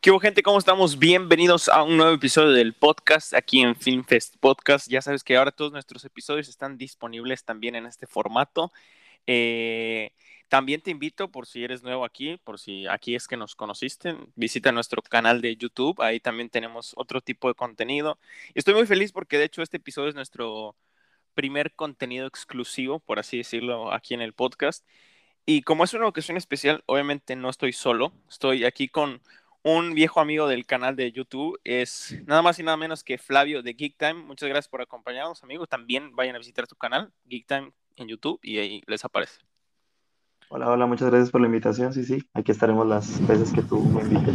¿Qué 0.00 0.10
hubo, 0.10 0.20
gente? 0.20 0.42
¿Cómo 0.42 0.58
estamos? 0.58 0.98
Bienvenidos 0.98 1.68
a 1.68 1.82
un 1.82 1.96
nuevo 1.96 2.14
episodio 2.14 2.50
del 2.52 2.72
podcast 2.72 3.34
aquí 3.34 3.60
en 3.60 3.76
Filmfest 3.76 4.36
Podcast. 4.38 4.88
Ya 4.88 5.02
sabes 5.02 5.22
que 5.22 5.36
ahora 5.36 5.52
todos 5.52 5.70
nuestros 5.70 6.04
episodios 6.04 6.48
están 6.48 6.78
disponibles 6.78 7.44
también 7.44 7.76
en 7.76 7.86
este 7.86 8.06
formato. 8.06 8.72
Eh, 9.26 10.12
también 10.48 10.80
te 10.80 10.90
invito, 10.90 11.30
por 11.30 11.46
si 11.46 11.62
eres 11.62 11.82
nuevo 11.82 12.04
aquí, 12.04 12.38
por 12.42 12.58
si 12.58 12.86
aquí 12.86 13.14
es 13.14 13.28
que 13.28 13.36
nos 13.36 13.54
conociste, 13.54 14.16
visita 14.34 14.72
nuestro 14.72 15.02
canal 15.02 15.42
de 15.42 15.56
YouTube. 15.56 16.00
Ahí 16.00 16.20
también 16.20 16.48
tenemos 16.48 16.94
otro 16.96 17.20
tipo 17.20 17.48
de 17.48 17.54
contenido. 17.54 18.18
Estoy 18.54 18.74
muy 18.74 18.86
feliz 18.86 19.12
porque 19.12 19.36
de 19.36 19.44
hecho 19.44 19.62
este 19.62 19.76
episodio 19.76 20.08
es 20.08 20.14
nuestro 20.14 20.74
primer 21.38 21.70
contenido 21.70 22.26
exclusivo, 22.26 22.98
por 22.98 23.20
así 23.20 23.36
decirlo, 23.36 23.92
aquí 23.92 24.12
en 24.12 24.22
el 24.22 24.32
podcast. 24.32 24.84
Y 25.46 25.62
como 25.62 25.84
es 25.84 25.94
una 25.94 26.08
ocasión 26.08 26.36
especial, 26.36 26.82
obviamente 26.86 27.36
no 27.36 27.48
estoy 27.48 27.72
solo. 27.72 28.12
Estoy 28.28 28.64
aquí 28.64 28.88
con 28.88 29.22
un 29.62 29.94
viejo 29.94 30.18
amigo 30.18 30.48
del 30.48 30.66
canal 30.66 30.96
de 30.96 31.12
YouTube. 31.12 31.56
Es 31.62 32.16
nada 32.26 32.42
más 32.42 32.58
y 32.58 32.64
nada 32.64 32.76
menos 32.76 33.04
que 33.04 33.18
Flavio 33.18 33.62
de 33.62 33.74
Geek 33.74 33.96
Time. 33.96 34.14
Muchas 34.14 34.48
gracias 34.48 34.68
por 34.68 34.82
acompañarnos, 34.82 35.44
amigos. 35.44 35.68
También 35.68 36.16
vayan 36.16 36.34
a 36.34 36.38
visitar 36.38 36.66
tu 36.66 36.74
canal, 36.74 37.12
Geek 37.26 37.46
Time, 37.46 37.70
en 37.94 38.08
YouTube, 38.08 38.40
y 38.42 38.58
ahí 38.58 38.82
les 38.88 39.04
aparece. 39.04 39.38
Hola, 40.48 40.68
hola, 40.68 40.86
muchas 40.86 41.08
gracias 41.08 41.30
por 41.30 41.40
la 41.40 41.46
invitación. 41.46 41.92
Sí, 41.92 42.02
sí, 42.02 42.20
aquí 42.34 42.50
estaremos 42.50 42.84
las 42.84 43.24
veces 43.28 43.52
que 43.52 43.62
tú 43.62 43.78
me 43.78 44.02
invites. 44.02 44.34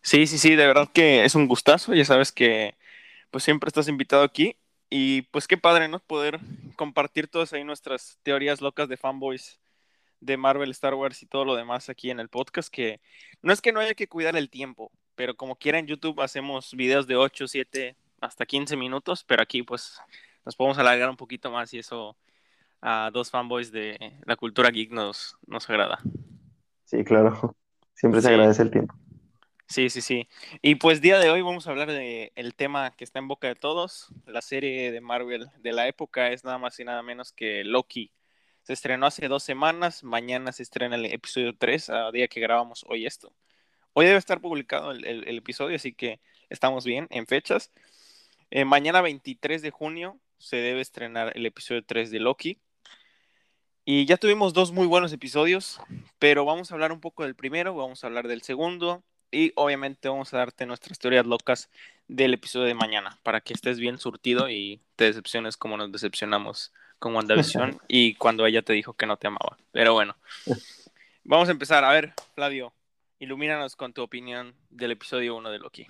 Sí, 0.00 0.26
sí, 0.26 0.38
sí, 0.38 0.56
de 0.56 0.66
verdad 0.66 0.88
que 0.94 1.26
es 1.26 1.34
un 1.34 1.46
gustazo. 1.46 1.92
Ya 1.92 2.06
sabes 2.06 2.32
que 2.32 2.74
pues 3.30 3.44
siempre 3.44 3.68
estás 3.68 3.86
invitado 3.86 4.22
aquí. 4.22 4.56
Y 4.90 5.22
pues 5.22 5.46
qué 5.46 5.56
padre, 5.56 5.88
¿no? 5.88 6.00
Poder 6.00 6.40
compartir 6.76 7.28
todas 7.28 7.52
ahí 7.52 7.62
nuestras 7.62 8.18
teorías 8.24 8.60
locas 8.60 8.88
de 8.88 8.96
fanboys 8.96 9.60
de 10.20 10.36
Marvel, 10.36 10.70
Star 10.72 10.94
Wars 10.94 11.22
y 11.22 11.26
todo 11.26 11.44
lo 11.44 11.54
demás 11.54 11.88
aquí 11.88 12.10
en 12.10 12.20
el 12.20 12.28
podcast, 12.28 12.68
que 12.68 13.00
no 13.40 13.52
es 13.52 13.60
que 13.60 13.72
no 13.72 13.80
haya 13.80 13.94
que 13.94 14.08
cuidar 14.08 14.36
el 14.36 14.50
tiempo, 14.50 14.90
pero 15.14 15.34
como 15.34 15.56
quiera 15.56 15.78
en 15.78 15.86
YouTube 15.86 16.20
hacemos 16.20 16.74
videos 16.74 17.06
de 17.06 17.16
8, 17.16 17.48
7, 17.48 17.96
hasta 18.20 18.44
15 18.44 18.76
minutos, 18.76 19.24
pero 19.24 19.42
aquí 19.42 19.62
pues 19.62 19.98
nos 20.44 20.56
podemos 20.56 20.78
alargar 20.78 21.08
un 21.08 21.16
poquito 21.16 21.50
más 21.50 21.72
y 21.72 21.78
eso 21.78 22.16
a 22.82 23.10
dos 23.12 23.30
fanboys 23.30 23.70
de 23.72 24.18
la 24.24 24.36
cultura 24.36 24.70
geek 24.70 24.90
nos, 24.90 25.36
nos 25.46 25.68
agrada. 25.70 25.98
Sí, 26.84 27.04
claro. 27.04 27.54
Siempre 27.94 28.22
se 28.22 28.28
agradece 28.28 28.62
el 28.62 28.70
tiempo. 28.70 28.94
Sí, 29.70 29.88
sí, 29.88 30.00
sí. 30.00 30.28
Y 30.62 30.74
pues 30.74 31.00
día 31.00 31.20
de 31.20 31.30
hoy 31.30 31.42
vamos 31.42 31.68
a 31.68 31.70
hablar 31.70 31.92
de 31.92 32.32
el 32.34 32.56
tema 32.56 32.90
que 32.96 33.04
está 33.04 33.20
en 33.20 33.28
boca 33.28 33.46
de 33.46 33.54
todos. 33.54 34.08
La 34.26 34.42
serie 34.42 34.90
de 34.90 35.00
Marvel 35.00 35.46
de 35.58 35.72
la 35.72 35.86
época 35.86 36.32
es 36.32 36.42
nada 36.44 36.58
más 36.58 36.80
y 36.80 36.84
nada 36.84 37.04
menos 37.04 37.32
que 37.32 37.62
Loki. 37.62 38.12
Se 38.62 38.72
estrenó 38.72 39.06
hace 39.06 39.28
dos 39.28 39.44
semanas, 39.44 40.02
mañana 40.02 40.50
se 40.50 40.64
estrena 40.64 40.96
el 40.96 41.04
episodio 41.06 41.56
3, 41.56 41.88
a 41.90 42.10
día 42.10 42.26
que 42.26 42.40
grabamos 42.40 42.84
hoy 42.88 43.06
esto. 43.06 43.32
Hoy 43.92 44.06
debe 44.06 44.18
estar 44.18 44.40
publicado 44.40 44.90
el, 44.90 45.38
episodio, 45.38 45.76
así 45.76 45.92
que 45.92 46.20
estamos 46.48 46.84
bien 46.84 47.06
en 47.10 47.28
fechas. 47.28 47.70
Eh, 48.50 48.64
mañana 48.64 49.02
23 49.02 49.62
de 49.62 49.70
junio 49.70 50.18
se 50.38 50.56
debe 50.56 50.80
estrenar 50.80 51.32
el 51.36 51.46
episodio 51.46 51.84
3 51.84 52.10
de 52.10 52.18
Loki. 52.18 52.58
Y 53.84 54.04
ya 54.06 54.16
tuvimos 54.16 54.52
dos 54.52 54.72
muy 54.72 54.88
buenos 54.88 55.12
episodios, 55.12 55.80
pero 56.18 56.44
vamos 56.44 56.72
a 56.72 56.74
hablar 56.74 56.90
un 56.90 57.00
poco 57.00 57.22
del 57.22 57.36
primero, 57.36 57.74
vamos 57.76 58.02
a 58.02 58.08
hablar 58.08 58.26
del 58.26 58.42
segundo 58.42 59.04
y 59.30 59.52
obviamente 59.56 60.08
vamos 60.08 60.32
a 60.34 60.38
darte 60.38 60.66
nuestras 60.66 60.98
teorías 60.98 61.26
locas 61.26 61.70
del 62.08 62.34
episodio 62.34 62.66
de 62.66 62.74
mañana 62.74 63.18
para 63.22 63.40
que 63.40 63.54
estés 63.54 63.78
bien 63.78 63.98
surtido 63.98 64.48
y 64.48 64.80
te 64.96 65.04
decepciones 65.04 65.56
como 65.56 65.76
nos 65.76 65.92
decepcionamos 65.92 66.72
con 66.98 67.14
WandaVision 67.14 67.78
y 67.88 68.14
cuando 68.14 68.46
ella 68.46 68.62
te 68.62 68.72
dijo 68.72 68.94
que 68.94 69.06
no 69.06 69.16
te 69.16 69.28
amaba. 69.28 69.56
Pero 69.72 69.94
bueno, 69.94 70.16
vamos 71.24 71.48
a 71.48 71.52
empezar. 71.52 71.84
A 71.84 71.92
ver, 71.92 72.12
Flavio, 72.34 72.72
ilumínanos 73.18 73.76
con 73.76 73.92
tu 73.92 74.02
opinión 74.02 74.54
del 74.70 74.92
episodio 74.92 75.36
1 75.36 75.50
de 75.50 75.58
Loki. 75.58 75.86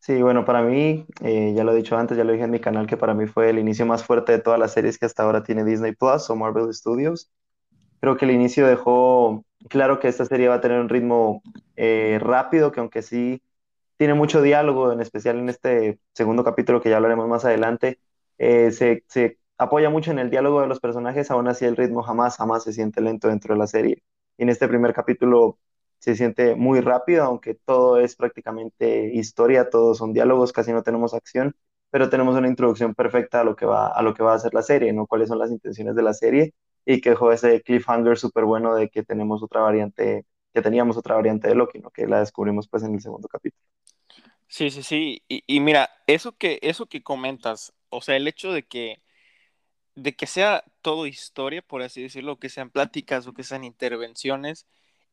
Sí, 0.00 0.22
bueno, 0.22 0.46
para 0.46 0.62
mí, 0.62 1.04
eh, 1.22 1.52
ya 1.54 1.62
lo 1.62 1.72
he 1.72 1.76
dicho 1.76 1.96
antes, 1.96 2.16
ya 2.16 2.24
lo 2.24 2.32
dije 2.32 2.44
en 2.44 2.50
mi 2.50 2.58
canal, 2.58 2.86
que 2.86 2.96
para 2.96 3.12
mí 3.12 3.26
fue 3.26 3.50
el 3.50 3.58
inicio 3.58 3.84
más 3.84 4.02
fuerte 4.02 4.32
de 4.32 4.38
todas 4.38 4.58
las 4.58 4.72
series 4.72 4.98
que 4.98 5.04
hasta 5.04 5.22
ahora 5.22 5.42
tiene 5.42 5.62
Disney 5.62 5.92
Plus 5.92 6.30
o 6.30 6.36
Marvel 6.36 6.72
Studios. 6.72 7.30
Creo 8.00 8.16
que 8.16 8.24
el 8.24 8.30
inicio 8.30 8.66
dejó 8.66 9.44
claro 9.68 9.98
que 10.00 10.08
esta 10.08 10.24
serie 10.24 10.48
va 10.48 10.56
a 10.56 10.60
tener 10.60 10.80
un 10.80 10.88
ritmo 10.88 11.42
eh, 11.76 12.18
rápido, 12.20 12.72
que 12.72 12.80
aunque 12.80 13.02
sí 13.02 13.42
tiene 13.96 14.14
mucho 14.14 14.42
diálogo, 14.42 14.92
en 14.92 15.00
especial 15.00 15.38
en 15.38 15.48
este 15.50 16.00
segundo 16.14 16.44
capítulo 16.44 16.80
que 16.80 16.90
ya 16.90 16.96
hablaremos 16.96 17.28
más 17.28 17.44
adelante, 17.44 18.00
eh, 18.38 18.70
se, 18.72 19.38
apoya 19.58 19.90
mucho 19.90 20.10
en 20.10 20.18
el 20.18 20.30
diálogo 20.30 20.62
de 20.62 20.68
los 20.68 20.80
personajes, 20.80 21.30
aún 21.30 21.48
así 21.48 21.66
el 21.66 21.76
ritmo 21.76 22.02
jamás, 22.02 22.36
jamás 22.38 22.64
se 22.64 22.72
siente 22.72 23.02
lento 23.02 23.28
dentro 23.28 23.54
de 23.54 23.58
la 23.58 23.66
serie. 23.66 24.02
En 24.38 24.48
este 24.48 24.66
primer 24.68 24.94
capítulo 24.94 25.58
se 25.98 26.16
siente 26.16 26.54
muy 26.56 26.80
rápido, 26.80 27.24
aunque 27.24 27.54
todo 27.54 27.98
es 27.98 28.16
prácticamente 28.16 29.12
historia, 29.14 29.68
todos 29.68 29.98
son 29.98 30.14
diálogos, 30.14 30.52
casi 30.52 30.72
no 30.72 30.82
tenemos 30.82 31.12
acción, 31.12 31.54
pero 31.90 32.08
tenemos 32.08 32.36
una 32.36 32.48
introducción 32.48 32.94
perfecta 32.94 33.42
a 33.42 33.44
lo 33.44 33.54
que 33.56 33.66
va 33.66 33.88
a, 33.88 34.02
lo 34.02 34.14
que 34.14 34.22
va 34.22 34.34
a 34.34 34.38
ser 34.38 34.54
la 34.54 34.62
serie, 34.62 34.92
¿no? 34.94 35.06
Cuáles 35.06 35.28
son 35.28 35.38
las 35.38 35.50
intenciones 35.50 35.94
de 35.94 36.02
la 36.02 36.14
serie 36.14 36.54
y 36.84 37.00
que 37.00 37.10
dejó 37.10 37.32
ese 37.32 37.62
cliffhanger 37.62 38.18
súper 38.18 38.44
bueno 38.44 38.74
de 38.74 38.88
que 38.88 39.02
tenemos 39.02 39.42
otra 39.42 39.60
variante, 39.60 40.26
que 40.52 40.62
teníamos 40.62 40.96
otra 40.96 41.14
variante 41.16 41.48
de 41.48 41.54
Loki. 41.54 41.80
Que 41.94 42.06
la 42.06 42.20
descubrimos 42.20 42.68
pues 42.68 42.82
en 42.82 42.94
el 42.94 43.00
segundo 43.00 43.28
capítulo. 43.28 43.62
Sí, 44.48 44.70
sí, 44.70 44.82
sí. 44.82 45.22
Y, 45.28 45.60
mira, 45.60 45.90
eso 46.06 46.32
que, 46.32 46.58
eso 46.62 46.86
que 46.86 47.02
comentas, 47.02 47.72
o 47.88 48.00
sea, 48.00 48.16
el 48.16 48.26
hecho 48.26 48.52
de 48.52 48.66
que 48.66 49.02
de 49.94 50.16
que 50.16 50.26
sea 50.26 50.64
todo 50.82 51.06
historia, 51.06 51.62
por 51.62 51.82
así 51.82 52.02
decirlo, 52.02 52.38
que 52.38 52.48
sean 52.48 52.70
pláticas 52.70 53.26
o 53.26 53.34
que 53.34 53.42
sean 53.44 53.64
intervenciones, 53.64 54.66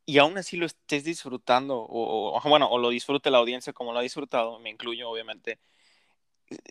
y 0.06 0.20
aún 0.20 0.38
así 0.38 0.56
lo 0.58 0.66
estés 0.66 1.04
disfrutando, 1.04 1.86
o, 1.90 2.40
bueno, 2.46 2.70
o 2.70 2.78
lo 2.80 2.90
disfrute 2.90 3.30
la 3.30 3.40
audiencia 3.40 3.74
como 3.74 3.92
lo 3.92 4.00
ha 4.00 4.02
disfrutado, 4.02 4.60
me 4.60 4.70
incluyo 4.70 5.10
obviamente, 5.10 5.60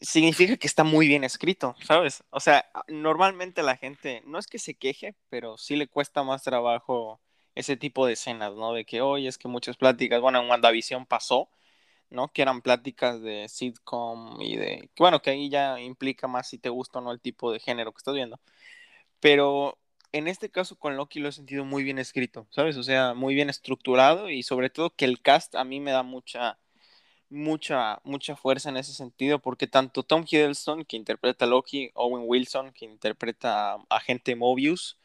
significa 0.00 0.56
que 0.56 0.66
está 0.66 0.84
muy 0.84 1.08
bien 1.08 1.24
escrito, 1.24 1.76
¿sabes? 1.84 2.24
O 2.30 2.40
sea, 2.40 2.66
normalmente 2.88 3.62
la 3.62 3.76
gente, 3.76 4.22
no 4.26 4.38
es 4.38 4.46
que 4.46 4.58
se 4.58 4.74
queje, 4.74 5.14
pero 5.28 5.58
sí 5.58 5.76
le 5.76 5.88
cuesta 5.88 6.22
más 6.22 6.42
trabajo 6.42 7.20
ese 7.54 7.76
tipo 7.76 8.06
de 8.06 8.14
escenas, 8.14 8.54
¿no? 8.54 8.72
De 8.72 8.84
que, 8.84 9.00
oye, 9.00 9.28
es 9.28 9.38
que 9.38 9.48
muchas 9.48 9.76
pláticas, 9.76 10.20
bueno, 10.20 10.40
en 10.40 10.48
WandaVision 10.48 11.06
pasó, 11.06 11.50
¿no? 12.10 12.28
Que 12.28 12.42
eran 12.42 12.62
pláticas 12.62 13.20
de 13.22 13.48
sitcom 13.48 14.40
y 14.40 14.56
de, 14.56 14.90
bueno, 14.98 15.20
que 15.20 15.30
ahí 15.30 15.48
ya 15.50 15.80
implica 15.80 16.28
más 16.28 16.48
si 16.48 16.58
te 16.58 16.68
gusta 16.68 16.98
o 16.98 17.02
no 17.02 17.12
el 17.12 17.20
tipo 17.20 17.52
de 17.52 17.60
género 17.60 17.92
que 17.92 17.98
estás 17.98 18.14
viendo. 18.14 18.40
Pero 19.20 19.78
en 20.12 20.28
este 20.28 20.50
caso 20.50 20.76
con 20.78 20.96
Loki 20.96 21.20
lo 21.20 21.28
he 21.28 21.32
sentido 21.32 21.64
muy 21.64 21.82
bien 21.82 21.98
escrito, 21.98 22.46
¿sabes? 22.50 22.76
O 22.76 22.82
sea, 22.82 23.14
muy 23.14 23.34
bien 23.34 23.50
estructurado 23.50 24.30
y 24.30 24.42
sobre 24.42 24.70
todo 24.70 24.94
que 24.94 25.04
el 25.04 25.20
cast 25.20 25.54
a 25.54 25.64
mí 25.64 25.80
me 25.80 25.90
da 25.90 26.02
mucha, 26.02 26.58
mucha, 27.28 28.00
mucha 28.04 28.36
fuerza 28.36 28.68
en 28.68 28.76
ese 28.76 28.92
sentido 28.92 29.38
porque 29.38 29.66
tanto 29.66 30.02
Tom 30.02 30.24
Hiddleston, 30.28 30.84
que 30.84 30.96
interpreta 30.96 31.44
a 31.44 31.48
Loki, 31.48 31.90
Owen 31.94 32.24
Wilson, 32.26 32.72
que 32.72 32.84
interpreta 32.84 33.74
a 33.74 33.78
Agente 33.90 34.36
Mobius, 34.36 34.98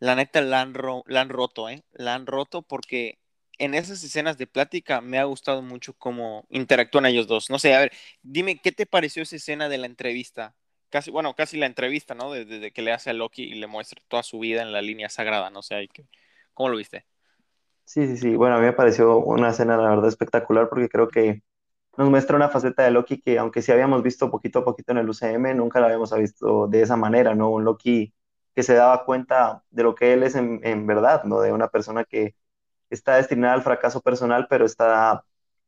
la 0.00 0.14
neta 0.14 0.40
la 0.40 0.60
han, 0.60 0.74
han 0.76 1.28
roto, 1.28 1.68
¿eh? 1.68 1.82
La 1.92 2.14
han 2.14 2.26
roto 2.26 2.62
porque 2.62 3.18
en 3.58 3.74
esas 3.74 4.02
escenas 4.04 4.38
de 4.38 4.46
plática 4.46 5.00
me 5.00 5.18
ha 5.18 5.24
gustado 5.24 5.62
mucho 5.62 5.92
cómo 5.94 6.46
interactúan 6.48 7.06
ellos 7.06 7.26
dos. 7.26 7.50
No 7.50 7.58
sé, 7.58 7.74
a 7.74 7.80
ver, 7.80 7.92
dime, 8.22 8.60
¿qué 8.60 8.72
te 8.72 8.86
pareció 8.86 9.22
esa 9.22 9.36
escena 9.36 9.68
de 9.68 9.78
la 9.78 9.86
entrevista? 9.86 10.54
Casi, 10.90 11.10
bueno, 11.10 11.34
casi 11.34 11.58
la 11.58 11.66
entrevista, 11.66 12.14
¿no? 12.14 12.32
Desde, 12.32 12.70
que 12.72 12.82
le 12.82 12.92
hace 12.92 13.10
a 13.10 13.12
Loki 13.12 13.42
y 13.42 13.54
le 13.56 13.66
muestra 13.66 14.00
toda 14.08 14.22
su 14.22 14.38
vida 14.38 14.62
en 14.62 14.72
la 14.72 14.80
línea 14.80 15.08
sagrada, 15.08 15.50
no 15.50 15.62
sé, 15.62 15.88
¿cómo 16.54 16.70
lo 16.70 16.76
viste? 16.76 17.04
Sí, 17.84 18.06
sí, 18.06 18.16
sí. 18.16 18.36
Bueno, 18.36 18.56
a 18.56 18.58
mí 18.58 18.66
me 18.66 18.72
pareció 18.72 19.18
una 19.18 19.50
escena, 19.50 19.76
la 19.76 19.90
verdad, 19.90 20.08
espectacular 20.08 20.68
porque 20.68 20.88
creo 20.88 21.08
que 21.08 21.42
nos 21.98 22.10
muestra 22.10 22.36
una 22.36 22.48
faceta 22.48 22.84
de 22.84 22.92
Loki 22.92 23.20
que, 23.20 23.38
aunque 23.38 23.60
sí 23.60 23.72
habíamos 23.72 24.04
visto 24.04 24.30
poquito 24.30 24.60
a 24.60 24.64
poquito 24.64 24.92
en 24.92 24.98
el 24.98 25.08
UCM, 25.10 25.56
nunca 25.56 25.80
la 25.80 25.86
habíamos 25.86 26.14
visto 26.16 26.68
de 26.68 26.82
esa 26.82 26.96
manera, 26.96 27.34
¿no? 27.34 27.50
Un 27.50 27.64
Loki 27.64 28.14
que 28.54 28.62
se 28.62 28.74
daba 28.74 29.04
cuenta 29.04 29.64
de 29.70 29.82
lo 29.82 29.96
que 29.96 30.12
él 30.12 30.22
es 30.22 30.36
en, 30.36 30.60
en 30.62 30.86
verdad, 30.86 31.24
¿no? 31.24 31.40
De 31.40 31.52
una 31.52 31.68
persona 31.68 32.04
que 32.04 32.36
está 32.90 33.16
destinada 33.16 33.54
al 33.54 33.62
fracaso 33.62 34.00
personal, 34.00 34.46
pero 34.48 34.64
está 34.64 35.24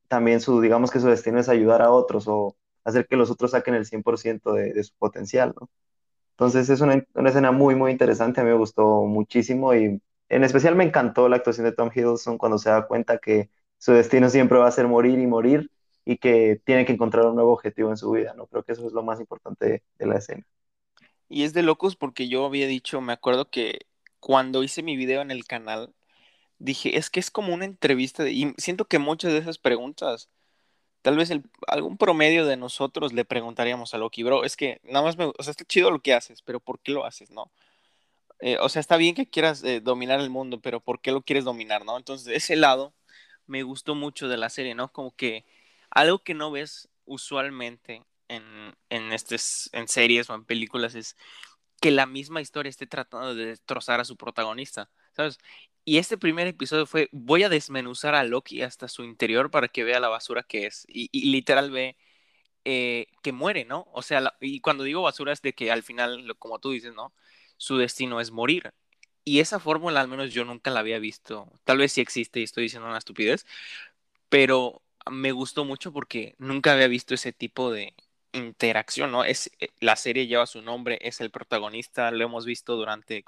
también 0.09 0.41
su, 0.41 0.61
digamos 0.61 0.93
que 0.93 1.01
su 1.01 1.09
destino 1.09 1.41
es 1.41 1.49
ayudar 1.49 1.83
a 1.83 1.91
otros 1.91 2.29
o 2.29 2.57
hacer 2.85 3.09
que 3.09 3.17
los 3.17 3.31
otros 3.31 3.53
saquen 3.53 3.75
el 3.75 3.85
100% 3.87 4.53
de, 4.55 4.73
de, 4.73 4.85
su 4.85 4.95
potencial, 4.99 5.55
¿no? 5.61 5.69
Entonces 6.33 6.71
es 6.71 6.81
una, 6.81 7.05
una, 7.15 7.31
escena 7.31 7.53
muy, 7.53 7.75
muy 7.75 7.93
interesante, 7.93 8.41
a 8.41 8.45
mí 8.45 8.51
me 8.51 8.57
gustó 8.57 9.05
muchísimo 9.05 9.75
y 9.75 10.01
en 10.29 10.45
especial 10.45 10.77
me 10.77 10.85
encantó 10.85 11.29
la 11.29 11.37
actuación 11.37 11.67
de 11.67 11.73
Tom 11.73 11.91
Hiddleston 11.95 12.39
cuando 12.39 12.59
se 12.59 12.71
da 12.71 12.87
cuenta 12.87 13.19
que 13.19 13.51
su 13.79 13.93
destino 13.93 14.31
siempre 14.31 14.59
va 14.59 14.69
a 14.69 14.73
ser 14.73 14.89
morir 14.89 15.19
y 15.19 15.27
morir 15.27 15.71
y 16.11 16.19
que 16.19 16.61
tiene 16.65 16.85
que 16.85 16.93
encontrar 16.93 17.27
un 17.27 17.37
nuevo 17.37 17.53
objetivo 17.53 17.91
en 17.91 17.97
su 17.97 18.11
vida, 18.11 18.35
¿no? 18.35 18.47
Creo 18.49 18.65
que 18.65 18.73
eso 18.73 18.87
es 18.87 18.93
lo 18.93 19.03
más 19.03 19.21
importante 19.21 19.67
de, 19.67 19.83
de 19.99 20.07
la 20.07 20.19
escena. 20.19 20.45
Y 21.29 21.45
es 21.45 21.53
de 21.55 21.63
locos 21.63 21.97
porque 21.97 22.29
yo 22.29 22.45
había 22.47 22.67
dicho, 22.67 23.01
me 23.01 23.13
acuerdo 23.13 23.51
que 23.51 23.87
cuando 24.19 24.65
hice 24.65 24.83
mi 24.83 24.97
video 24.97 25.23
en 25.23 25.31
el 25.31 25.45
canal, 25.45 25.95
dije, 26.59 26.99
es 26.99 27.11
que 27.11 27.21
es 27.21 27.31
como 27.31 27.55
una 27.55 27.65
entrevista 27.65 28.29
y 28.29 28.55
siento 28.59 28.87
que 28.87 28.99
muchas 28.99 29.33
de 29.33 29.39
esas 29.39 29.59
preguntas, 29.59 30.31
tal 31.03 31.17
vez 31.17 31.33
algún 31.69 31.99
promedio 31.99 32.47
de 32.47 32.57
nosotros 32.57 33.13
le 33.13 33.25
preguntaríamos 33.25 33.95
a 33.95 33.99
Loki, 33.99 34.25
bro, 34.25 34.45
es 34.45 34.57
que 34.57 34.81
nada 34.85 35.05
más 35.05 35.19
me, 35.19 35.27
o 35.27 35.43
sea, 35.43 35.53
está 35.53 35.65
chido 35.65 35.91
lo 35.93 36.01
que 36.03 36.15
haces, 36.15 36.43
pero 36.43 36.61
¿por 36.61 36.81
qué 36.81 36.93
lo 36.93 37.05
haces, 37.07 37.31
no? 37.31 37.53
eh, 38.41 38.59
o 38.61 38.69
sea, 38.69 38.81
está 38.81 38.97
bien 38.97 39.15
que 39.15 39.29
quieras 39.29 39.63
eh, 39.65 39.81
dominar 39.81 40.21
el 40.21 40.31
mundo, 40.31 40.61
pero 40.61 40.81
¿por 40.81 41.01
qué 41.01 41.13
lo 41.13 41.23
quieres 41.23 41.45
dominar, 41.45 41.85
no? 41.85 41.97
Entonces, 41.97 42.29
ese 42.37 42.57
lado 42.57 42.95
me 43.47 43.63
gustó 43.65 43.95
mucho 43.95 44.29
de 44.29 44.39
la 44.39 44.51
serie, 44.51 44.75
¿no? 44.75 44.93
Como 44.93 45.15
que 45.17 45.45
algo 45.91 46.21
que 46.23 46.35
no 46.35 46.51
ves 46.51 46.89
usualmente 47.05 48.05
en, 48.29 48.43
en, 48.91 49.13
en 49.13 49.89
series 49.89 50.31
o 50.31 50.35
en 50.35 50.45
películas 50.45 50.95
es 50.95 51.17
que 51.81 51.91
la 51.91 52.07
misma 52.07 52.41
historia 52.41 52.71
esté 52.71 52.87
tratando 52.87 53.35
de 53.35 53.47
destrozar 53.47 54.01
a 54.01 54.05
su 54.05 54.17
protagonista, 54.17 54.91
¿sabes? 55.17 55.39
Y 55.85 55.99
este 55.99 56.19
primer 56.19 56.47
episodio 56.47 56.87
fue, 56.87 57.09
voy 57.13 57.43
a 57.43 57.49
desmenuzar 57.49 58.15
a 58.15 58.25
Loki 58.25 58.63
hasta 58.63 58.89
su 58.89 59.03
interior 59.05 59.51
para 59.51 59.69
que 59.69 59.85
vea 59.85 59.99
la 60.01 60.09
basura 60.09 60.43
que 60.43 60.67
es. 60.67 60.85
Y, 60.89 61.09
y 61.13 61.31
literal 61.33 61.71
ve 61.71 61.97
eh, 62.65 63.07
que 63.23 63.33
muere, 63.33 63.65
¿no? 63.65 63.87
O 63.93 64.03
sea, 64.03 64.35
y 64.41 64.61
cuando 64.61 64.85
digo 64.85 65.03
basura 65.03 65.33
es 65.33 65.43
de 65.43 65.55
que 65.55 65.71
al 65.73 65.83
final, 65.83 66.37
como 66.39 66.59
tú 66.59 66.71
dices, 66.73 66.95
¿no? 66.95 67.15
Su 67.57 67.79
destino 67.79 68.21
es 68.21 68.31
morir. 68.31 68.73
Y 69.25 69.41
esa 69.41 69.61
fórmula 69.61 70.01
al 70.01 70.09
menos 70.09 70.33
yo 70.33 70.45
nunca 70.45 70.71
la 70.71 70.81
había 70.81 70.99
visto. 70.99 71.53
Tal 71.65 71.79
vez 71.79 71.93
sí 71.93 72.01
existe 72.01 72.41
y 72.41 72.45
estoy 72.45 72.65
diciendo 72.65 72.89
una 72.89 72.99
estupidez, 72.99 73.47
pero 74.29 74.83
me 75.11 75.33
gustó 75.33 75.65
mucho 75.65 75.93
porque 75.93 76.35
nunca 76.39 76.73
había 76.73 76.89
visto 76.89 77.15
ese 77.15 77.33
tipo 77.33 77.73
de 77.73 77.95
interacción, 78.33 79.13
¿no? 79.13 79.25
Es, 79.25 79.51
eh, 79.61 79.69
la 79.81 79.97
serie 79.97 80.27
lleva 80.27 80.47
su 80.47 80.63
nombre, 80.63 80.99
es 81.03 81.21
el 81.21 81.31
protagonista, 81.31 82.11
lo 82.11 82.25
hemos 82.25 82.47
visto 82.47 82.77
durante 82.77 83.25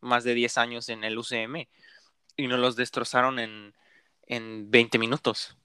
más 0.00 0.24
de 0.24 0.34
10 0.34 0.58
años 0.58 0.88
en 0.88 1.04
el 1.04 1.18
UCM 1.18 1.68
y 2.36 2.48
nos 2.48 2.60
los 2.60 2.76
destrozaron 2.76 3.38
en, 3.38 3.74
en 4.26 4.70
20 4.70 4.98
minutos. 4.98 5.56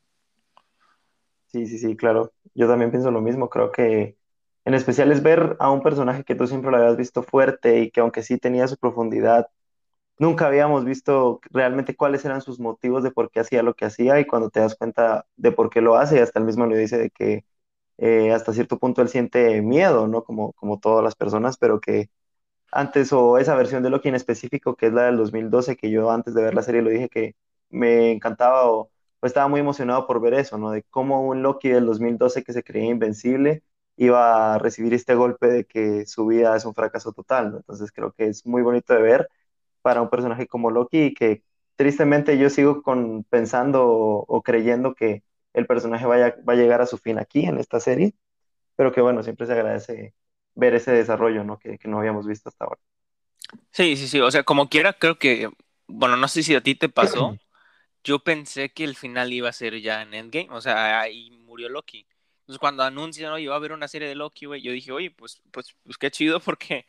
Sí, 1.48 1.66
sí, 1.68 1.78
sí, 1.80 1.96
claro. 1.96 2.34
Yo 2.54 2.68
también 2.68 2.92
pienso 2.92 3.12
lo 3.12 3.22
mismo. 3.22 3.50
Creo 3.50 3.72
que 3.72 4.18
en 4.66 4.74
especial 4.74 5.12
es 5.12 5.24
ver 5.24 5.56
a 5.60 5.72
un 5.72 5.82
personaje 5.82 6.24
que 6.24 6.36
tú 6.36 6.48
siempre 6.48 6.72
lo 6.72 6.78
habías 6.78 6.98
visto 6.98 7.24
fuerte 7.24 7.80
y 7.82 7.92
que 7.92 8.02
aunque 8.02 8.24
sí 8.24 8.38
tenía 8.38 8.68
su 8.68 8.78
profundidad, 8.78 9.50
nunca 10.20 10.48
habíamos 10.48 10.86
visto 10.86 11.42
realmente 11.52 11.96
cuáles 11.96 12.26
eran 12.26 12.42
sus 12.42 12.60
motivos 12.60 13.04
de 13.04 13.12
por 13.12 13.30
qué 13.32 13.40
hacía 13.42 13.64
lo 13.64 13.76
que 13.76 13.86
hacía 13.86 14.20
y 14.20 14.26
cuando 14.26 14.50
te 14.50 14.60
das 14.62 14.76
cuenta 14.76 15.26
de 15.38 15.52
por 15.52 15.70
qué 15.70 15.82
lo 15.82 15.96
hace, 15.98 16.22
hasta 16.22 16.40
el 16.40 16.46
mismo 16.46 16.66
le 16.66 16.78
dice 16.78 16.98
de 16.98 17.10
que 17.12 17.46
eh, 17.98 18.32
hasta 18.34 18.54
cierto 18.54 18.80
punto 18.80 19.02
él 19.02 19.10
siente 19.10 19.62
miedo, 19.62 20.08
¿no? 20.08 20.24
Como, 20.24 20.54
como 20.54 20.80
todas 20.80 21.04
las 21.04 21.16
personas, 21.16 21.58
pero 21.58 21.80
que 21.82 22.10
antes 22.72 23.14
o 23.14 23.38
esa 23.38 23.56
versión 23.56 23.84
de 23.84 23.90
Loki 23.90 24.10
en 24.10 24.16
específico, 24.16 24.76
que 24.76 24.88
es 24.88 24.94
la 24.94 25.04
del 25.04 25.18
2012, 25.18 25.78
que 25.78 25.90
yo 25.92 26.12
antes 26.12 26.34
de 26.34 26.44
ver 26.44 26.54
la 26.54 26.64
serie 26.64 26.82
lo 26.82 26.90
dije 26.90 27.10
que 27.10 27.36
me 27.70 28.12
encantaba 28.12 28.70
o, 28.72 28.92
estaba 29.22 29.48
muy 29.48 29.60
emocionado 29.60 30.06
por 30.08 30.22
ver 30.22 30.36
eso, 30.36 30.58
¿no? 30.60 30.72
De 30.72 30.84
cómo 30.84 31.22
un 31.28 31.42
Loki 31.42 31.70
del 31.70 31.86
2012 31.88 32.44
que 32.44 32.54
se 32.54 32.64
creía 32.64 32.92
invencible 32.92 33.64
iba 33.98 34.56
a 34.56 34.60
recibir 34.60 34.94
este 34.94 35.16
golpe 35.16 35.48
de 35.48 35.66
que 35.66 36.06
su 36.06 36.28
vida 36.28 36.56
es 36.56 36.66
un 36.66 36.76
fracaso 36.76 37.12
total, 37.14 37.52
¿no? 37.52 37.58
Entonces 37.58 37.92
creo 37.92 38.12
que 38.14 38.28
es 38.28 38.46
muy 38.46 38.62
bonito 38.62 38.94
de 38.94 39.02
ver 39.02 39.30
para 39.86 40.02
un 40.02 40.10
personaje 40.10 40.48
como 40.48 40.72
Loki 40.72 41.04
y 41.04 41.14
que 41.14 41.44
tristemente 41.76 42.40
yo 42.40 42.50
sigo 42.50 42.82
con, 42.82 43.24
pensando 43.26 43.88
o, 43.88 44.42
creyendo 44.42 44.96
que 44.96 45.22
el 45.54 45.68
personaje 45.68 46.08
vaya, 46.08 46.36
va 46.38 46.54
a 46.54 46.56
llegar 46.56 46.82
a 46.82 46.88
su 46.88 46.98
fin 46.98 47.20
aquí 47.20 47.46
en 47.46 47.60
esta 47.60 47.80
serie, 47.80 48.16
pero 48.76 48.92
que 48.92 49.02
bueno, 49.02 49.22
siempre 49.22 49.46
se 49.46 49.54
agradece 49.54 50.16
ver 50.56 50.74
ese 50.74 50.92
desarrollo, 50.92 51.44
¿no? 51.44 51.60
Que, 51.60 51.78
que 51.78 51.88
no 51.88 52.00
habíamos 52.00 52.26
visto 52.26 52.50
hasta 52.50 52.66
ahora. 52.66 52.82
Sí, 53.70 53.96
sí, 53.96 54.08
sí, 54.08 54.20
o 54.20 54.32
sea, 54.32 54.42
como 54.42 54.70
quiera, 54.70 54.94
creo 54.94 55.20
que, 55.20 55.52
bueno, 55.86 56.18
no 56.18 56.28
sé 56.30 56.42
si 56.42 56.56
a 56.56 56.64
ti 56.64 56.74
te 56.74 56.90
pasó, 56.90 57.36
yo 58.04 58.24
pensé 58.24 58.74
que 58.74 58.86
el 58.86 58.96
final 58.96 59.34
iba 59.34 59.50
a 59.50 59.54
ser 59.54 59.80
ya 59.82 60.02
en 60.02 60.16
Endgame, 60.16 60.50
o 60.50 60.62
sea, 60.62 61.00
ahí 61.00 61.30
murió 61.30 61.70
Loki. 61.70 62.08
Entonces 62.40 62.58
cuando 62.58 62.82
anuncian, 62.82 63.34
oye, 63.34 63.48
va 63.48 63.54
a 63.54 63.58
haber 63.58 63.72
una 63.72 63.88
serie 63.88 64.08
de 64.08 64.16
Loki, 64.16 64.48
güey, 64.48 64.64
yo 64.64 64.72
dije, 64.72 64.92
oye, 64.92 65.12
pues, 65.12 65.44
pues, 65.52 65.76
pues 65.84 66.00
qué 66.00 66.10
chido 66.10 66.40
porque 66.40 66.88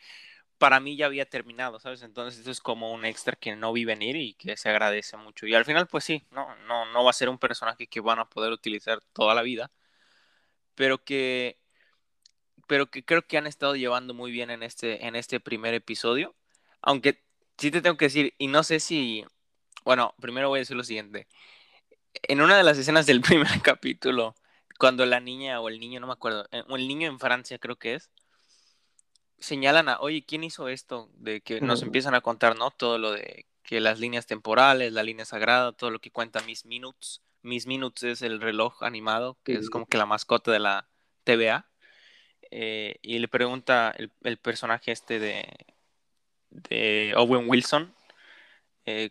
para 0.58 0.80
mí 0.80 0.96
ya 0.96 1.06
había 1.06 1.28
terminado, 1.28 1.80
¿sabes? 1.80 2.02
Entonces 2.02 2.40
eso 2.40 2.50
es 2.50 2.60
como 2.60 2.92
un 2.92 3.04
extra 3.04 3.36
que 3.36 3.56
no 3.56 3.72
vi 3.72 3.84
venir 3.84 4.16
y 4.16 4.34
que 4.34 4.56
se 4.56 4.68
agradece 4.70 5.16
mucho. 5.16 5.46
Y 5.46 5.54
al 5.54 5.64
final, 5.64 5.86
pues 5.88 6.04
sí, 6.04 6.26
no, 6.30 6.54
no, 6.66 6.86
no 6.86 7.04
va 7.04 7.10
a 7.10 7.12
ser 7.14 7.28
un 7.28 7.38
personaje 7.38 7.86
que 7.86 8.00
van 8.00 8.18
a 8.18 8.28
poder 8.28 8.52
utilizar 8.52 9.00
toda 9.12 9.34
la 9.34 9.42
vida, 9.42 9.70
pero 10.74 11.02
que, 11.04 11.58
pero 12.68 12.90
que 12.90 13.04
creo 13.04 13.26
que 13.26 13.38
han 13.38 13.46
estado 13.46 13.76
llevando 13.76 14.14
muy 14.14 14.30
bien 14.32 14.50
en 14.50 14.62
este, 14.62 15.06
en 15.06 15.16
este 15.16 15.40
primer 15.40 15.74
episodio. 15.74 16.34
Aunque 16.82 17.22
sí 17.58 17.70
te 17.70 17.82
tengo 17.82 17.96
que 17.96 18.06
decir, 18.06 18.34
y 18.38 18.48
no 18.48 18.62
sé 18.62 18.80
si 18.80 19.24
bueno, 19.86 20.16
primero 20.20 20.48
voy 20.48 20.58
a 20.58 20.62
decir 20.62 20.76
lo 20.76 20.82
siguiente. 20.82 21.28
En 22.24 22.40
una 22.40 22.56
de 22.56 22.64
las 22.64 22.76
escenas 22.76 23.06
del 23.06 23.20
primer 23.22 23.62
capítulo, 23.62 24.34
cuando 24.78 25.06
la 25.06 25.20
niña 25.20 25.60
o 25.60 25.68
el 25.68 25.78
niño, 25.78 26.00
no 26.00 26.08
me 26.08 26.12
acuerdo, 26.14 26.46
eh, 26.50 26.64
o 26.68 26.76
el 26.76 26.88
niño 26.88 27.08
en 27.08 27.20
Francia 27.20 27.58
creo 27.60 27.76
que 27.76 27.94
es, 27.94 28.10
señalan 29.38 29.88
a, 29.88 29.98
oye, 30.00 30.24
¿quién 30.24 30.44
hizo 30.44 30.68
esto? 30.68 31.10
De 31.14 31.40
que 31.40 31.60
nos 31.60 31.82
empiezan 31.82 32.14
a 32.14 32.20
contar, 32.20 32.56
¿no? 32.56 32.70
Todo 32.70 32.98
lo 32.98 33.12
de 33.12 33.46
que 33.62 33.80
las 33.80 33.98
líneas 33.98 34.26
temporales, 34.26 34.92
la 34.92 35.02
línea 35.02 35.24
sagrada, 35.24 35.72
todo 35.72 35.90
lo 35.90 35.98
que 35.98 36.10
cuenta 36.10 36.40
Miss 36.40 36.64
Minutes. 36.64 37.22
Miss 37.42 37.66
Minutes 37.66 38.02
es 38.02 38.22
el 38.22 38.40
reloj 38.40 38.82
animado, 38.82 39.38
que 39.44 39.54
es 39.54 39.70
como 39.70 39.86
que 39.86 39.98
la 39.98 40.06
mascota 40.06 40.50
de 40.52 40.60
la 40.60 40.88
TVA. 41.24 41.68
Eh, 42.50 42.96
y 43.02 43.18
le 43.18 43.28
pregunta 43.28 43.94
el, 43.96 44.38
personaje 44.38 44.92
este 44.92 45.18
de, 45.18 45.44
de 46.50 47.12
Owen 47.16 47.48
Wilson, 47.48 47.92
eh, 48.86 49.10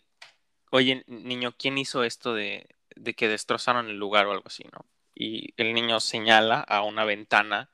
oye, 0.71 1.03
niño, 1.07 1.53
¿quién 1.57 1.77
hizo 1.77 2.03
esto 2.03 2.33
de, 2.33 2.67
que 3.15 3.27
destrozaron 3.27 3.89
el 3.89 3.97
lugar 3.97 4.25
o 4.25 4.31
algo 4.31 4.47
así, 4.47 4.63
no? 4.71 4.85
Y 5.13 5.53
el 5.57 5.73
niño 5.73 5.99
señala 5.99 6.59
a 6.61 6.81
una 6.81 7.05
ventana 7.05 7.69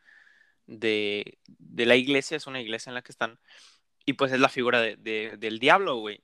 de, 0.71 1.37
la 1.75 1.95
iglesia, 1.95 2.37
es 2.37 2.47
una 2.47 2.61
iglesia 2.61 2.89
en 2.89 2.95
la 2.95 3.01
que 3.01 3.11
están, 3.11 3.39
y 4.05 4.13
pues 4.13 4.31
es 4.31 4.39
la 4.39 4.49
figura 4.49 4.81
del 4.81 5.59
diablo, 5.59 5.97
güey. 5.97 6.23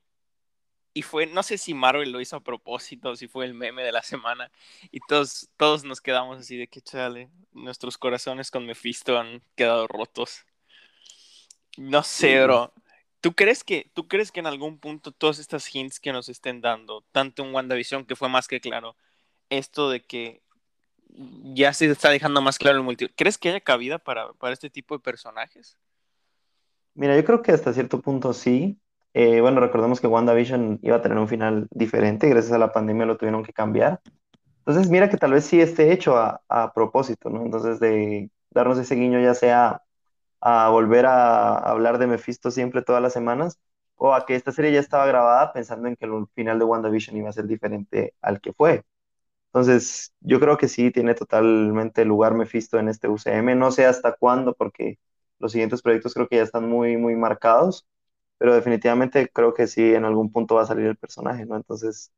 Y 0.93 1.03
fue, 1.03 1.27
no 1.27 1.43
sé 1.43 1.59
si 1.59 1.75
Marvel 1.75 2.11
lo 2.11 2.21
hizo 2.21 2.37
a 2.37 2.43
propósito, 2.43 3.15
si 3.15 3.27
fue 3.27 3.45
el 3.45 3.53
meme 3.53 3.83
de 3.83 3.91
la 3.91 4.01
semana, 4.01 4.51
y 4.91 4.99
todos, 5.07 5.49
todos 5.57 5.83
nos 5.83 6.01
quedamos 6.01 6.39
así 6.39 6.57
de 6.57 6.67
que 6.67 6.81
chale, 6.81 7.29
nuestros 7.51 7.97
corazones 7.97 8.49
con 8.49 8.65
Mephisto 8.65 9.19
han 9.19 9.43
quedado 9.55 9.87
rotos. 9.87 10.45
No 11.77 12.01
sé, 12.01 12.41
bro. 12.43 12.73
¿Tú 13.21 13.33
crees 13.33 13.63
que, 13.63 13.91
tú 13.93 14.07
crees 14.07 14.31
que 14.31 14.39
en 14.39 14.47
algún 14.47 14.79
punto 14.79 15.11
todas 15.11 15.37
estas 15.37 15.73
hints 15.73 15.99
que 15.99 16.11
nos 16.11 16.29
estén 16.29 16.61
dando, 16.61 17.03
tanto 17.11 17.43
en 17.43 17.53
WandaVision, 17.53 18.05
que 18.05 18.15
fue 18.15 18.29
más 18.29 18.47
que 18.47 18.61
claro, 18.61 18.95
esto 19.49 19.89
de 19.89 20.03
que 20.03 20.41
ya 21.09 21.73
se 21.73 21.89
está 21.89 22.09
dejando 22.09 22.41
más 22.41 22.57
claro 22.57 22.77
el 22.77 22.83
multiverso, 22.83 23.15
¿crees 23.17 23.37
que 23.37 23.49
haya 23.49 23.61
cabida 23.61 23.97
para, 23.97 24.29
este 24.51 24.69
tipo 24.69 24.95
de 24.95 24.99
personajes? 24.99 25.77
Mira, 26.93 27.15
yo 27.15 27.23
creo 27.25 27.41
que 27.41 27.51
hasta 27.51 27.73
cierto 27.73 28.01
punto 28.01 28.33
sí. 28.33 28.79
Eh, 29.13 29.41
bueno, 29.41 29.59
recordemos 29.59 29.99
que 29.99 30.07
WandaVision 30.07 30.79
iba 30.83 30.97
a 30.97 31.01
tener 31.01 31.17
un 31.17 31.27
final 31.27 31.67
diferente, 31.71 32.29
gracias 32.29 32.53
a 32.53 32.57
la 32.57 32.71
pandemia 32.71 33.05
lo 33.05 33.17
tuvieron 33.17 33.43
que 33.43 33.53
cambiar. 33.53 33.99
Entonces, 34.59 34.89
mira 34.89 35.09
que 35.09 35.17
tal 35.17 35.31
vez 35.31 35.45
sí 35.45 35.61
esté 35.61 35.91
hecho 35.91 36.17
a, 36.17 36.41
a 36.49 36.73
propósito, 36.73 37.29
¿no? 37.29 37.43
Entonces, 37.43 37.79
de 37.79 38.29
darnos 38.51 38.77
ese 38.77 38.95
guiño 38.95 39.19
ya 39.19 39.33
sea 39.33 39.81
a 40.41 40.69
volver 40.69 41.05
a 41.05 41.57
hablar 41.57 41.97
de 41.97 42.07
Mephisto 42.07 42.51
siempre 42.51 42.81
todas 42.81 43.01
las 43.01 43.13
semanas, 43.13 43.59
o 43.95 44.13
a 44.13 44.25
que 44.25 44.35
esta 44.35 44.51
serie 44.51 44.71
ya 44.71 44.79
estaba 44.79 45.07
grabada 45.07 45.51
pensando 45.53 45.87
en 45.87 45.95
que 45.95 46.05
el 46.05 46.27
final 46.35 46.59
de 46.59 46.65
WandaVision 46.65 47.17
iba 47.17 47.29
a 47.29 47.33
ser 47.33 47.47
diferente 47.47 48.13
al 48.21 48.39
que 48.41 48.53
fue. 48.53 48.83
Entonces, 49.57 50.13
yo 50.21 50.39
creo 50.39 50.57
que 50.57 50.67
sí 50.67 50.91
tiene 50.91 51.15
totalmente 51.15 52.05
lugar 52.05 52.35
Mephisto 52.35 52.77
en 52.79 52.89
este 52.89 53.07
UCM. 53.07 53.55
No 53.55 53.71
sé 53.71 53.85
hasta 53.87 54.13
cuándo, 54.15 54.53
porque 54.53 54.99
los 55.39 55.51
siguientes 55.51 55.81
proyectos 55.81 56.13
creo 56.13 56.27
que 56.27 56.35
ya 56.37 56.43
están 56.43 56.69
muy, 56.69 56.95
muy 56.97 57.15
marcados, 57.15 57.87
pero 58.37 58.53
definitivamente 58.53 59.29
creo 59.33 59.53
que 59.55 59.65
sí 59.67 59.93
en 59.95 60.05
algún 60.05 60.31
punto 60.31 60.55
va 60.55 60.63
a 60.63 60.65
salir 60.67 60.85
el 60.87 60.97
personaje, 60.97 61.45
¿no? 61.45 61.55
Entonces, 61.55 62.11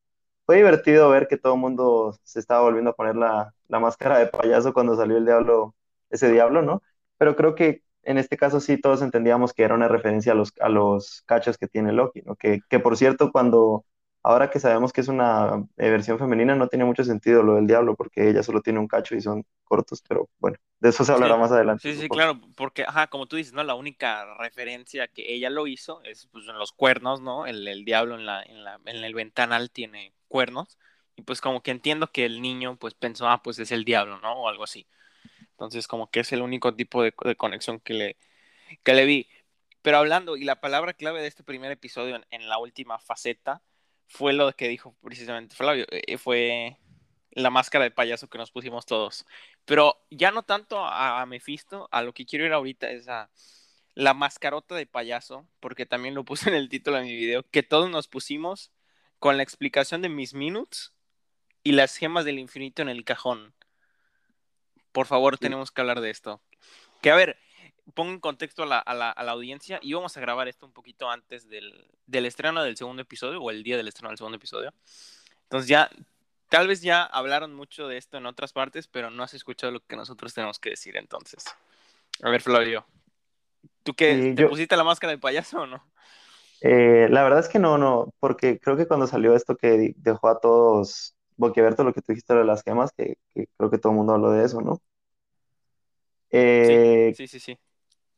fue 0.46 0.58
divertido 0.58 1.10
ver 1.10 1.28
que 1.28 1.38
todo 1.38 1.54
el 1.56 1.60
mundo 1.62 2.18
se 2.24 2.40
estaba 2.40 2.62
volviendo 2.64 2.92
a 2.92 2.96
poner 2.96 3.16
la, 3.16 3.54
la 3.70 3.80
máscara 3.80 4.20
de 4.20 4.28
payaso 4.28 4.74
cuando 4.74 4.96
salió 4.98 5.18
el 5.18 5.26
diablo, 5.26 5.76
ese 6.10 6.32
diablo, 6.32 6.62
¿no? 6.62 6.82
Pero 7.18 7.36
creo 7.38 7.56
que 7.56 7.84
en 8.04 8.18
este 8.18 8.38
caso 8.38 8.60
sí 8.60 8.80
todos 8.82 9.02
entendíamos 9.02 9.54
que 9.54 9.64
era 9.64 9.76
una 9.76 9.88
referencia 9.88 10.34
a 10.34 10.36
los, 10.36 10.54
a 10.62 10.70
los 10.70 11.24
cachos 11.28 11.58
que 11.58 11.68
tiene 11.68 11.94
Loki, 11.94 12.22
¿no? 12.24 12.36
Que, 12.36 12.62
que 12.70 12.80
por 12.80 12.98
cierto, 12.98 13.32
cuando, 13.32 13.86
ahora 14.24 14.50
que 14.50 14.60
sabemos 14.60 14.92
que 14.92 15.02
es 15.02 15.08
una 15.08 15.66
eh, 15.78 15.90
versión 15.90 16.20
femenina, 16.20 16.56
no 16.56 16.68
tiene 16.68 16.86
mucho 16.86 17.04
sentido 17.04 17.44
lo 17.44 17.56
del 17.56 17.68
diablo, 17.68 17.96
porque 17.96 18.30
ella 18.30 18.44
solo 18.44 18.62
tiene 18.62 18.80
un 18.80 18.88
cacho 18.88 19.16
y 19.16 19.22
son 19.22 19.46
cortos, 19.64 20.04
pero 20.08 20.30
bueno, 20.40 20.58
de 20.80 20.90
eso 20.90 21.04
se 21.04 21.12
hablará 21.12 21.38
más 21.38 21.52
adelante. 21.52 21.82
Sí, 21.82 22.00
sí, 22.00 22.10
claro, 22.10 22.40
porque, 22.56 22.84
ajá, 22.84 23.08
como 23.08 23.26
tú 23.28 23.36
dices, 23.36 23.54
¿no? 23.54 23.64
La 23.64 23.76
única 23.76 24.26
referencia 24.36 25.08
que 25.08 25.34
ella 25.34 25.50
lo 25.50 25.68
hizo 25.68 26.02
es 26.04 26.28
pues 26.32 26.48
en 26.48 26.58
los 26.58 26.72
cuernos, 26.72 27.22
¿no? 27.22 27.46
El, 27.46 27.68
el 27.68 27.86
diablo 27.86 28.16
en, 28.16 28.26
la, 28.26 28.44
en, 28.44 28.64
la, 28.64 28.80
en 28.86 29.04
el 29.04 29.14
ventanal 29.14 29.72
tiene 29.72 30.14
cuernos, 30.28 30.78
y 31.16 31.22
pues 31.24 31.42
como 31.42 31.62
que 31.62 31.72
entiendo 31.72 32.12
que 32.12 32.26
el 32.26 32.42
niño 32.42 32.78
pues 32.78 32.94
pensó, 32.94 33.28
ah, 33.28 33.42
pues 33.44 33.60
es 33.60 33.72
el 33.72 33.84
diablo, 33.84 34.20
¿no? 34.20 34.34
O 34.34 34.50
algo 34.50 34.64
así. 34.64 34.88
Entonces, 35.60 35.88
como 35.90 36.10
que 36.10 36.22
es 36.22 36.32
el 36.32 36.42
único 36.42 36.74
tipo 36.74 37.04
de, 37.04 37.12
conexión 37.36 37.82
que 37.82 37.94
le, 37.94 38.18
que 38.84 38.94
le 38.94 39.06
vi. 39.06 39.28
Pero 39.82 39.98
hablando, 39.98 40.38
y 40.38 40.46
la 40.46 40.62
palabra 40.62 40.94
clave 40.94 41.22
de 41.22 41.28
este 41.28 41.44
primer 41.44 41.72
episodio 41.72 42.22
en, 42.30 42.50
la 42.50 42.58
última 42.60 42.98
faceta 43.00 43.62
fue 44.10 44.34
lo 44.34 44.52
que 44.54 44.68
dijo 44.68 44.96
precisamente 45.02 45.56
Flavio, 45.56 45.86
eh, 45.90 46.18
fue 46.18 46.78
la 47.32 47.50
máscara 47.50 47.86
de 47.86 47.92
payaso 47.92 48.28
que 48.28 48.38
nos 48.38 48.52
pusimos 48.52 48.86
todos. 48.86 49.26
Pero 49.66 50.06
ya 50.10 50.32
no 50.32 50.44
tanto 50.44 50.84
a, 50.84 51.22
a, 51.22 51.26
Mephisto, 51.26 51.88
a 51.92 52.02
lo 52.02 52.14
que 52.14 52.26
quiero 52.26 52.46
ir 52.46 52.52
ahorita 52.52 52.90
es 52.90 53.08
a, 53.08 53.30
la 54.00 54.14
mascarota 54.14 54.76
de 54.76 54.86
payaso, 54.86 55.46
porque 55.60 55.86
también 55.86 56.16
lo 56.16 56.24
puse 56.26 56.50
en 56.50 56.56
el 56.56 56.70
título 56.70 56.98
de 56.98 57.04
mi 57.04 57.16
video, 57.16 57.44
que 57.52 57.64
todos 57.64 57.90
nos 57.90 58.08
pusimos 58.08 58.72
con 59.20 59.38
la 59.38 59.44
explicación 59.44 60.02
de 60.02 60.10
mis 60.10 60.34
minutes 60.34 60.94
y 61.64 61.74
las 61.74 61.96
gemas 61.98 62.26
del 62.26 62.40
infinito 62.40 62.82
en 62.82 62.90
el 62.90 63.04
cajón. 63.04 63.54
Por 64.92 65.06
favor, 65.06 65.38
tenemos 65.38 65.72
que 65.72 65.82
hablar 65.82 66.02
de 66.02 66.10
esto. 66.10 66.42
Que 67.02 67.12
a 67.12 67.16
ver, 67.16 67.38
pongo 67.94 68.12
en 68.12 68.20
contexto 68.20 68.64
a 68.64 68.66
la, 68.66 68.80
a 68.80 68.94
la, 68.94 69.12
a 69.12 69.24
la 69.24 69.32
audiencia 69.32 69.80
y 69.82 69.94
vamos 69.94 70.16
a 70.18 70.22
grabar 70.22 70.48
esto 70.48 70.66
un 70.66 70.72
poquito 70.72 71.10
antes 71.10 71.48
del, 71.50 71.88
del, 72.08 72.26
estreno 72.26 72.64
del 72.64 72.78
segundo 72.78 73.02
episodio 73.02 73.42
o 73.42 73.52
el 73.52 73.64
día 73.64 73.78
del 73.78 73.88
estreno 73.88 74.10
del 74.10 74.18
segundo 74.18 74.38
episodio. 74.38 74.74
Entonces 75.44 75.68
ya, 75.68 75.90
tal 76.50 76.68
vez 76.68 76.82
ya 76.82 77.04
hablaron 77.04 77.54
mucho 77.54 77.88
de 77.88 77.98
esto 77.98 78.18
en 78.18 78.26
otras 78.26 78.54
partes, 78.54 78.88
pero 78.88 79.10
no 79.10 79.24
has 79.24 79.34
escuchado 79.34 79.72
lo 79.72 79.80
que 79.80 79.96
nosotros 79.96 80.34
tenemos 80.34 80.60
que 80.60 80.72
decir 80.72 80.98
entonces. 80.98 81.46
A 82.22 82.30
ver, 82.30 82.42
Flavio, 82.42 82.86
¿tú 83.84 83.94
qué? 83.94 84.16
Sí, 84.16 84.36
¿Te 84.36 84.44
yo... 84.44 84.50
pusiste 84.50 84.76
la 84.76 84.84
máscara 84.84 85.12
de 85.12 85.18
payaso 85.18 85.62
o 85.62 85.68
no? 85.68 85.84
Eh, 86.62 87.08
la 87.10 87.24
verdad 87.24 87.40
es 87.40 87.48
que 87.48 87.60
no, 87.60 87.78
no, 87.78 88.14
porque 88.20 88.60
creo 88.60 88.76
que 88.76 88.86
cuando 88.86 89.08
salió 89.08 89.34
esto 89.34 89.56
que 89.56 89.94
dejó 89.96 90.28
a 90.28 90.40
todos 90.40 91.16
boquiabierto 91.38 91.86
lo 91.86 91.94
que 91.94 92.02
tú 92.02 92.12
dijiste 92.12 92.36
de 92.36 92.44
las 92.44 92.64
gemas, 92.64 92.92
que, 92.92 93.18
que, 93.34 93.48
creo 93.58 93.72
que 93.72 93.78
todo 93.78 93.94
el 93.94 93.98
mundo 93.98 94.14
habló 94.14 94.32
de 94.32 94.46
eso, 94.46 94.60
¿no? 94.62 94.82
Eh, 96.32 97.14
sí, 97.16 97.28
sí, 97.28 97.40
sí, 97.40 97.54
sí. 97.54 97.60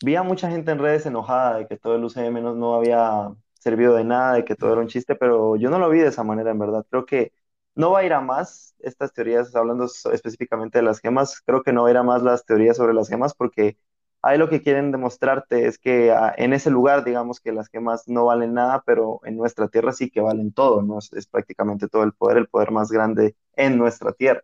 Vi 0.03 0.15
a 0.15 0.23
mucha 0.23 0.49
gente 0.49 0.71
en 0.71 0.79
redes 0.79 1.05
enojada 1.05 1.57
de 1.59 1.67
que 1.67 1.77
todo 1.77 1.95
el 1.95 2.03
UCM 2.03 2.41
no, 2.41 2.55
no 2.55 2.75
había 2.75 3.33
servido 3.59 3.95
de 3.95 4.03
nada, 4.03 4.33
de 4.33 4.45
que 4.45 4.55
todo 4.55 4.73
era 4.73 4.81
un 4.81 4.87
chiste, 4.87 5.15
pero 5.15 5.55
yo 5.55 5.69
no 5.69 5.79
lo 5.79 5.89
vi 5.89 5.99
de 5.99 6.07
esa 6.07 6.23
manera, 6.23 6.51
en 6.51 6.59
verdad. 6.59 6.85
Creo 6.89 7.05
que 7.05 7.33
no 7.75 7.91
va 7.91 7.99
a 7.99 8.03
ir 8.05 8.13
a 8.13 8.21
más 8.21 8.75
estas 8.79 9.13
teorías, 9.13 9.55
hablando 9.55 9.85
específicamente 9.85 10.79
de 10.79 10.83
las 10.83 10.99
gemas, 10.99 11.41
creo 11.45 11.63
que 11.63 11.73
no 11.73 11.83
va 11.83 11.89
a 11.89 11.91
ir 11.91 11.97
a 11.97 12.03
más 12.03 12.23
las 12.23 12.45
teorías 12.45 12.77
sobre 12.77 12.93
las 12.93 13.09
gemas 13.09 13.33
porque 13.35 13.77
ahí 14.21 14.37
lo 14.37 14.49
que 14.49 14.61
quieren 14.61 14.91
demostrarte 14.91 15.67
es 15.67 15.77
que 15.77 16.11
ah, 16.11 16.33
en 16.37 16.53
ese 16.53 16.69
lugar, 16.71 17.03
digamos 17.03 17.39
que 17.39 17.51
las 17.51 17.69
gemas 17.69 18.07
no 18.07 18.25
valen 18.25 18.53
nada, 18.53 18.83
pero 18.85 19.19
en 19.23 19.37
nuestra 19.37 19.67
tierra 19.67 19.93
sí 19.93 20.09
que 20.09 20.21
valen 20.21 20.51
todo, 20.53 20.81
¿no? 20.81 20.99
Es, 20.99 21.27
prácticamente 21.27 21.87
todo 21.87 22.03
el 22.03 22.13
poder, 22.13 22.37
el 22.37 22.47
poder 22.47 22.71
más 22.71 22.91
grande 22.91 23.35
en 23.55 23.77
nuestra 23.77 24.13
tierra. 24.13 24.43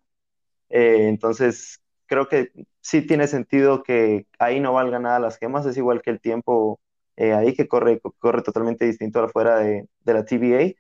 Eh, 0.70 1.08
entonces, 1.10 1.82
creo 2.08 2.28
que 2.28 2.52
sí 2.82 3.06
tiene 3.06 3.28
sentido 3.28 3.84
que 3.84 4.28
ahí 4.40 4.60
no 4.60 4.74
valga 4.74 5.00
nada 5.00 5.20
las 5.20 5.38
gemas, 5.38 5.66
es 5.66 5.78
igual 5.78 6.02
que 6.02 6.10
el 6.12 6.22
tiempo 6.22 6.80
eh, 7.18 7.34
ahí 7.34 7.54
que 7.54 7.68
corre, 7.68 8.02
corre 8.20 8.42
totalmente 8.42 8.86
distinto 8.86 9.22
afuera 9.22 9.58
de, 9.58 9.88
de 10.02 10.14
la 10.14 10.26
TVA. 10.26 10.74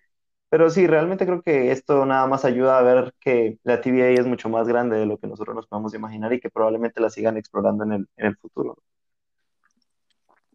Pero 0.50 0.70
sí, 0.70 0.88
realmente 0.88 1.26
creo 1.26 1.42
que 1.42 1.72
esto 1.72 2.06
nada 2.06 2.26
más 2.28 2.46
ayuda 2.46 2.80
a 2.80 2.82
ver 2.82 3.14
que 3.20 3.60
la 3.64 3.82
TVA 3.82 4.12
es 4.12 4.26
mucho 4.26 4.48
más 4.50 4.68
grande 4.68 4.98
de 4.98 5.06
lo 5.06 5.18
que 5.18 5.28
nosotros 5.28 5.56
nos 5.56 5.68
podemos 5.68 5.94
imaginar 5.94 6.32
y 6.34 6.40
que 6.40 6.50
probablemente 6.50 7.02
la 7.02 7.10
sigan 7.10 7.38
explorando 7.38 7.84
en 7.84 7.92
el, 7.92 8.10
en 8.16 8.28
el 8.28 8.38
futuro. 8.38 8.78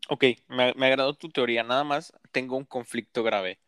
Ok, 0.08 0.24
me, 0.48 0.72
me, 0.74 0.86
agradó 0.86 1.14
tu 1.14 1.28
teoría, 1.28 1.62
nada 1.62 1.84
más 1.84 2.12
tengo 2.32 2.56
un 2.56 2.64
conflicto 2.64 3.22
grave. 3.22 3.58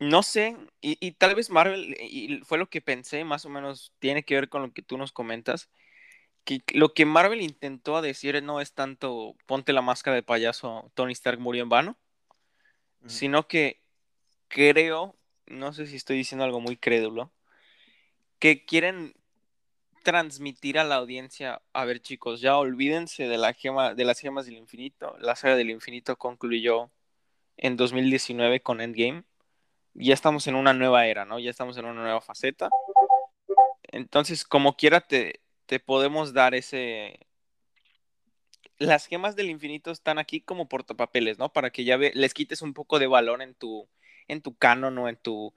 No 0.00 0.22
sé, 0.22 0.56
y, 0.80 0.98
y, 1.00 1.12
tal 1.12 1.34
vez 1.34 1.50
Marvel, 1.50 1.96
y 2.00 2.40
fue 2.44 2.58
lo 2.58 2.68
que 2.68 2.80
pensé, 2.80 3.24
más 3.24 3.44
o 3.44 3.48
menos 3.48 3.92
tiene 4.00 4.24
que 4.24 4.34
ver 4.34 4.48
con 4.48 4.62
lo 4.62 4.72
que 4.72 4.82
tú 4.82 4.98
nos 4.98 5.12
comentas, 5.12 5.70
que 6.44 6.62
lo 6.74 6.94
que 6.94 7.06
Marvel 7.06 7.40
intentó 7.40 8.02
decir 8.02 8.42
no 8.42 8.60
es 8.60 8.74
tanto 8.74 9.36
ponte 9.46 9.72
la 9.72 9.82
máscara 9.82 10.16
de 10.16 10.22
payaso, 10.22 10.90
Tony 10.94 11.12
Stark 11.12 11.40
murió 11.40 11.62
en 11.62 11.68
vano, 11.70 11.98
uh 13.02 13.06
-huh. 13.06 13.08
sino 13.08 13.48
que 13.48 13.80
creo, 14.48 15.16
no 15.46 15.72
sé 15.72 15.86
si 15.86 15.96
estoy 15.96 16.16
diciendo 16.18 16.44
algo 16.44 16.60
muy 16.60 16.76
crédulo, 16.76 17.32
que 18.38 18.64
quieren 18.64 19.14
transmitir 20.04 20.78
a 20.78 20.84
la 20.84 20.96
audiencia, 20.96 21.62
a 21.72 21.84
ver 21.86 22.00
chicos, 22.00 22.40
ya 22.40 22.58
olvídense 22.58 23.26
de 23.26 23.38
la 23.38 23.54
gema, 23.54 23.94
de 23.94 24.04
las 24.04 24.20
gemas 24.20 24.46
del 24.46 24.56
infinito. 24.56 25.16
La 25.18 25.34
saga 25.34 25.56
del 25.56 25.70
infinito 25.70 26.16
concluyó 26.16 26.92
en 27.56 27.76
2019 27.76 28.60
con 28.60 28.80
Endgame. 28.80 29.24
Ya 29.94 30.14
estamos 30.14 30.46
en 30.46 30.56
una 30.56 30.72
nueva 30.72 31.06
era, 31.06 31.24
¿no? 31.24 31.38
Ya 31.38 31.50
estamos 31.50 31.76
en 31.78 31.84
una 31.84 32.02
nueva 32.02 32.20
faceta. 32.20 32.68
Entonces, 33.84 34.44
como 34.44 34.76
quiera, 34.76 35.00
te, 35.00 35.40
te 35.66 35.80
podemos 35.80 36.32
dar 36.32 36.54
ese. 36.54 37.26
Las 38.78 39.06
gemas 39.06 39.36
del 39.36 39.50
infinito 39.50 39.90
están 39.92 40.18
aquí 40.18 40.40
como 40.40 40.68
portapapeles, 40.68 41.38
¿no? 41.38 41.52
Para 41.52 41.70
que 41.70 41.84
ya 41.84 41.96
ve, 41.96 42.10
les 42.14 42.34
quites 42.34 42.60
un 42.60 42.74
poco 42.74 42.98
de 42.98 43.06
valor 43.06 43.40
en 43.40 43.54
tu, 43.54 43.88
en 44.26 44.42
tu 44.42 44.56
canon 44.56 44.98
o 44.98 45.08
en 45.08 45.16
tu, 45.16 45.54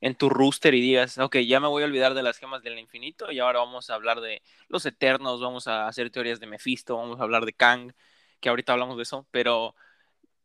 en 0.00 0.14
tu 0.14 0.30
rooster 0.30 0.74
y 0.74 0.80
digas, 0.80 1.18
ok, 1.18 1.38
ya 1.38 1.60
me 1.60 1.68
voy 1.68 1.82
a 1.82 1.86
olvidar 1.86 2.14
de 2.14 2.22
las 2.22 2.38
gemas 2.38 2.62
del 2.62 2.78
infinito 2.78 3.30
y 3.32 3.40
ahora 3.40 3.58
vamos 3.58 3.90
a 3.90 3.94
hablar 3.94 4.20
de 4.20 4.42
los 4.68 4.86
eternos, 4.86 5.40
vamos 5.40 5.66
a 5.66 5.88
hacer 5.88 6.10
teorías 6.10 6.40
de 6.40 6.46
Mephisto, 6.46 6.96
vamos 6.96 7.20
a 7.20 7.24
hablar 7.24 7.44
de 7.44 7.52
Kang, 7.52 7.92
que 8.40 8.48
ahorita 8.48 8.72
hablamos 8.72 8.96
de 8.96 9.02
eso, 9.02 9.26
pero 9.30 9.74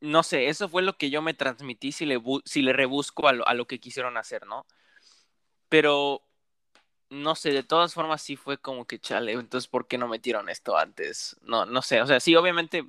no 0.06 0.24
sé, 0.24 0.48
eso 0.50 0.70
fue 0.70 0.82
lo 0.84 0.98
que 0.98 1.10
yo 1.10 1.22
me 1.22 1.34
transmití 1.34 1.92
si 1.92 2.06
le, 2.06 2.22
si 2.46 2.62
le 2.62 2.74
rebusco 2.74 3.28
a 3.28 3.34
lo, 3.34 3.48
a 3.48 3.54
lo 3.54 3.68
que 3.68 3.80
quisieron 3.80 4.18
hacer, 4.18 4.46
¿no? 4.48 4.66
Pero 5.70 6.22
no 7.10 7.36
sé, 7.36 7.52
de 7.52 7.64
todas 7.64 7.94
formas 7.94 8.22
sí 8.24 8.36
fue 8.38 8.60
como 8.60 8.86
que 8.88 9.00
chale, 9.00 9.34
entonces 9.34 9.70
¿por 9.70 9.88
qué 9.88 9.98
no 9.98 10.08
metieron 10.10 10.50
esto 10.50 10.78
antes? 10.78 11.38
No, 11.44 11.66
no 11.66 11.82
sé, 11.82 12.02
o 12.02 12.08
sea, 12.08 12.20
sí, 12.20 12.36
obviamente, 12.36 12.88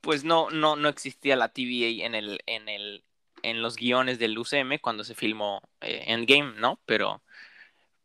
pues 0.00 0.24
no, 0.24 0.50
no, 0.50 0.76
no 0.76 0.88
existía 0.88 1.36
la 1.36 1.50
TVA 1.52 2.06
en 2.06 2.14
el, 2.16 2.40
en 2.46 2.68
el, 2.68 3.04
en 3.42 3.62
los 3.62 3.76
guiones 3.76 4.18
del 4.18 4.38
UCM 4.38 4.80
cuando 4.80 5.04
se 5.04 5.16
filmó 5.16 5.62
eh, 5.82 6.04
Endgame, 6.08 6.54
¿no? 6.60 6.80
Pero, 6.86 7.22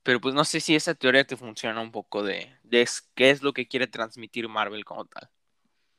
pero 0.04 0.22
pues 0.22 0.36
no 0.36 0.46
sé 0.46 0.62
si 0.62 0.76
esa 0.76 0.96
teoría 0.96 1.26
te 1.28 1.38
funciona 1.38 1.82
un 1.82 1.92
poco 1.92 2.24
de, 2.24 2.58
de 2.64 2.88
qué 3.16 3.32
es 3.32 3.44
lo 3.44 3.54
que 3.54 3.68
quiere 3.68 3.88
transmitir 3.88 4.50
Marvel 4.50 4.86
como 4.86 5.06
tal. 5.08 5.30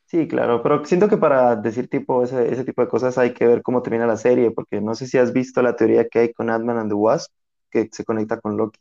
Sí, 0.07 0.29
claro, 0.29 0.63
pero 0.63 0.85
siento 0.85 1.09
que 1.09 1.17
para 1.17 1.57
decir 1.57 1.89
tipo 1.89 2.23
ese, 2.23 2.53
ese 2.53 2.65
tipo 2.65 2.81
de 2.83 2.89
cosas 2.89 3.19
hay 3.19 3.35
que 3.35 3.47
ver 3.47 3.63
cómo 3.63 3.83
termina 3.83 4.07
la 4.07 4.17
serie, 4.17 4.53
porque 4.53 4.81
no 4.81 4.95
sé 4.95 5.07
si 5.09 5.19
has 5.19 5.33
visto 5.33 5.63
la 5.63 5.75
teoría 5.77 6.09
que 6.09 6.21
hay 6.21 6.33
con 6.33 6.49
Ant-Man 6.49 6.79
and 6.79 6.91
the 6.91 6.95
Wasp, 6.95 7.33
que 7.71 7.89
se 7.93 8.05
conecta 8.05 8.41
con 8.41 8.57
Loki. 8.57 8.79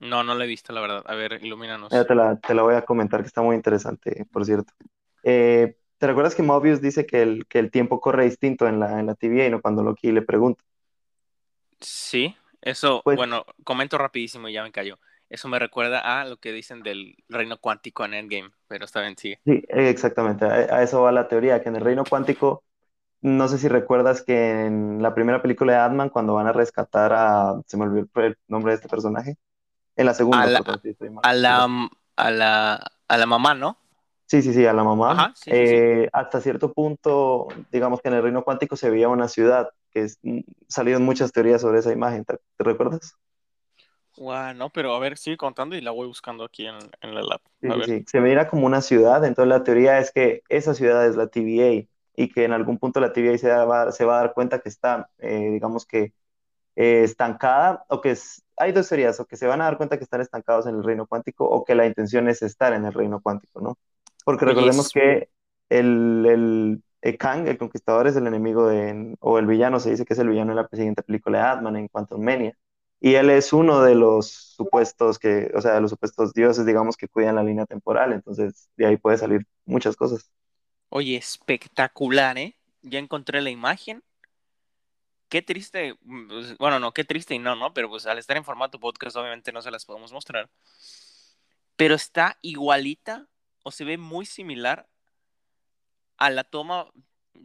No, 0.00 0.22
no 0.22 0.34
la 0.34 0.44
he 0.44 0.46
visto, 0.46 0.72
la 0.74 0.82
verdad. 0.82 1.02
A 1.06 1.14
ver, 1.14 1.38
ilumínanos. 1.42 1.94
Ya 1.94 2.04
te 2.06 2.14
la, 2.14 2.36
te 2.40 2.54
la 2.54 2.62
voy 2.62 2.74
a 2.74 2.84
comentar, 2.84 3.20
que 3.20 3.26
está 3.26 3.42
muy 3.42 3.54
interesante, 3.56 4.26
por 4.32 4.44
cierto. 4.46 4.72
Eh, 5.22 5.76
¿Te 5.98 6.06
recuerdas 6.06 6.34
que 6.34 6.42
Mobius 6.42 6.80
dice 6.80 7.06
que 7.06 7.22
el, 7.22 7.46
que 7.46 7.58
el 7.58 7.70
tiempo 7.70 8.00
corre 8.00 8.24
distinto 8.24 8.66
en 8.66 8.80
la, 8.80 8.98
en 9.00 9.06
la 9.06 9.14
TVA 9.14 9.46
y 9.46 9.50
no 9.50 9.60
cuando 9.62 9.82
Loki 9.82 10.10
le 10.12 10.22
pregunta? 10.22 10.64
Sí, 11.80 12.36
eso, 12.60 13.04
pues, 13.04 13.16
bueno, 13.16 13.44
comento 13.64 13.98
rapidísimo 13.98 14.48
y 14.48 14.52
ya 14.52 14.62
me 14.62 14.72
cayó. 14.72 14.98
Eso 15.32 15.48
me 15.48 15.58
recuerda 15.58 16.20
a 16.20 16.26
lo 16.26 16.36
que 16.36 16.52
dicen 16.52 16.82
del 16.82 17.16
reino 17.30 17.56
cuántico 17.56 18.04
en 18.04 18.12
Endgame, 18.12 18.50
pero 18.68 18.84
está 18.84 19.00
bien, 19.00 19.16
sigue. 19.16 19.40
Sí, 19.46 19.64
exactamente, 19.68 20.44
a, 20.44 20.76
a 20.76 20.82
eso 20.82 21.00
va 21.00 21.10
la 21.10 21.26
teoría, 21.26 21.62
que 21.62 21.70
en 21.70 21.76
el 21.76 21.82
reino 21.82 22.04
cuántico, 22.04 22.62
no 23.22 23.48
sé 23.48 23.56
si 23.56 23.66
recuerdas 23.66 24.22
que 24.22 24.66
en 24.66 25.00
la 25.00 25.14
primera 25.14 25.40
película 25.40 25.72
de 25.72 25.78
Ant-Man, 25.78 26.10
cuando 26.10 26.34
van 26.34 26.48
a 26.48 26.52
rescatar 26.52 27.14
a, 27.14 27.58
se 27.66 27.78
me 27.78 27.84
olvidó 27.84 28.08
el 28.16 28.36
nombre 28.46 28.72
de 28.72 28.76
este 28.76 28.90
personaje, 28.90 29.38
en 29.96 30.04
la 30.04 30.12
segunda. 30.12 30.42
A 30.42 30.46
la, 30.48 30.60
a 31.22 31.32
la, 31.32 31.88
a 32.16 32.30
la, 32.30 32.92
a 33.08 33.16
la 33.16 33.26
mamá, 33.26 33.54
¿no? 33.54 33.78
Sí, 34.26 34.42
sí, 34.42 34.52
sí, 34.52 34.66
a 34.66 34.74
la 34.74 34.84
mamá. 34.84 35.12
Ajá, 35.12 35.32
sí, 35.34 35.50
eh, 35.50 36.02
sí. 36.04 36.10
Hasta 36.12 36.42
cierto 36.42 36.74
punto, 36.74 37.48
digamos 37.70 38.02
que 38.02 38.08
en 38.08 38.14
el 38.16 38.22
reino 38.22 38.44
cuántico 38.44 38.76
se 38.76 38.90
veía 38.90 39.08
una 39.08 39.28
ciudad, 39.28 39.70
que 39.90 40.02
es, 40.02 40.18
salieron 40.68 41.04
muchas 41.04 41.32
teorías 41.32 41.62
sobre 41.62 41.78
esa 41.78 41.90
imagen, 41.90 42.26
¿te, 42.26 42.38
te 42.56 42.64
recuerdas? 42.64 43.14
Wow, 44.18 44.54
no, 44.54 44.70
pero 44.70 44.94
a 44.94 44.98
ver, 44.98 45.16
sigue 45.16 45.36
contando 45.36 45.74
y 45.74 45.80
la 45.80 45.90
voy 45.90 46.06
buscando 46.06 46.44
aquí 46.44 46.66
en, 46.66 46.76
en 47.00 47.14
la 47.14 47.22
lab. 47.22 47.40
Sí, 47.60 47.68
sí, 47.86 48.04
se 48.06 48.20
veía 48.20 48.48
como 48.48 48.66
una 48.66 48.82
ciudad, 48.82 49.24
entonces 49.24 49.48
la 49.48 49.64
teoría 49.64 49.98
es 49.98 50.12
que 50.12 50.42
esa 50.48 50.74
ciudad 50.74 51.06
es 51.06 51.16
la 51.16 51.28
TVA 51.28 51.86
y 52.14 52.28
que 52.28 52.44
en 52.44 52.52
algún 52.52 52.78
punto 52.78 53.00
la 53.00 53.12
TVA 53.12 53.38
se 53.38 53.50
va, 53.50 53.90
se 53.90 54.04
va 54.04 54.18
a 54.18 54.20
dar 54.22 54.34
cuenta 54.34 54.60
que 54.60 54.68
está, 54.68 55.08
eh, 55.18 55.48
digamos 55.50 55.86
que, 55.86 56.12
eh, 56.76 57.02
estancada 57.04 57.84
o 57.88 58.00
que 58.00 58.12
es, 58.12 58.42
hay 58.56 58.72
dos 58.72 58.88
teorías, 58.88 59.18
o 59.20 59.26
que 59.26 59.36
se 59.36 59.46
van 59.46 59.60
a 59.60 59.64
dar 59.64 59.76
cuenta 59.76 59.98
que 59.98 60.04
están 60.04 60.20
estancados 60.20 60.66
en 60.66 60.74
el 60.74 60.84
reino 60.84 61.06
cuántico 61.06 61.44
o 61.44 61.64
que 61.64 61.74
la 61.74 61.86
intención 61.86 62.28
es 62.28 62.42
estar 62.42 62.72
en 62.72 62.84
el 62.84 62.92
reino 62.92 63.20
cuántico, 63.20 63.60
¿no? 63.60 63.78
Porque 64.24 64.44
recordemos 64.44 64.86
yes. 64.86 64.92
que 64.92 65.28
el, 65.68 66.26
el, 66.26 66.82
el, 67.00 67.18
Kang, 67.18 67.46
el 67.48 67.58
conquistador, 67.58 68.06
es 68.06 68.16
el 68.16 68.26
enemigo 68.26 68.68
de, 68.68 69.16
o 69.20 69.38
el 69.38 69.46
villano, 69.46 69.80
se 69.80 69.90
dice 69.90 70.04
que 70.04 70.12
es 70.12 70.18
el 70.18 70.28
villano 70.28 70.52
en 70.52 70.56
la 70.56 70.68
siguiente 70.70 71.02
película 71.02 71.38
de 71.38 71.44
Atman, 71.44 71.76
en 71.76 71.88
Quantum 71.88 72.22
Mania. 72.22 72.56
Y 73.04 73.16
él 73.16 73.30
es 73.30 73.52
uno 73.52 73.82
de 73.82 73.96
los 73.96 74.28
supuestos 74.28 75.18
que, 75.18 75.50
o 75.56 75.60
sea, 75.60 75.74
de 75.74 75.80
los 75.80 75.90
supuestos 75.90 76.32
dioses, 76.32 76.64
digamos, 76.64 76.96
que 76.96 77.08
cuidan 77.08 77.34
la 77.34 77.42
línea 77.42 77.66
temporal. 77.66 78.12
Entonces, 78.12 78.70
de 78.76 78.86
ahí 78.86 78.96
puede 78.96 79.18
salir 79.18 79.44
muchas 79.64 79.96
cosas. 79.96 80.30
Oye, 80.88 81.16
espectacular, 81.16 82.38
¿eh? 82.38 82.56
Ya 82.80 83.00
encontré 83.00 83.40
la 83.40 83.50
imagen. 83.50 84.04
Qué 85.28 85.42
triste, 85.42 85.96
pues, 86.28 86.56
bueno, 86.58 86.78
no, 86.78 86.94
qué 86.94 87.02
triste 87.02 87.34
y 87.34 87.40
no, 87.40 87.56
¿no? 87.56 87.74
Pero 87.74 87.88
pues 87.88 88.06
al 88.06 88.18
estar 88.18 88.36
en 88.36 88.44
formato 88.44 88.78
podcast, 88.78 89.16
obviamente 89.16 89.50
no 89.50 89.62
se 89.62 89.72
las 89.72 89.84
podemos 89.84 90.12
mostrar. 90.12 90.48
Pero 91.74 91.96
está 91.96 92.38
igualita 92.40 93.26
o 93.64 93.72
se 93.72 93.84
ve 93.84 93.98
muy 93.98 94.26
similar 94.26 94.88
a 96.18 96.30
la 96.30 96.44
toma 96.44 96.92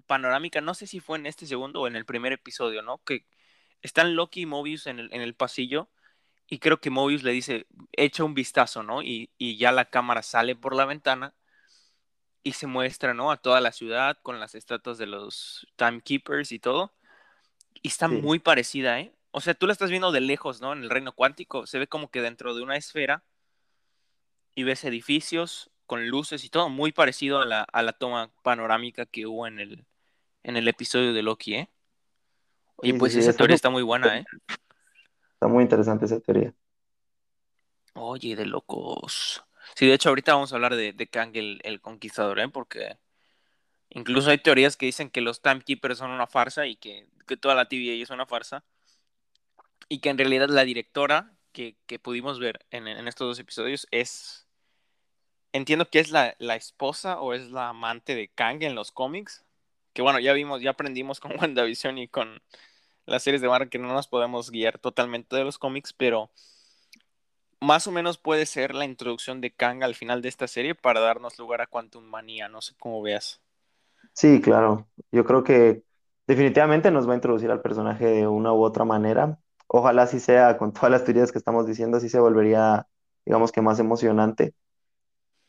panorámica, 0.06 0.62
no 0.62 0.76
sé 0.76 0.86
si 0.86 1.00
fue 1.00 1.18
en 1.18 1.26
este 1.26 1.48
segundo 1.48 1.82
o 1.82 1.88
en 1.88 1.96
el 1.96 2.06
primer 2.06 2.32
episodio, 2.32 2.84
¿no? 2.84 3.00
Que 3.00 3.26
están 3.82 4.16
Loki 4.16 4.42
y 4.42 4.46
Mobius 4.46 4.88
en 4.88 5.00
el, 5.00 5.10
en 5.14 5.22
el 5.22 5.36
pasillo 5.36 5.90
y 6.50 6.60
creo 6.60 6.80
que 6.80 6.90
Mobius 6.90 7.24
le 7.24 7.32
dice, 7.32 7.68
echa 7.92 8.24
un 8.24 8.34
vistazo, 8.34 8.82
¿no? 8.84 9.02
Y, 9.04 9.32
y, 9.38 9.58
ya 9.58 9.72
la 9.72 9.86
cámara 9.86 10.22
sale 10.24 10.56
por 10.56 10.76
la 10.76 10.86
ventana 10.86 11.36
y 12.44 12.54
se 12.54 12.68
muestra, 12.68 13.14
¿no? 13.14 13.32
A 13.32 13.38
toda 13.38 13.60
la 13.60 13.74
ciudad 13.74 14.18
con 14.24 14.40
las 14.40 14.56
estatuas 14.56 14.98
de 14.98 15.08
los 15.08 15.68
Timekeepers 15.76 16.52
y 16.54 16.60
todo. 16.60 16.94
Y 17.82 17.90
está 17.90 18.08
muy 18.08 18.40
parecida, 18.40 19.00
¿eh? 19.02 19.14
O 19.32 19.42
sea, 19.42 19.54
tú 19.54 19.68
la 19.68 19.74
estás 19.74 19.90
viendo 19.90 20.12
de 20.12 20.22
lejos, 20.22 20.62
¿no? 20.62 20.74
En 20.74 20.84
el 20.84 20.90
reino 20.90 21.12
cuántico. 21.14 21.68
Se 21.68 21.80
ve 21.80 21.88
como 21.88 22.10
que 22.10 22.22
dentro 22.22 22.56
de 22.56 22.64
una 22.64 22.78
esfera 22.78 23.24
y 24.56 24.64
ves 24.64 24.86
edificios 24.86 25.70
con 25.86 26.08
luces 26.08 26.44
y 26.44 26.50
todo, 26.50 26.70
muy 26.70 26.92
parecido 26.92 27.42
a 27.42 27.46
la, 27.46 27.64
a 27.64 27.82
la 27.84 27.94
toma 27.94 28.32
panorámica 28.44 29.06
que 29.06 29.26
hubo 29.26 29.48
en 29.48 29.60
el, 29.60 29.86
en 30.44 30.58
el 30.58 30.68
episodio 30.68 31.14
de 31.14 31.24
Loki, 31.24 31.56
¿eh? 31.56 31.70
Oye, 32.78 32.94
pues 32.94 33.16
esa 33.16 33.34
teoría 33.34 33.56
está 33.56 33.70
muy 33.70 33.84
buena, 33.84 34.20
¿eh? 34.20 34.26
Está 35.34 35.48
muy 35.48 35.64
interesante 35.64 36.06
esa 36.06 36.20
teoría. 36.20 36.54
Oye, 37.94 38.36
de 38.36 38.46
locos. 38.46 39.44
Sí, 39.76 39.88
de 39.88 39.94
hecho, 39.94 40.10
ahorita 40.10 40.34
vamos 40.34 40.52
a 40.52 40.56
hablar 40.56 40.76
de, 40.76 40.94
de 40.94 41.08
Kang 41.08 41.32
el, 41.36 41.82
Conquistador, 41.82 42.40
¿eh? 42.40 42.48
Porque 42.50 42.98
incluso 43.90 44.30
hay 44.30 44.38
teorías 44.38 44.78
que 44.78 44.86
dicen 44.86 45.10
que 45.10 45.22
los 45.22 45.42
Timekeepers 45.42 45.98
son 45.98 46.12
una 46.12 46.28
farsa 46.28 46.68
y 46.68 46.76
que, 46.76 47.08
toda 47.40 47.56
la 47.56 47.68
TVA 47.68 48.02
es 48.02 48.12
una 48.12 48.28
farsa. 48.28 48.64
Y 49.90 50.00
que 50.00 50.10
en 50.10 50.18
realidad 50.18 50.50
la 50.50 50.64
directora 50.64 51.34
que, 51.52 51.76
pudimos 52.02 52.40
ver 52.40 52.66
en, 52.70 52.88
estos 53.08 53.28
dos 53.28 53.40
episodios 53.40 53.88
es. 53.92 54.48
Entiendo 55.52 55.90
que 55.90 56.00
es 56.00 56.12
la, 56.12 56.36
la, 56.38 56.56
esposa 56.56 57.20
o 57.20 57.34
es 57.34 57.50
la 57.50 57.70
amante 57.70 58.14
de 58.14 58.28
Kang 58.28 58.62
en 58.62 58.76
los 58.76 58.92
cómics. 58.92 59.44
Que 59.98 60.04
bueno, 60.04 60.20
ya 60.20 60.32
vimos, 60.34 60.62
ya 60.62 60.70
aprendimos 60.70 61.20
con 61.20 61.32
WandaVision 61.42 61.98
y 61.98 62.08
con 62.08 62.40
las 63.08 63.24
series 63.24 63.42
de 63.42 63.48
Marvel 63.48 63.68
que 63.68 63.80
no 63.80 63.88
nos 63.88 64.08
podemos 64.08 64.52
guiar 64.52 64.78
totalmente 64.78 65.36
de 65.36 65.44
los 65.44 65.58
cómics, 65.58 65.92
pero 65.92 66.30
más 67.60 67.88
o 67.88 67.92
menos 67.92 68.20
puede 68.20 68.46
ser 68.46 68.76
la 68.76 68.86
introducción 68.86 69.42
de 69.42 69.50
Kang 69.50 69.82
al 69.82 69.96
final 69.96 70.22
de 70.22 70.30
esta 70.30 70.48
serie 70.48 70.76
para 70.76 71.00
darnos 71.00 71.40
lugar 71.40 71.62
a 71.62 71.66
Quantum 71.66 72.04
Manía, 72.04 72.48
no 72.48 72.62
sé 72.62 72.76
cómo 72.78 73.02
veas. 73.02 73.42
Sí, 74.14 74.40
claro. 74.40 74.88
Yo 75.12 75.26
creo 75.26 75.44
que 75.44 75.82
definitivamente 76.28 76.92
nos 76.92 77.10
va 77.10 77.14
a 77.14 77.16
introducir 77.16 77.50
al 77.50 77.64
personaje 77.64 78.06
de 78.06 78.28
una 78.28 78.54
u 78.54 78.62
otra 78.62 78.86
manera. 78.86 79.40
Ojalá 79.66 80.04
así 80.04 80.20
sea, 80.20 80.60
con 80.60 80.74
todas 80.74 80.92
las 80.92 81.06
teorías 81.06 81.32
que 81.32 81.40
estamos 81.40 81.66
diciendo, 81.66 81.98
así 81.98 82.08
se 82.08 82.20
volvería, 82.20 82.86
digamos 83.26 83.52
que 83.52 83.62
más 83.62 83.80
emocionante. 83.80 84.54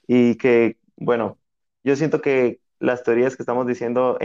Y 0.06 0.36
que, 0.36 0.78
bueno, 0.96 1.36
yo 1.84 1.96
siento 1.96 2.22
que 2.22 2.62
las 2.80 3.02
teorías 3.02 3.36
que 3.36 3.42
estamos 3.42 3.66
diciendo 3.66 4.18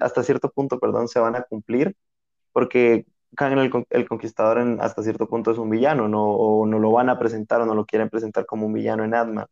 hasta 0.00 0.22
cierto 0.22 0.50
punto, 0.50 0.78
perdón, 0.78 1.08
se 1.08 1.20
van 1.20 1.36
a 1.36 1.42
cumplir, 1.42 1.96
porque 2.52 3.06
Kang 3.36 3.86
el, 3.90 4.08
Conquistador 4.08 4.58
hasta 4.80 5.02
cierto 5.02 5.28
punto 5.28 5.50
es 5.50 5.58
un 5.58 5.70
villano, 5.70 6.08
¿no? 6.08 6.24
o 6.30 6.66
no 6.66 6.78
lo 6.78 6.90
van 6.92 7.10
a 7.10 7.18
presentar 7.18 7.60
o 7.60 7.66
no 7.66 7.74
lo 7.74 7.86
quieren 7.86 8.08
presentar 8.10 8.46
como 8.46 8.66
un 8.66 8.72
villano 8.72 9.04
en 9.04 9.14
ant 9.14 9.48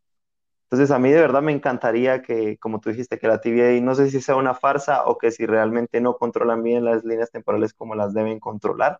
Entonces 0.63 0.91
a 0.91 0.99
mí 0.99 1.11
de 1.11 1.21
verdad 1.21 1.41
me 1.41 1.51
encantaría 1.51 2.21
que, 2.21 2.57
como 2.57 2.79
tú 2.79 2.89
dijiste, 2.89 3.19
que 3.19 3.27
la 3.27 3.41
TVA 3.41 3.79
no 3.81 3.95
sé 3.95 4.09
si 4.09 4.21
sea 4.21 4.35
una 4.35 4.55
farsa 4.55 5.05
o 5.05 5.17
que 5.17 5.31
si 5.31 5.45
realmente 5.45 6.01
no 6.01 6.17
controlan 6.17 6.63
bien 6.63 6.85
las 6.85 7.03
líneas 7.05 7.31
temporales 7.31 7.73
como 7.73 7.95
las 7.95 8.13
deben 8.13 8.39
controlar. 8.39 8.99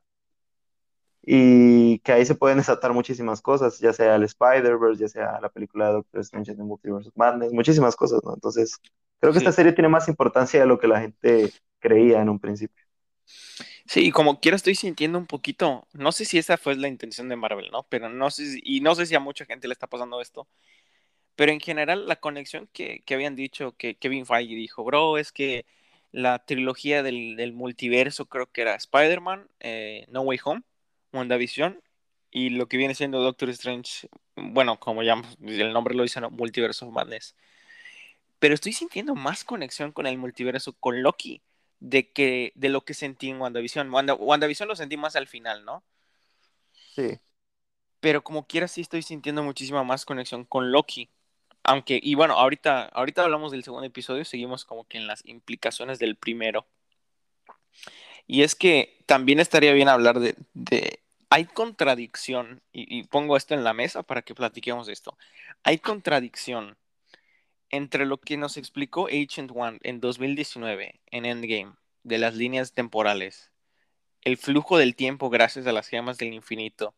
Y 1.28 2.00
que 2.00 2.12
ahí 2.14 2.26
se 2.26 2.36
pueden 2.36 2.58
desatar 2.60 2.94
muchísimas 2.94 3.42
cosas, 3.42 3.80
ya 3.80 3.94
sea 3.94 4.16
el 4.16 4.24
Spider-Verse, 4.24 5.02
ya 5.02 5.08
sea 5.08 5.40
la 5.42 5.50
película 5.50 5.88
de 5.88 5.94
Doctor 5.94 6.22
Strange 6.22 6.52
en 6.52 6.60
Multiverse 6.60 7.10
of 7.10 7.18
Madness, 7.18 7.52
muchísimas 7.54 7.96
cosas, 7.96 8.22
¿no? 8.24 8.36
Entonces, 8.36 8.80
creo 9.26 9.34
que 9.34 9.40
esta 9.40 9.52
serie 9.52 9.74
tiene 9.74 9.90
más 9.90 10.08
importancia 10.08 10.60
de 10.60 10.66
lo 10.66 10.80
que 10.80 10.88
la 10.88 11.02
gente 11.02 11.52
creía 11.80 12.22
en 12.22 12.30
un 12.30 12.40
principio. 12.40 12.84
Sí, 13.88 14.12
como 14.12 14.40
quiera 14.40 14.56
estoy 14.56 14.76
sintiendo 14.76 15.18
un 15.18 15.28
poquito, 15.28 15.88
no 15.94 16.12
sé 16.12 16.26
si 16.26 16.38
esa 16.38 16.58
fue 16.58 16.76
la 16.76 16.88
intención 16.88 17.30
de 17.30 17.36
Marvel, 17.36 17.70
¿no? 17.72 17.84
Pero 17.90 18.10
no 18.10 18.32
sé, 18.32 18.60
y 18.64 18.82
no 18.82 18.96
sé 18.96 19.06
si 19.06 19.16
a 19.16 19.20
mucha 19.20 19.46
gente 19.46 19.68
le 19.68 19.74
está 19.74 19.88
pasando 19.88 20.22
esto, 20.22 20.48
pero 21.36 21.52
en 21.52 21.60
general 21.60 22.08
la 22.08 22.18
conexión 22.18 22.70
que, 22.74 23.04
habían 23.12 23.36
dicho, 23.36 23.76
que 23.78 23.96
Kevin 23.96 24.26
Feige 24.26 24.56
dijo, 24.56 24.84
bro, 24.84 25.18
es 25.18 25.32
que 25.32 25.66
la 26.12 26.40
trilogía 26.46 27.04
del, 27.04 27.54
multiverso 27.54 28.28
creo 28.28 28.52
que 28.52 28.62
era 28.62 28.76
Spider-Man, 28.76 29.50
eh, 29.60 30.06
No 30.10 30.22
Way 30.22 30.40
Home, 30.46 30.64
WandaVision, 31.14 31.82
y 32.32 32.50
lo 32.50 32.68
que 32.68 32.78
viene 32.78 32.96
siendo 32.96 33.22
Doctor 33.22 33.50
Strange, 33.50 34.10
bueno, 34.36 34.80
como 34.80 35.04
ya 35.04 35.22
el 35.42 35.74
nombre 35.74 35.96
lo 35.96 36.04
dice, 36.04 36.22
¿no? 36.22 36.32
Multiverso 36.32 36.90
Madness. 36.92 37.36
Pero 38.40 38.54
estoy 38.54 38.74
sintiendo 38.74 39.16
más 39.16 39.44
conexión 39.44 39.92
con 39.92 40.08
el 40.08 40.18
multiverso, 40.18 40.74
con 40.74 41.02
Loki 41.02 41.42
de 41.80 42.12
que 42.12 42.52
de 42.56 42.70
lo 42.70 42.82
que 42.82 42.94
sentí 42.94 43.30
en 43.30 43.40
WandaVision. 43.40 43.92
Wanda, 43.94 44.14
WandaVision 44.14 44.68
lo 44.68 44.76
sentí 44.76 44.98
más 44.98 45.16
al 45.16 45.28
final, 45.28 45.66
¿no? 45.66 45.84
Sí. 46.96 47.20
Pero 48.00 48.24
como 48.24 48.48
quiera 48.48 48.68
sí 48.68 48.82
estoy 48.82 49.02
sintiendo 49.02 49.44
muchísima 49.44 49.84
más 49.84 50.06
conexión 50.06 50.46
con 50.46 50.72
Loki. 50.72 51.10
Aunque, 51.64 52.00
y 52.02 52.16
bueno, 52.16 52.36
ahorita, 52.36 52.86
ahorita 52.86 53.24
hablamos 53.24 53.52
del 53.52 53.64
segundo 53.64 53.88
episodio, 53.88 54.24
seguimos 54.24 54.66
como 54.66 54.86
que 54.86 54.98
en 54.98 55.08
las 55.08 55.26
implicaciones 55.26 55.98
del 55.98 56.16
primero. 56.16 56.68
Y 58.28 58.44
es 58.44 58.56
que 58.56 59.04
también 59.06 59.40
estaría 59.40 59.74
bien 59.74 59.90
hablar 59.90 60.20
de, 60.20 60.36
de 60.54 61.00
hay 61.30 61.46
contradicción, 61.46 62.62
y, 62.72 63.00
y, 63.00 63.04
pongo 63.04 63.36
esto 63.36 63.56
en 63.56 63.64
la 63.64 63.74
mesa 63.74 64.04
para 64.04 64.22
que 64.22 64.36
platiquemos 64.36 64.88
de 64.88 64.94
esto. 64.94 65.18
Hay 65.64 65.80
contradicción 65.80 66.78
entre 67.76 68.06
lo 68.06 68.20
que 68.20 68.38
nos 68.38 68.58
explicó 68.58 69.08
Agent 69.08 69.52
One 69.54 69.80
en 69.84 70.00
2019 70.00 71.02
en 71.12 71.26
Endgame 71.26 71.74
de 72.04 72.18
las 72.18 72.36
líneas 72.36 72.74
temporales, 72.74 73.52
el 74.22 74.38
flujo 74.38 74.78
del 74.78 74.96
tiempo 74.96 75.30
gracias 75.30 75.68
a 75.68 75.72
las 75.72 75.88
gemas 75.88 76.18
del 76.18 76.34
infinito 76.34 76.96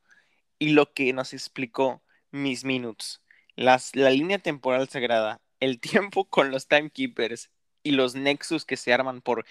y 0.59 0.69
lo 0.69 0.93
que 0.93 1.11
nos 1.13 1.33
explicó 1.33 2.03
Miss 2.31 2.63
Minutes, 2.63 3.21
las, 3.55 3.95
la 3.95 4.11
línea 4.11 4.39
temporal 4.39 4.87
sagrada, 4.87 5.41
el 5.59 5.79
tiempo 5.79 6.25
con 6.25 6.51
los 6.51 6.67
timekeepers 6.67 7.49
y 7.83 7.91
los 7.91 8.15
nexus 8.15 8.65
que 8.65 8.77
se 8.77 8.93
arman 8.93 9.21
por 9.21 9.45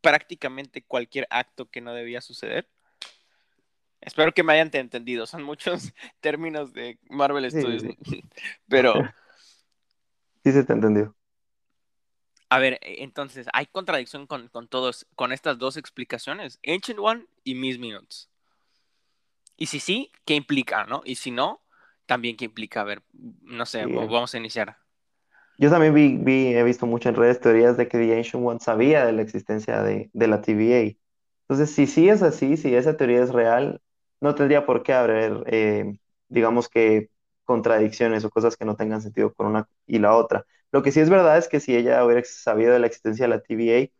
prácticamente 0.00 0.82
cualquier 0.82 1.26
acto 1.30 1.70
que 1.70 1.80
no 1.80 1.92
debía 1.94 2.20
suceder. 2.20 2.68
Espero 4.00 4.32
que 4.32 4.42
me 4.42 4.52
hayan 4.52 4.70
entendido, 4.72 5.26
son 5.26 5.42
muchos 5.42 5.92
términos 6.20 6.72
de 6.72 6.98
Marvel 7.08 7.50
Studios, 7.50 7.82
pero 8.68 8.94
Sí 10.44 10.52
se 10.52 10.64
te 10.64 10.72
entendió. 10.72 11.14
A 12.48 12.58
ver, 12.58 12.78
e, 12.82 13.02
entonces, 13.02 13.46
¿hay 13.52 13.66
contradicción 13.66 14.26
con, 14.26 14.48
todos, 14.68 15.06
con 15.14 15.32
estas 15.32 15.58
dos 15.58 15.76
explicaciones? 15.76 16.58
Ancient 16.66 17.00
One 17.00 17.26
y 17.44 17.54
Miss 17.54 17.78
Minutes. 17.78 18.28
Y 19.56 19.66
si 19.66 19.80
sí, 19.80 20.12
¿qué 20.24 20.34
implica, 20.34 20.84
no? 20.84 21.02
Y 21.04 21.14
si 21.14 21.30
no, 21.30 21.62
también 22.06 22.36
qué 22.36 22.44
implica. 22.44 22.82
A 22.82 22.84
ver, 22.84 23.02
no 23.42 23.64
sé, 23.64 23.86
vamos 23.86 24.34
a 24.34 24.38
iniciar. 24.38 24.76
Yo 25.58 25.70
también 25.70 25.94
vi, 25.94 26.54
he 26.54 26.62
visto 26.64 26.86
mucho 26.86 27.08
en 27.08 27.14
redes 27.14 27.40
teorías 27.40 27.76
de 27.76 27.86
que 27.86 27.98
The 27.98 28.16
Ancient 28.16 28.44
One 28.44 28.60
sabía 28.60 29.06
de 29.06 29.12
la 29.12 29.22
existencia 29.22 29.82
de, 29.82 30.10
la 30.12 30.42
TVA. 30.42 30.96
Entonces, 31.42 31.74
si 31.74 31.86
sí 31.86 32.08
es 32.08 32.22
así, 32.22 32.56
si 32.56 32.74
esa 32.74 32.96
teoría 32.96 33.22
es 33.22 33.30
real, 33.30 33.80
no 34.20 34.34
tendría 34.34 34.66
por 34.66 34.82
qué 34.82 34.92
haber, 34.92 35.44
eh, 35.46 35.98
digamos 36.28 36.68
que, 36.68 37.10
contradicciones 37.52 38.24
o 38.24 38.30
cosas 38.30 38.56
que 38.56 38.64
no 38.64 38.76
tengan 38.76 39.02
sentido 39.02 39.34
con 39.34 39.46
una 39.46 39.68
y 39.86 39.98
la 39.98 40.16
otra. 40.16 40.46
Lo 40.72 40.82
que 40.82 40.90
sí 40.90 41.00
es 41.00 41.10
verdad 41.10 41.36
es 41.36 41.48
que 41.48 41.60
si 41.60 41.76
ella 41.76 42.02
hubiera 42.02 42.22
sabido 42.24 42.72
de 42.72 42.78
la 42.78 42.86
existencia 42.86 43.26
de 43.26 43.28
la 43.28 43.42
TVA, 43.42 43.92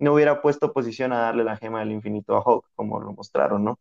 no 0.00 0.12
hubiera 0.14 0.42
puesto 0.42 0.72
posición 0.72 1.12
a 1.12 1.20
darle 1.20 1.44
la 1.44 1.56
gema 1.56 1.78
del 1.80 1.92
infinito 1.92 2.36
a 2.36 2.42
Hulk, 2.44 2.66
como 2.74 3.00
lo 3.00 3.12
mostraron, 3.12 3.62
¿no? 3.64 3.78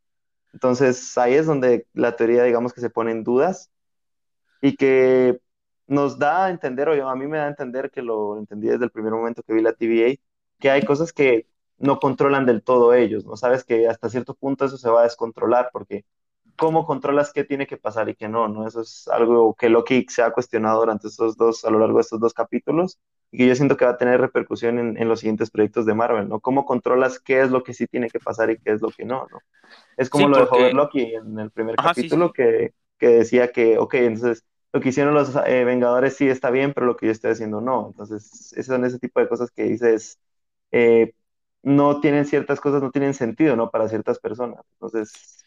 Entonces 0.53 1.17
ahí 1.17 1.33
es 1.33 1.47
donde 1.47 1.87
la 1.93 2.15
teoría, 2.15 2.43
digamos, 2.43 2.71
que 2.71 2.81
se 2.81 2.91
pone 2.91 3.11
en 3.11 3.23
dudas 3.23 3.71
y 4.61 4.75
que 4.75 5.39
nos 5.87 6.19
da 6.19 6.45
a 6.45 6.49
entender, 6.51 6.87
o 6.89 7.09
a 7.09 7.15
mí 7.15 7.25
me 7.27 7.37
da 7.37 7.45
a 7.45 7.49
entender 7.49 7.89
que 7.91 8.03
lo 8.03 8.37
entendí 8.37 8.67
desde 8.67 8.85
el 8.85 8.91
primer 8.91 9.13
momento 9.13 9.41
que 9.43 9.53
vi 9.53 9.61
la 9.63 9.73
TVA, 9.73 10.15
que 10.59 10.69
hay 10.69 10.83
cosas 10.85 11.13
que 11.13 11.47
no 11.79 11.99
controlan 11.99 12.45
del 12.45 12.63
todo 12.63 12.93
ellos, 12.93 13.25
¿no? 13.25 13.37
Sabes 13.37 13.63
que 13.63 13.87
hasta 13.87 14.09
cierto 14.09 14.35
punto 14.35 14.65
eso 14.65 14.77
se 14.77 14.89
va 14.89 15.01
a 15.01 15.03
descontrolar 15.05 15.69
porque 15.73 16.05
cómo 16.57 16.85
controlas 16.85 17.31
qué 17.33 17.43
tiene 17.43 17.67
que 17.67 17.77
pasar 17.77 18.09
y 18.09 18.15
qué 18.15 18.27
no, 18.27 18.47
¿no? 18.47 18.67
Eso 18.67 18.81
es 18.81 19.07
algo 19.07 19.55
que 19.55 19.69
Loki 19.69 20.05
se 20.09 20.21
ha 20.21 20.31
cuestionado 20.31 20.79
durante 20.79 21.07
estos 21.07 21.37
dos, 21.37 21.65
a 21.65 21.69
lo 21.69 21.79
largo 21.79 21.97
de 21.97 22.01
estos 22.01 22.19
dos 22.19 22.33
capítulos, 22.33 22.99
y 23.31 23.37
que 23.37 23.47
yo 23.47 23.55
siento 23.55 23.77
que 23.77 23.85
va 23.85 23.91
a 23.91 23.97
tener 23.97 24.21
repercusión 24.21 24.97
en, 24.97 25.09
los 25.09 25.19
siguientes 25.19 25.51
proyectos 25.51 25.85
de 25.85 25.93
Marvel, 25.93 26.29
¿no? 26.29 26.39
¿Cómo 26.39 26.65
controlas 26.65 27.19
qué 27.19 27.41
es 27.41 27.51
lo 27.51 27.63
que 27.63 27.73
sí 27.73 27.87
tiene 27.87 28.09
que 28.09 28.19
pasar 28.19 28.49
y 28.49 28.57
qué 28.57 28.71
es 28.71 28.81
lo 28.81 28.89
que 28.89 29.05
no, 29.05 29.27
¿no? 29.31 29.39
Es 29.97 30.09
como 30.09 30.29
lo 30.29 30.37
dejó 30.37 30.57
ver 30.57 30.73
Loki 30.73 31.15
en 31.15 31.39
el 31.39 31.51
primer 31.51 31.75
capítulo, 31.75 32.31
Que, 32.31 32.73
que, 32.97 33.07
decía 33.07 33.51
que, 33.51 33.77
ok, 33.77 33.93
entonces 33.95 34.43
lo 34.71 34.81
que 34.81 34.89
hicieron 34.89 35.13
los 35.13 35.33
eh, 35.47 35.63
Vengadores 35.63 36.17
sí 36.17 36.27
está 36.27 36.49
bien, 36.49 36.73
pero 36.73 36.85
lo 36.85 36.97
que 36.97 37.05
yo 37.05 37.11
estoy 37.11 37.31
haciendo 37.31 37.61
no. 37.61 37.87
Entonces, 37.87 38.51
esos 38.53 38.65
son 38.65 38.83
ese 38.83 38.99
tipo 38.99 39.21
de 39.21 39.29
cosas 39.29 39.49
que 39.51 39.63
dices, 39.63 40.19
eh, 40.71 41.13
no 41.63 42.01
tienen 42.01 42.25
ciertas 42.25 42.59
cosas, 42.59 42.81
no 42.81 42.91
tienen 42.91 43.13
sentido, 43.13 43.55
¿no? 43.55 43.71
Para 43.71 43.87
ciertas 43.87 44.19
personas. 44.19 44.59
Entonces, 44.73 45.44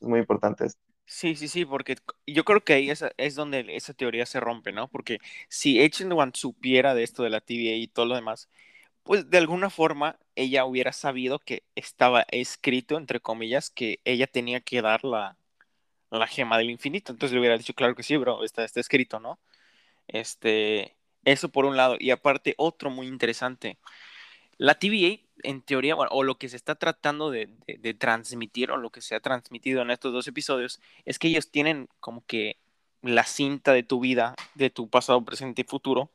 es 0.00 0.08
muy 0.08 0.20
importante. 0.20 0.66
Sí, 1.08 1.36
sí, 1.36 1.46
sí, 1.48 1.64
porque 1.64 1.96
yo 2.26 2.44
creo 2.44 2.64
que 2.64 2.72
ahí 2.72 2.90
es, 2.90 3.04
es 3.16 3.36
donde 3.36 3.64
esa 3.76 3.94
teoría 3.94 4.26
se 4.26 4.40
rompe, 4.40 4.72
¿no? 4.72 4.88
Porque 4.88 5.18
si 5.48 5.80
Agent 5.82 6.12
supiera 6.34 6.94
de 6.94 7.04
esto 7.04 7.22
de 7.22 7.30
la 7.30 7.40
TVA 7.40 7.76
y 7.76 7.86
todo 7.88 8.06
lo 8.06 8.16
demás, 8.16 8.48
pues 9.04 9.30
de 9.30 9.38
alguna 9.38 9.70
forma 9.70 10.18
ella 10.36 10.64
hubiera 10.66 10.92
sabido 10.92 11.38
que 11.40 11.64
estaba 11.76 12.26
escrito, 12.30 12.96
entre 12.98 13.20
comillas, 13.20 13.70
que 13.70 14.00
ella 14.04 14.26
tenía 14.28 14.60
que 14.62 14.82
dar 14.82 15.04
la, 15.04 15.38
la 16.10 16.26
gema 16.28 16.58
del 16.58 16.70
infinito. 16.70 17.12
Entonces 17.12 17.34
le 17.34 17.40
hubiera 17.40 17.58
dicho, 17.58 17.74
claro 17.74 17.94
que 17.96 18.02
sí, 18.04 18.16
bro, 18.16 18.44
está, 18.44 18.64
está 18.64 18.80
escrito, 18.80 19.20
¿no? 19.20 19.40
Este, 20.08 20.96
Eso 21.24 21.50
por 21.50 21.66
un 21.66 21.76
lado. 21.76 21.96
Y 22.00 22.10
aparte, 22.10 22.54
otro 22.58 22.90
muy 22.90 23.08
interesante. 23.08 23.78
La 24.58 24.74
TVA, 24.78 25.25
en 25.46 25.62
teoría, 25.62 25.96
o 25.96 26.22
lo 26.24 26.38
que 26.38 26.48
se 26.48 26.56
está 26.56 26.74
tratando 26.74 27.30
de, 27.30 27.48
de, 27.66 27.94
transmitir, 27.94 28.70
o 28.72 28.76
lo 28.76 28.90
que 28.90 29.00
se 29.00 29.14
ha 29.14 29.20
transmitido 29.20 29.82
en 29.82 29.90
estos 29.90 30.12
dos 30.12 30.26
episodios, 30.26 30.80
es 31.04 31.18
que 31.18 31.28
ellos 31.28 31.50
tienen 31.50 31.88
como 32.00 32.24
que 32.26 32.58
la 33.02 33.24
cinta 33.24 33.72
de 33.72 33.84
tu 33.84 34.00
vida, 34.00 34.34
de 34.54 34.70
tu 34.70 34.88
pasado, 34.90 35.24
presente 35.24 35.62
y 35.62 35.64
futuro. 35.64 36.10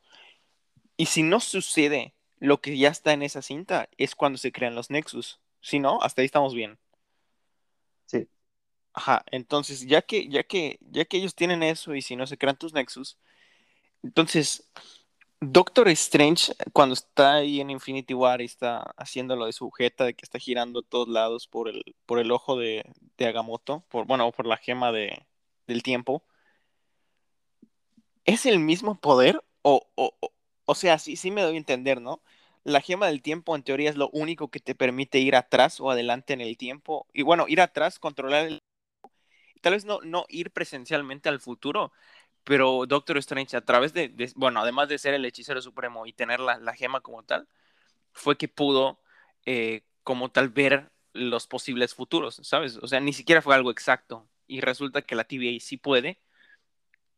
Y 0.98 1.06
si 1.06 1.24
no 1.24 1.40
sucede 1.40 2.14
lo 2.40 2.60
que 2.60 2.78
ya 2.78 2.90
está 2.90 3.14
en 3.14 3.24
esa 3.24 3.42
cinta, 3.42 3.88
es 3.98 4.16
cuando 4.16 4.38
se 4.38 4.52
crean 4.52 4.76
los 4.76 4.90
Nexus. 4.90 5.40
Si 5.62 5.80
no, 5.80 6.02
hasta 6.02 6.22
ahí 6.22 6.26
estamos 6.26 6.54
bien. 6.54 6.78
Sí. 8.06 8.28
Ajá, 8.94 9.24
entonces, 9.32 9.88
ya 9.88 10.02
que, 10.02 10.28
ya 10.28 10.44
que, 10.44 10.78
ya 10.82 11.06
que 11.06 11.18
ellos 11.18 11.36
tienen 11.36 11.64
eso 11.64 11.96
y 11.96 12.02
si 12.02 12.16
no 12.16 12.28
se 12.28 12.38
crean 12.38 12.58
tus 12.58 12.74
Nexus, 12.74 13.18
entonces 14.04 14.70
Doctor 15.44 15.88
Strange, 15.90 16.54
cuando 16.72 16.94
está 16.94 17.36
ahí 17.36 17.62
en 17.62 17.72
Infinity 17.72 18.14
War 18.14 18.42
y 18.42 18.46
está 18.46 18.94
haciendo 18.96 19.36
lo 19.36 19.48
de 19.48 19.54
su 19.54 19.72
jeta, 19.72 20.06
de 20.06 20.14
que 20.14 20.24
está 20.24 20.38
girando 20.40 20.82
a 20.82 20.84
todos 20.84 21.08
lados 21.08 21.48
por 21.48 21.68
el, 21.68 21.84
por 22.06 22.20
el 22.20 22.32
ojo 22.32 22.58
de, 22.58 22.86
de 23.18 23.26
Agamotto, 23.28 23.84
por, 23.90 24.06
bueno, 24.06 24.32
por 24.32 24.46
la 24.46 24.58
gema 24.58 24.92
de, 24.92 25.26
del 25.68 25.82
tiempo, 25.84 26.24
¿es 28.26 28.46
el 28.46 28.60
mismo 28.60 29.00
poder? 29.00 29.44
O, 29.62 29.88
o, 29.96 30.14
o, 30.66 30.76
sea, 30.76 31.00
sí, 31.00 31.16
sí 31.16 31.32
me 31.32 31.42
doy 31.42 31.56
a 31.56 31.58
entender, 31.58 32.02
¿no? 32.02 32.22
La 32.64 32.82
gema 32.82 33.08
del 33.08 33.22
tiempo 33.22 33.56
en 33.56 33.64
teoría 33.64 33.90
es 33.90 33.96
lo 33.96 34.10
único 34.10 34.50
que 34.50 34.60
te 34.60 34.76
permite 34.76 35.20
ir 35.20 35.36
atrás 35.36 35.80
o 35.80 35.90
adelante 35.92 36.34
en 36.34 36.42
el 36.42 36.58
tiempo. 36.58 37.08
Y 37.14 37.24
bueno, 37.24 37.46
ir 37.48 37.62
atrás, 37.62 38.00
controlar 38.00 38.46
el... 38.46 38.60
Tal 39.62 39.74
vez 39.74 39.86
no, 39.86 40.00
no 40.02 40.26
ir 40.30 40.52
presencialmente 40.52 41.30
al 41.30 41.40
futuro, 41.40 41.92
pero 42.44 42.86
Doctor 42.88 43.18
Strange, 43.18 43.56
a 43.56 43.62
través 43.62 43.94
de, 43.94 44.14
bueno, 44.36 44.62
además 44.62 44.90
de 44.90 44.98
ser 44.98 45.14
el 45.14 45.26
hechicero 45.26 45.62
supremo 45.62 46.06
y 46.06 46.14
tener 46.14 46.40
la, 46.40 46.58
la 46.58 46.74
gema 46.74 47.02
como 47.02 47.24
tal, 47.24 47.48
fue 48.14 48.38
que 48.38 48.48
pudo 48.48 49.00
eh, 49.46 49.84
como 50.04 50.30
tal 50.30 50.50
ver 50.50 50.92
los 51.14 51.48
posibles 51.48 51.94
futuros, 51.94 52.40
¿sabes? 52.44 52.78
O 52.78 52.88
sea, 52.88 53.00
ni 53.00 53.14
siquiera 53.14 53.42
fue 53.42 53.56
algo 53.56 53.72
exacto. 53.72 54.28
Y 54.48 54.62
resulta 54.62 55.02
que 55.02 55.16
la 55.16 55.24
TVA 55.24 55.60
sí 55.60 55.78
puede 55.78 56.20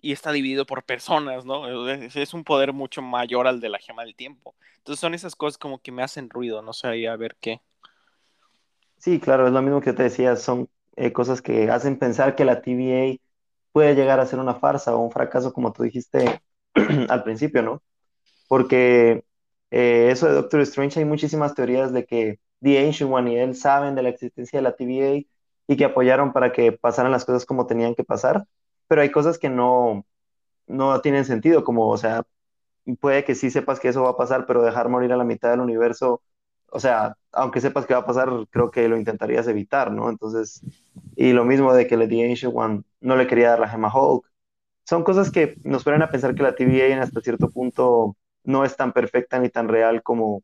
y 0.01 0.11
está 0.11 0.31
dividido 0.31 0.65
por 0.65 0.83
personas, 0.83 1.45
¿no? 1.45 1.89
Es, 1.89 2.33
un 2.33 2.43
poder 2.43 2.73
mucho 2.73 3.01
mayor 3.01 3.47
al 3.47 3.61
de 3.61 3.69
la 3.69 3.79
gema 3.79 4.03
del 4.03 4.15
tiempo. 4.15 4.55
Entonces 4.77 4.99
son 4.99 5.13
esas 5.13 5.35
cosas 5.35 5.57
como 5.57 5.81
que 5.81 5.91
me 5.91 6.03
hacen 6.03 6.29
ruido, 6.29 6.61
no 6.61 6.73
sé, 6.73 7.07
a 7.07 7.15
ver 7.15 7.37
qué. 7.39 7.61
Sí, 8.97 9.19
claro, 9.19 9.47
es 9.47 9.53
lo 9.53 9.61
mismo 9.61 9.81
que 9.81 9.93
te 9.93 10.03
decía, 10.03 10.35
son 10.35 10.69
eh, 10.95 11.13
cosas 11.13 11.41
que 11.41 11.69
hacen 11.69 11.97
pensar 11.97 12.35
que 12.35 12.45
la 12.45 12.61
TVA 12.61 13.17
puede 13.73 13.95
llegar 13.95 14.21
a 14.21 14.27
ser 14.27 14.39
una 14.39 14.55
farsa 14.55 14.95
o 14.95 14.99
un 14.99 15.11
fracaso, 15.11 15.53
como 15.53 15.73
tú 15.73 15.83
dijiste 15.83 16.41
al 17.09 17.23
principio, 17.23 17.63
¿no? 17.63 17.83
Porque 18.47 19.25
eh, 19.71 20.09
eso 20.11 20.27
de 20.27 20.33
Doctor 20.33 20.61
Strange 20.61 20.99
hay 20.99 21.05
muchísimas 21.05 21.55
teorías 21.55 21.93
de 21.93 22.05
que 22.05 22.39
The 22.61 22.85
Ancient 22.85 23.11
One 23.11 23.33
y 23.33 23.37
él 23.37 23.55
saben 23.55 23.95
de 23.95 24.03
la 24.03 24.09
existencia 24.09 24.59
de 24.59 24.63
la 24.63 24.75
TVA 24.75 25.27
y 25.67 25.77
que 25.77 25.85
apoyaron 25.85 26.33
para 26.33 26.51
que 26.53 26.71
pasaran 26.73 27.11
las 27.11 27.25
cosas 27.25 27.45
como 27.45 27.67
tenían 27.67 27.95
que 27.95 28.03
pasar, 28.03 28.45
pero 28.87 29.01
hay 29.01 29.11
cosas 29.11 29.39
que 29.39 29.49
no, 29.49 30.05
no 30.67 31.01
tienen 31.01 31.25
sentido, 31.25 31.63
como, 31.63 31.89
o 31.89 31.97
sea, 31.97 32.23
puede 32.99 33.23
que 33.25 33.35
sí 33.35 33.51
sepas 33.51 33.79
que 33.79 33.89
eso 33.89 34.03
va 34.03 34.11
a 34.11 34.17
pasar, 34.17 34.45
pero 34.45 34.63
dejar 34.63 34.89
morir 34.89 35.13
a 35.13 35.17
la 35.17 35.23
mitad 35.23 35.51
del 35.51 35.61
universo, 35.61 36.21
o 36.73 36.79
sea, 36.79 37.15
aunque 37.31 37.61
sepas 37.61 37.85
que 37.85 37.93
va 37.93 38.01
a 38.01 38.05
pasar, 38.05 38.29
creo 38.49 38.71
que 38.71 38.87
lo 38.87 38.97
intentarías 38.97 39.47
evitar, 39.47 39.91
¿no? 39.91 40.09
Entonces, 40.09 40.61
y 41.15 41.31
lo 41.33 41.45
mismo 41.45 41.73
de 41.73 41.87
que 41.87 41.97
le 41.97 42.07
The 42.07 42.31
Ancient 42.31 42.53
One 42.55 42.83
no 42.99 43.15
le 43.15 43.27
quería 43.27 43.51
dar 43.51 43.59
la 43.59 43.69
gema 43.69 43.91
Hulk. 43.93 44.25
Son 44.85 45.03
cosas 45.03 45.31
que 45.31 45.55
nos 45.63 45.83
ponen 45.83 46.01
a 46.01 46.09
pensar 46.09 46.35
que 46.35 46.43
la 46.43 46.55
TVA 46.55 46.87
en 46.87 46.99
hasta 46.99 47.21
cierto 47.21 47.49
punto 47.51 48.17
no 48.43 48.65
es 48.65 48.75
tan 48.75 48.91
perfecta 48.93 49.39
ni 49.39 49.49
tan 49.49 49.67
real 49.69 50.03
como, 50.03 50.43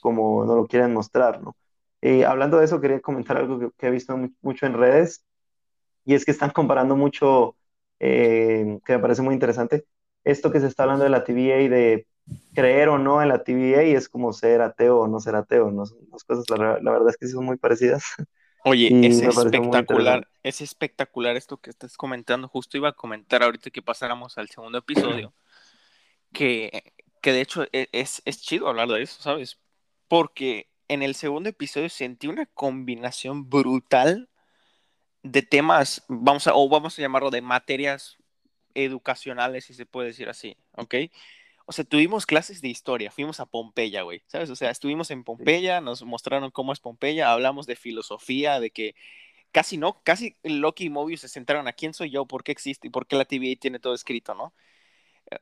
como 0.00 0.44
nos 0.46 0.56
lo 0.56 0.66
quieren 0.66 0.94
mostrar, 0.94 1.42
¿no? 1.42 1.56
Y 2.00 2.22
hablando 2.22 2.58
de 2.58 2.64
eso, 2.66 2.80
quería 2.80 3.00
comentar 3.00 3.36
algo 3.36 3.72
que, 3.76 3.86
he 3.88 3.90
visto 3.90 4.16
mucho 4.42 4.66
en 4.66 4.74
redes, 4.74 5.24
y 6.04 6.14
es 6.14 6.24
que 6.24 6.30
están 6.32 6.50
comparando 6.50 6.96
mucho, 6.96 7.56
eh, 8.00 8.78
que 8.86 8.94
me 8.94 9.00
parece 9.00 9.22
muy 9.22 9.34
interesante, 9.34 9.86
esto 10.24 10.50
que 10.52 10.60
se 10.60 10.68
está 10.68 10.84
hablando 10.84 11.04
de 11.04 11.10
la 11.10 11.24
TVA, 11.24 11.68
de 11.68 12.06
creer 12.54 12.88
o 12.88 12.98
no 12.98 13.22
en 13.22 13.28
la 13.28 13.44
TVA, 13.44 13.84
y 13.84 13.92
es 13.92 14.08
como 14.08 14.32
ser 14.32 14.60
ateo 14.60 15.00
o 15.00 15.08
no 15.08 15.20
ser 15.20 15.36
ateo, 15.36 15.70
¿no? 15.70 15.86
Son 15.86 15.98
dos 16.10 16.24
cosas, 16.24 16.44
la, 16.58 16.78
la 16.80 16.90
verdad 16.90 17.10
es 17.10 17.16
que 17.16 17.28
son 17.28 17.44
muy 17.44 17.56
parecidas. 17.56 18.04
Oye, 18.64 18.88
es 19.06 19.20
espectacular, 19.20 20.28
es 20.42 20.60
espectacular 20.60 21.36
esto 21.36 21.58
que 21.58 21.70
estás 21.70 21.96
comentando. 21.96 22.48
Justo 22.48 22.76
iba 22.76 22.88
a 22.88 22.92
comentar 22.92 23.42
ahorita 23.42 23.70
que 23.70 23.82
pasáramos 23.82 24.38
al 24.38 24.48
segundo 24.48 24.78
episodio, 24.78 25.32
que, 26.32 26.92
que 27.22 27.32
de 27.32 27.40
hecho 27.40 27.64
e, 27.72 27.88
es, 27.92 28.22
es 28.24 28.40
chido 28.40 28.68
hablar 28.68 28.88
de 28.88 29.02
eso, 29.02 29.22
¿sabes? 29.22 29.58
Porque 30.08 30.68
en 30.88 31.02
el 31.02 31.14
segundo 31.14 31.48
episodio 31.48 31.88
sentí 31.88 32.26
una 32.26 32.46
combinación 32.46 33.48
brutal 33.48 34.28
de 35.22 35.42
temas, 35.42 36.04
vamos 36.08 36.46
a, 36.46 36.54
o 36.54 36.68
vamos 36.68 36.98
a 36.98 37.02
llamarlo 37.02 37.30
de 37.30 37.42
materias 37.42 38.16
educacionales, 38.74 39.66
si 39.66 39.74
se 39.74 39.86
puede 39.86 40.08
decir 40.08 40.28
así, 40.28 40.56
¿ok? 40.72 40.94
O 41.68 41.72
sea, 41.72 41.84
tuvimos 41.84 42.24
clases 42.24 42.62
de 42.62 42.68
historia, 42.68 43.10
fuimos 43.10 43.40
a 43.40 43.46
Pompeya, 43.46 44.00
güey, 44.00 44.22
¿sabes? 44.26 44.48
O 44.48 44.56
sea, 44.56 44.70
estuvimos 44.70 45.10
en 45.10 45.22
Pompeya, 45.22 45.82
nos 45.82 46.02
mostraron 46.02 46.50
cómo 46.50 46.72
es 46.72 46.80
Pompeya, 46.80 47.30
hablamos 47.30 47.66
de 47.66 47.76
filosofía, 47.76 48.58
de 48.58 48.70
que 48.70 48.94
casi 49.52 49.76
no, 49.76 50.02
casi 50.02 50.34
Loki 50.42 50.86
y 50.86 50.90
Mobius 50.90 51.20
se 51.20 51.28
centraron 51.28 51.68
a 51.68 51.74
quién 51.74 51.92
soy 51.92 52.08
yo, 52.08 52.24
por 52.24 52.42
qué 52.42 52.52
existe 52.52 52.88
y 52.88 52.90
por 52.90 53.06
qué 53.06 53.16
la 53.16 53.26
TVA 53.26 53.60
tiene 53.60 53.80
todo 53.80 53.92
escrito, 53.92 54.34
¿no? 54.34 54.54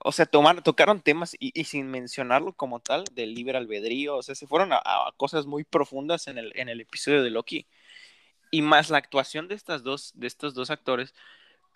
O 0.00 0.10
sea, 0.10 0.26
tocaron 0.26 1.00
temas 1.00 1.36
y, 1.38 1.62
sin 1.62 1.86
mencionarlo 1.86 2.54
como 2.54 2.80
tal 2.80 3.04
del 3.12 3.32
libre 3.32 3.56
albedrío, 3.56 4.16
o 4.16 4.22
sea, 4.24 4.34
se 4.34 4.48
fueron 4.48 4.72
a, 4.72 4.82
cosas 5.16 5.46
muy 5.46 5.62
profundas 5.62 6.26
en 6.26 6.38
el, 6.38 6.52
en 6.56 6.68
el 6.68 6.80
episodio 6.80 7.22
de 7.22 7.30
Loki. 7.30 7.68
Y 8.50 8.62
más 8.62 8.90
la 8.90 8.98
actuación 8.98 9.46
de, 9.46 9.54
estas 9.54 9.84
dos, 9.84 10.12
de 10.16 10.26
estos 10.26 10.54
dos 10.54 10.70
actores, 10.70 11.14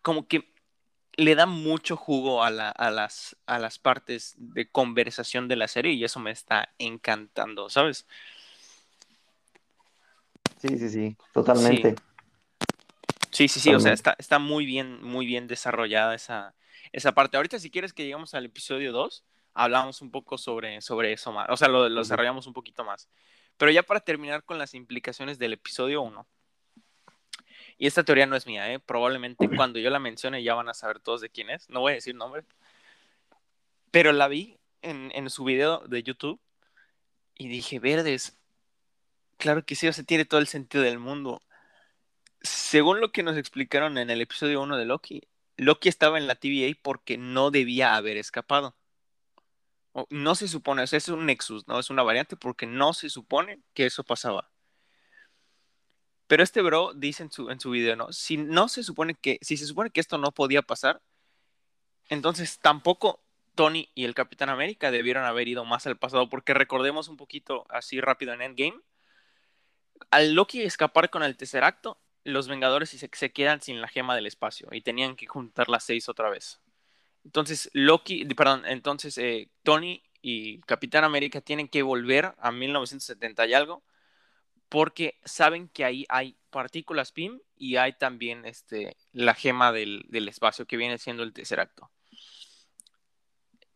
como 0.02 0.26
que 0.26 0.52
le 1.20 1.34
da 1.34 1.44
mucho 1.44 1.96
jugo 1.96 2.42
a, 2.42 2.50
las, 2.50 3.36
a 3.46 3.58
las 3.58 3.78
partes 3.78 4.34
de 4.38 4.70
conversación 4.70 5.48
de 5.48 5.56
la 5.56 5.68
serie 5.68 5.92
y 5.92 6.02
eso 6.02 6.18
me 6.18 6.30
está 6.30 6.72
encantando, 6.78 7.68
¿sabes? 7.68 8.06
Sí, 10.58 10.78
sí, 10.78 10.88
sí, 10.88 11.16
totalmente. 11.32 11.94
Sí, 13.30 13.48
sí, 13.48 13.60
sí, 13.60 13.74
o 13.74 13.80
sea, 13.80 13.92
está, 13.92 14.16
está 14.18 14.38
muy 14.38 14.64
bien, 14.64 15.02
muy 15.02 15.26
bien 15.26 15.46
desarrollada 15.46 16.14
esa, 16.14 16.54
esa 16.90 17.12
parte. 17.12 17.36
Ahorita 17.36 17.58
si 17.58 17.70
quieres 17.70 17.92
que 17.92 18.02
lleguemos 18.02 18.32
al 18.32 18.46
episodio 18.46 18.90
2, 18.90 19.24
hablamos 19.52 20.00
un 20.00 20.10
poco 20.10 20.38
sobre, 20.38 20.80
sobre 20.80 21.12
eso 21.12 21.32
más, 21.32 21.48
o 21.50 21.56
sea, 21.56 21.68
lo, 21.68 21.88
lo 21.88 22.00
desarrollamos 22.00 22.46
un 22.46 22.54
poquito 22.54 22.82
más. 22.82 23.08
Pero 23.58 23.70
ya 23.70 23.82
para 23.82 24.00
terminar 24.00 24.44
con 24.44 24.56
las 24.56 24.72
implicaciones 24.72 25.38
del 25.38 25.52
episodio 25.52 26.00
1, 26.00 26.26
y 27.80 27.86
esta 27.86 28.04
teoría 28.04 28.26
no 28.26 28.36
es 28.36 28.46
mía, 28.46 28.70
¿eh? 28.70 28.78
Probablemente 28.78 29.48
cuando 29.56 29.78
yo 29.78 29.88
la 29.88 29.98
mencione 29.98 30.42
ya 30.42 30.54
van 30.54 30.68
a 30.68 30.74
saber 30.74 31.00
todos 31.00 31.22
de 31.22 31.30
quién 31.30 31.48
es. 31.48 31.70
No 31.70 31.80
voy 31.80 31.92
a 31.92 31.94
decir 31.94 32.14
nombre. 32.14 32.44
Pero 33.90 34.12
la 34.12 34.28
vi 34.28 34.58
en, 34.82 35.10
en 35.14 35.30
su 35.30 35.44
video 35.44 35.78
de 35.88 36.02
YouTube 36.02 36.38
y 37.36 37.48
dije, 37.48 37.78
verdes, 37.78 38.38
claro 39.38 39.64
que 39.64 39.76
sí, 39.76 39.88
o 39.88 39.94
sea, 39.94 40.04
tiene 40.04 40.26
todo 40.26 40.40
el 40.40 40.46
sentido 40.46 40.84
del 40.84 40.98
mundo. 40.98 41.40
Según 42.42 43.00
lo 43.00 43.12
que 43.12 43.22
nos 43.22 43.38
explicaron 43.38 43.96
en 43.96 44.10
el 44.10 44.20
episodio 44.20 44.60
1 44.60 44.76
de 44.76 44.84
Loki, 44.84 45.22
Loki 45.56 45.88
estaba 45.88 46.18
en 46.18 46.26
la 46.26 46.34
TVA 46.34 46.78
porque 46.82 47.16
no 47.16 47.50
debía 47.50 47.96
haber 47.96 48.18
escapado. 48.18 48.76
No 50.10 50.34
se 50.34 50.48
supone, 50.48 50.82
o 50.82 50.86
sea, 50.86 50.98
es 50.98 51.08
un 51.08 51.24
nexus, 51.24 51.66
¿no? 51.66 51.78
Es 51.78 51.88
una 51.88 52.02
variante 52.02 52.36
porque 52.36 52.66
no 52.66 52.92
se 52.92 53.08
supone 53.08 53.60
que 53.72 53.86
eso 53.86 54.04
pasaba. 54.04 54.50
Pero 56.30 56.44
este 56.44 56.62
bro 56.62 56.92
dice 56.94 57.24
en 57.24 57.32
su, 57.32 57.50
en 57.50 57.58
su 57.58 57.72
video, 57.72 57.96
¿no? 57.96 58.12
Si 58.12 58.36
no 58.36 58.68
se 58.68 58.84
supone 58.84 59.16
que, 59.16 59.40
si 59.42 59.56
se 59.56 59.66
supone 59.66 59.90
que 59.90 59.98
esto 59.98 60.16
no 60.16 60.30
podía 60.30 60.62
pasar, 60.62 61.02
entonces 62.08 62.60
tampoco 62.60 63.20
Tony 63.56 63.88
y 63.96 64.04
el 64.04 64.14
Capitán 64.14 64.48
América 64.48 64.92
debieron 64.92 65.24
haber 65.24 65.48
ido 65.48 65.64
más 65.64 65.88
al 65.88 65.98
pasado, 65.98 66.28
porque 66.28 66.54
recordemos 66.54 67.08
un 67.08 67.16
poquito 67.16 67.66
así 67.68 68.00
rápido 68.00 68.32
en 68.32 68.42
Endgame, 68.42 68.80
al 70.12 70.34
Loki 70.34 70.62
escapar 70.62 71.10
con 71.10 71.24
el 71.24 71.36
tercer 71.36 71.64
acto, 71.64 71.98
los 72.22 72.46
Vengadores 72.46 72.90
se, 72.90 73.32
quedan 73.32 73.60
sin 73.60 73.80
la 73.80 73.88
gema 73.88 74.14
del 74.14 74.26
espacio 74.26 74.68
y 74.70 74.82
tenían 74.82 75.16
que 75.16 75.26
juntar 75.26 75.68
las 75.68 75.82
seis 75.82 76.08
otra 76.08 76.30
vez. 76.30 76.60
Entonces 77.24 77.70
Loki, 77.72 78.24
perdón, 78.36 78.66
entonces 78.66 79.18
eh, 79.18 79.48
Tony 79.64 80.04
y 80.22 80.60
Capitán 80.60 81.02
América 81.02 81.40
tienen 81.40 81.66
que 81.66 81.82
volver 81.82 82.36
a 82.38 82.52
1970 82.52 83.46
y 83.48 83.54
algo 83.54 83.82
porque 84.70 85.18
saben 85.24 85.68
que 85.68 85.84
ahí 85.84 86.06
hay 86.08 86.36
partículas 86.50 87.12
PIM 87.12 87.40
y 87.56 87.76
hay 87.76 87.92
también 87.92 88.46
este, 88.46 88.96
la 89.12 89.34
gema 89.34 89.72
del, 89.72 90.06
espacio 90.28 90.64
que 90.64 90.76
viene 90.76 90.96
siendo 90.96 91.24
el 91.24 91.32
tercer 91.32 91.60
acto. 91.60 91.90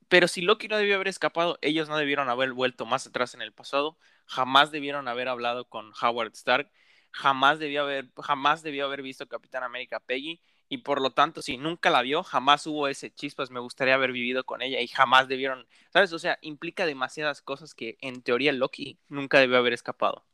Pero 0.08 0.28
si 0.28 0.40
Loki 0.40 0.68
no 0.68 0.76
debió 0.76 0.94
haber 0.94 1.08
escapado, 1.08 1.58
ellos 1.62 1.88
no 1.88 1.96
debieron 1.96 2.28
haber 2.28 2.52
vuelto 2.52 2.86
más 2.86 3.06
atrás 3.08 3.34
en 3.34 3.42
el 3.42 3.52
pasado, 3.52 3.98
jamás 4.26 4.70
debieron 4.70 5.08
haber 5.08 5.28
hablado 5.28 5.68
con 5.68 5.92
Howard 6.00 6.32
Stark, 6.34 6.70
jamás 7.10 7.58
debió 7.58 7.82
haber, 7.82 8.10
jamás 8.22 8.62
debió 8.62 8.84
haber 8.84 9.02
visto 9.02 9.26
Capitán 9.26 9.64
América 9.64 9.98
Peggy 9.98 10.40
y 10.68 10.78
por 10.78 11.00
lo 11.00 11.12
tanto, 11.12 11.42
si 11.42 11.56
nunca 11.56 11.90
la 11.90 12.02
vio, 12.02 12.22
jamás 12.22 12.66
hubo 12.68 12.86
ese 12.86 13.12
chispas, 13.12 13.50
me 13.50 13.60
gustaría 13.60 13.94
haber 13.94 14.12
vivido 14.12 14.44
con 14.44 14.62
ella 14.62 14.80
y 14.80 14.86
jamás 14.86 15.26
debieron, 15.26 15.66
¿sabes? 15.92 16.12
O 16.12 16.20
sea, 16.20 16.38
implica 16.40 16.86
demasiadas 16.86 17.42
cosas 17.42 17.74
que 17.74 17.98
en 18.00 18.22
teoría 18.22 18.52
Loki 18.52 19.00
nunca 19.08 19.40
debió 19.40 19.58
haber 19.58 19.72
escapado. 19.72 20.24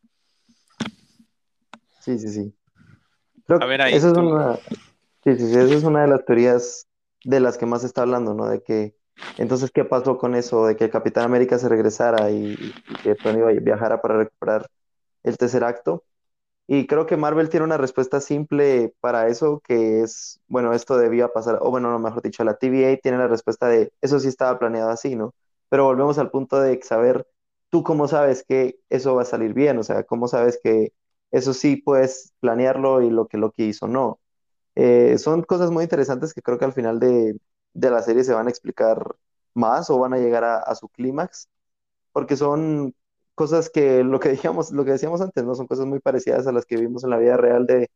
Sí, 2.00 2.18
sí, 2.18 2.28
sí. 2.28 2.54
Creo 3.46 3.62
a 3.62 3.66
ver, 3.66 3.82
ahí, 3.82 3.94
eso 3.94 4.08
es 4.08 4.18
una, 4.18 4.56
sí, 5.24 5.36
sí, 5.36 5.38
sí, 5.38 5.52
esa 5.58 5.76
es 5.76 5.84
una 5.84 6.02
de 6.02 6.08
las 6.08 6.24
teorías 6.24 6.86
de 7.24 7.40
las 7.40 7.58
que 7.58 7.66
más 7.66 7.82
se 7.82 7.86
está 7.88 8.02
hablando, 8.02 8.34
¿no? 8.34 8.48
De 8.48 8.62
que, 8.62 8.94
entonces, 9.38 9.70
¿qué 9.70 9.84
pasó 9.84 10.18
con 10.18 10.34
eso? 10.34 10.66
De 10.66 10.76
que 10.76 10.84
el 10.84 10.90
Capitán 10.90 11.24
América 11.24 11.58
se 11.58 11.68
regresara 11.68 12.30
y, 12.30 12.54
y 12.54 12.94
que 13.02 13.14
Tony 13.14 13.40
viajara 13.60 14.00
para 14.00 14.18
recuperar 14.18 14.66
el 15.22 15.36
tercer 15.36 15.64
acto. 15.64 16.04
Y 16.66 16.86
creo 16.86 17.04
que 17.06 17.16
Marvel 17.16 17.48
tiene 17.48 17.64
una 17.66 17.76
respuesta 17.78 18.20
simple 18.20 18.94
para 19.00 19.26
eso, 19.28 19.60
que 19.66 20.02
es, 20.02 20.40
bueno, 20.46 20.72
esto 20.72 20.96
debía 20.98 21.28
pasar, 21.28 21.58
o 21.62 21.70
bueno, 21.70 21.90
no, 21.90 21.98
mejor 21.98 22.22
dicho, 22.22 22.44
la 22.44 22.54
TVA 22.54 22.96
tiene 23.02 23.18
la 23.18 23.26
respuesta 23.26 23.66
de, 23.68 23.92
eso 24.00 24.20
sí 24.20 24.28
estaba 24.28 24.58
planeado 24.58 24.90
así, 24.90 25.16
¿no? 25.16 25.34
Pero 25.68 25.84
volvemos 25.84 26.18
al 26.18 26.30
punto 26.30 26.60
de 26.60 26.80
saber, 26.82 27.26
tú 27.70 27.82
cómo 27.82 28.06
sabes 28.06 28.44
que 28.46 28.78
eso 28.88 29.16
va 29.16 29.22
a 29.22 29.24
salir 29.24 29.52
bien, 29.52 29.78
o 29.78 29.82
sea, 29.82 30.04
cómo 30.04 30.28
sabes 30.28 30.60
que 30.62 30.92
eso 31.30 31.54
sí 31.54 31.76
puedes 31.76 32.32
planearlo 32.40 33.02
y 33.02 33.10
lo 33.10 33.26
que 33.28 33.38
Loki 33.38 33.64
hizo 33.64 33.88
no. 33.88 34.20
Eh, 34.76 35.18
son 35.18 35.42
cosas 35.42 35.70
muy 35.70 35.84
interesantes 35.84 36.34
que 36.34 36.42
creo 36.42 36.58
que 36.58 36.64
al 36.64 36.72
final 36.72 37.00
de, 37.00 37.36
la 37.74 38.02
serie 38.02 38.24
se 38.24 38.34
van 38.34 38.46
a 38.46 38.50
explicar 38.50 39.16
más 39.54 39.90
o 39.90 39.98
van 39.98 40.14
a 40.14 40.18
llegar 40.18 40.44
a, 40.44 40.74
su 40.74 40.88
clímax, 40.88 41.48
porque 42.12 42.36
son 42.36 42.94
cosas 43.34 43.70
que 43.70 44.04
lo 44.04 44.20
que 44.20 44.38
lo 44.72 44.84
que 44.84 44.92
decíamos 44.92 45.20
antes, 45.20 45.44
¿no? 45.44 45.54
Son 45.54 45.66
cosas 45.66 45.86
muy 45.86 46.00
parecidas 46.00 46.46
a 46.46 46.52
las 46.52 46.66
que 46.66 46.76
vivimos 46.76 47.04
en 47.04 47.10
la 47.10 47.18
vida 47.18 47.36
real 47.36 47.66
de 47.66 47.90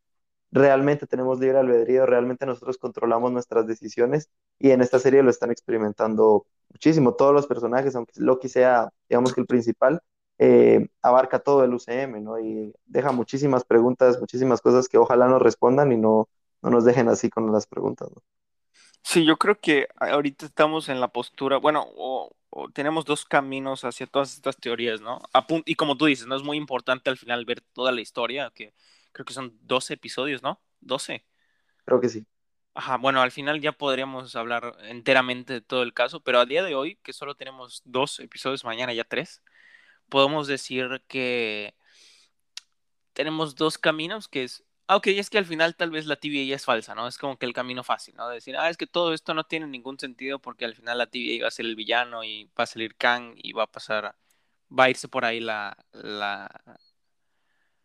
realmente 0.55 1.07
tenemos 1.07 1.41
libre 1.41 1.59
albedrío, 1.59 2.07
realmente 2.07 2.47
nosotros 2.47 2.79
controlamos 2.79 3.33
nuestras 3.33 3.67
decisiones 3.67 4.31
y 4.59 4.71
en 4.71 4.83
esta 4.83 4.99
serie 5.01 5.23
lo 5.23 5.31
están 5.31 5.51
experimentando 5.51 6.47
muchísimo. 6.71 7.15
Todos 7.15 7.35
los 7.35 7.47
personajes, 7.47 7.97
aunque 7.97 8.13
Loki 8.17 8.49
sea, 8.49 8.91
digamos 9.09 9.35
que 9.35 9.41
el 9.41 9.47
principal, 9.49 10.01
eh, 10.39 10.89
abarca 11.03 11.39
todo 11.39 11.65
el 11.65 11.75
UCM, 11.75 12.23
¿no? 12.23 12.39
Y 12.39 12.75
deja 12.87 13.13
muchísimas 13.13 13.65
preguntas, 13.65 14.19
muchísimas 14.21 14.61
cosas 14.61 14.89
que 14.89 14.99
ojalá 14.99 15.29
nos 15.29 15.43
respondan 15.43 15.93
y 15.93 15.97
no, 15.97 16.29
no 16.63 16.71
nos 16.71 16.85
dejen 16.85 17.09
así 17.09 17.31
con 17.31 17.51
las 17.53 17.67
preguntas, 17.67 18.09
¿no? 18.11 18.23
Sí, 19.03 19.27
yo 19.27 19.37
creo 19.37 19.61
que 19.61 19.87
ahorita 19.97 20.47
estamos 20.47 20.89
en 20.89 20.99
la 20.99 21.09
postura, 21.09 21.59
bueno, 21.59 21.87
o, 21.95 22.35
tenemos 22.73 23.05
dos 23.05 23.27
caminos 23.27 23.85
hacia 23.85 24.07
todas 24.07 24.35
estas 24.35 24.57
teorías, 24.57 25.01
¿no? 25.01 25.21
y 25.67 25.75
como 25.75 25.97
tú 25.97 26.07
dices, 26.07 26.27
no 26.27 26.37
es 26.37 26.43
muy 26.43 26.57
importante 26.57 27.11
al 27.11 27.19
final 27.19 27.45
ver 27.45 27.61
toda 27.61 27.91
la 27.93 28.01
historia, 28.01 28.51
que 28.55 28.73
creo 29.13 29.27
que 29.27 29.35
son 29.35 29.59
12 29.63 29.95
episodios, 29.95 30.43
¿no? 30.43 30.61
12. 30.81 31.25
Creo 31.85 32.01
que 32.01 32.09
sí. 32.09 32.25
Ajá, 32.75 32.97
bueno, 32.97 33.21
al 33.21 33.31
final 33.31 33.61
ya 33.61 33.73
podríamos 33.73 34.35
hablar 34.37 34.77
enteramente 34.83 35.53
de 35.55 35.61
todo 35.61 35.83
el 35.83 35.93
caso, 35.93 36.21
pero 36.21 36.41
a 36.41 36.47
día 36.47 36.63
de 36.63 36.75
hoy, 36.75 36.97
que 37.03 37.13
solo 37.13 37.35
tenemos 37.35 37.83
dos 37.85 38.21
episodios, 38.21 38.65
mañana 38.65 38.95
ya 38.95 39.05
tres, 39.05 39.43
podemos 40.09 40.47
decir 40.47 41.03
que 41.09 41.75
tenemos 43.13 43.55
dos 43.55 43.79
caminos, 43.79 44.29
que 44.29 44.45
es 44.45 44.65
Ah, 44.87 44.97
ok, 44.97 45.07
es 45.09 45.31
que 45.31 45.39
al 45.39 45.47
final 45.47 45.75
tal 45.77 45.91
vez 45.91 46.05
la 46.05 46.17
TVA 46.17 46.55
es 46.55 46.65
falsa, 46.67 46.95
¿no? 46.95 47.09
Es 47.09 47.17
como 47.17 47.39
que 47.39 47.47
el 47.47 47.55
camino 47.55 47.83
fácil, 47.83 48.15
¿no? 48.17 48.29
De 48.29 48.35
decir, 48.35 48.55
ah, 48.57 48.69
es 48.69 48.77
que 48.77 48.87
todo 48.87 49.15
esto 49.15 49.33
no 49.33 49.45
tiene 49.45 49.67
ningún 49.67 49.99
sentido 49.99 50.39
porque 50.41 50.67
al 50.67 50.75
final 50.75 50.99
la 50.99 51.07
TVA 51.07 51.45
va 51.45 51.49
a 51.49 51.51
ser 51.51 51.65
el 51.65 51.75
villano 51.75 52.23
y 52.23 52.51
va 52.59 52.65
a 52.65 52.67
salir 52.67 52.95
Kang 52.97 53.35
y 53.37 53.53
va 53.55 53.63
a 53.65 53.67
pasar, 53.67 54.15
va 54.71 54.85
a 54.85 54.91
irse 54.91 55.09
por 55.09 55.25
ahí 55.25 55.41
la, 55.41 55.77
la, 55.93 56.51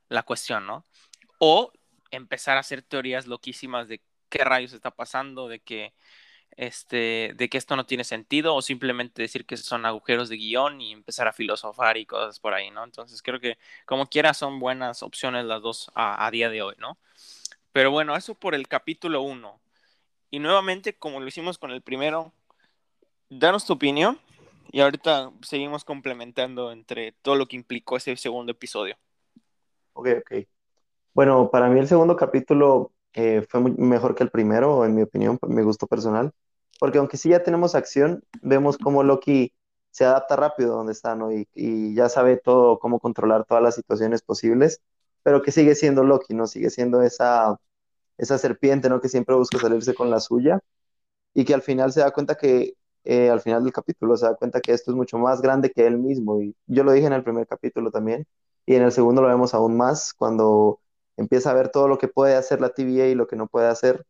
la 0.09 0.23
cuestión, 0.23 0.65
¿no? 0.65 0.85
O 1.39 1.71
empezar 2.11 2.57
a 2.57 2.61
hacer 2.61 2.81
teorías 2.83 3.27
loquísimas 3.27 3.87
de 3.87 4.01
qué 4.29 4.43
rayos 4.43 4.73
está 4.73 4.91
pasando, 4.91 5.47
de 5.47 5.59
que 5.61 5.93
este, 6.57 7.33
de 7.35 7.49
que 7.49 7.57
esto 7.57 7.75
no 7.75 7.85
tiene 7.85 8.03
sentido 8.03 8.55
o 8.55 8.61
simplemente 8.61 9.21
decir 9.21 9.45
que 9.45 9.57
son 9.57 9.85
agujeros 9.85 10.29
de 10.29 10.37
guion 10.37 10.81
y 10.81 10.91
empezar 10.91 11.27
a 11.27 11.33
filosofar 11.33 11.97
y 11.97 12.05
cosas 12.05 12.39
por 12.39 12.53
ahí, 12.53 12.69
¿no? 12.71 12.83
Entonces 12.83 13.21
creo 13.21 13.39
que 13.39 13.57
como 13.85 14.07
quiera 14.07 14.33
son 14.33 14.59
buenas 14.59 15.03
opciones 15.03 15.45
las 15.45 15.61
dos 15.61 15.91
a, 15.95 16.29
día 16.31 16.49
de 16.49 16.61
hoy, 16.61 16.75
¿no? 16.79 16.97
Pero 17.71 17.91
bueno, 17.91 18.15
eso 18.15 18.35
por 18.35 18.55
el 18.55 18.67
capítulo 18.67 19.21
1. 19.21 19.59
Y 20.31 20.39
nuevamente, 20.39 20.93
como 20.93 21.19
lo 21.19 21.27
hicimos 21.27 21.57
con 21.57 21.71
el 21.71 21.81
primero, 21.81 22.33
danos 23.29 23.65
tu 23.65 23.73
opinión 23.73 24.19
y 24.71 24.81
ahorita 24.81 25.31
seguimos 25.41 25.83
complementando 25.83 26.71
entre 26.71 27.13
todo 27.21 27.35
lo 27.35 27.47
que 27.47 27.55
implicó 27.55 27.97
ese 27.97 28.15
segundo 28.17 28.51
episodio. 28.51 28.97
Ok, 29.93 30.09
ok. 30.19 30.47
Bueno, 31.13 31.49
para 31.49 31.69
mí 31.69 31.79
el 31.79 31.87
segundo 31.87 32.15
capítulo 32.15 32.91
eh, 33.13 33.45
fue 33.49 33.61
mejor 33.61 34.15
que 34.15 34.23
el 34.23 34.29
primero, 34.31 34.85
en 34.85 34.95
mi 34.95 35.01
opinión, 35.03 35.37
por 35.37 35.49
mi 35.49 35.61
gusto 35.63 35.87
personal, 35.87 36.31
porque 36.79 36.97
aunque 36.99 37.17
sí 37.17 37.29
ya 37.29 37.43
tenemos 37.43 37.75
acción, 37.75 38.23
vemos 38.41 38.77
cómo 38.77 39.03
Loki 39.03 39.53
se 39.91 40.05
adapta 40.05 40.35
rápido 40.35 40.75
donde 40.75 40.93
está, 40.93 41.15
¿no? 41.15 41.31
Y, 41.31 41.47
ya 41.95 42.09
sabe 42.09 42.37
todo, 42.37 42.79
cómo 42.79 42.99
controlar 42.99 43.45
todas 43.45 43.63
las 43.63 43.75
situaciones 43.75 44.21
posibles, 44.21 44.81
pero 45.23 45.41
que 45.41 45.51
sigue 45.51 45.75
siendo 45.75 46.03
Loki, 46.03 46.33
¿no? 46.33 46.47
Sigue 46.47 46.69
siendo 46.69 47.01
esa, 47.01 47.59
esa 48.17 48.37
serpiente, 48.37 48.89
¿no? 48.89 49.01
Que 49.01 49.09
siempre 49.09 49.35
busca 49.35 49.59
salirse 49.59 49.93
con 49.95 50.09
la 50.09 50.19
suya 50.19 50.59
y 51.33 51.45
que 51.45 51.53
al 51.53 51.61
final 51.61 51.91
se 51.93 52.01
da 52.01 52.11
cuenta 52.11 52.35
que, 52.35 52.75
eh, 53.05 53.29
al 53.29 53.41
final 53.41 53.63
del 53.63 53.73
capítulo, 53.73 54.17
se 54.17 54.25
da 54.27 54.35
cuenta 54.35 54.61
que 54.61 54.73
esto 54.73 54.91
es 54.91 54.97
mucho 54.97 55.17
más 55.17 55.41
grande 55.41 55.71
que 55.71 55.87
él 55.87 55.97
mismo. 55.97 56.41
Y 56.41 56.55
yo 56.67 56.83
lo 56.83 56.91
dije 56.91 57.07
en 57.07 57.13
el 57.13 57.23
primer 57.23 57.47
capítulo 57.47 57.91
también, 57.91 58.27
y 58.65 58.75
en 58.75 58.83
el 58.83 58.91
segundo 58.91 59.21
lo 59.21 59.27
vemos 59.29 59.53
aún 59.53 59.77
más 59.77 60.13
cuando 60.13 60.79
empieza 61.19 61.51
a 61.51 61.53
ver 61.55 61.69
todo 61.71 61.87
lo 61.87 61.97
que 61.99 62.07
puede 62.09 62.35
hacer 62.35 62.61
la 62.61 62.69
TVA 62.71 63.07
y 63.09 63.15
lo 63.15 63.27
que 63.27 63.35
no 63.37 63.47
puede 63.47 63.67
hacer, 63.67 64.05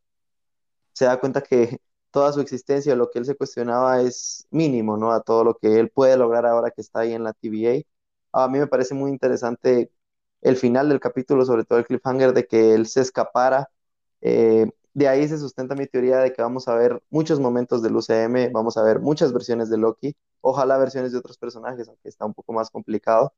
se 0.94 1.06
da 1.06 1.20
cuenta 1.20 1.42
que 1.42 1.80
toda 2.12 2.32
su 2.34 2.42
existencia, 2.42 2.96
lo 2.96 3.10
que 3.12 3.20
él 3.20 3.26
se 3.26 3.36
cuestionaba 3.36 4.02
es 4.02 4.48
mínimo, 4.52 4.98
¿no? 4.98 5.12
A 5.12 5.22
todo 5.22 5.44
lo 5.44 5.56
que 5.58 5.80
él 5.80 5.90
puede 5.92 6.18
lograr 6.18 6.46
ahora 6.46 6.72
que 6.72 6.82
está 6.82 7.02
ahí 7.02 7.14
en 7.14 7.24
la 7.24 7.34
TVA. 7.34 8.44
A 8.46 8.48
mí 8.50 8.60
me 8.60 8.68
parece 8.68 8.94
muy 8.96 9.12
interesante 9.12 9.92
el 10.42 10.56
final 10.58 10.90
del 10.90 11.00
capítulo, 11.00 11.46
sobre 11.46 11.66
todo 11.66 11.80
el 11.80 11.86
cliffhanger 11.86 12.34
de 12.34 12.46
que 12.48 12.74
él 12.74 12.88
se 12.88 13.02
escapara. 13.02 13.70
Eh, 14.22 14.68
de 14.94 15.08
ahí 15.08 15.28
se 15.28 15.38
sustenta 15.38 15.76
mi 15.76 15.88
teoría 15.88 16.18
de 16.20 16.34
que 16.34 16.42
vamos 16.42 16.68
a 16.68 16.76
ver 16.76 17.02
muchos 17.10 17.40
momentos 17.40 17.82
del 17.84 17.96
UCM, 17.96 18.50
vamos 18.52 18.78
a 18.78 18.84
ver 18.84 19.00
muchas 19.00 19.32
versiones 19.34 19.70
de 19.70 19.78
Loki, 19.78 20.16
ojalá 20.42 20.78
versiones 20.78 21.12
de 21.12 21.20
otros 21.20 21.38
personajes, 21.38 21.88
aunque 21.88 22.10
está 22.10 22.26
un 22.26 22.34
poco 22.34 22.54
más 22.54 22.70
complicado. 22.72 23.34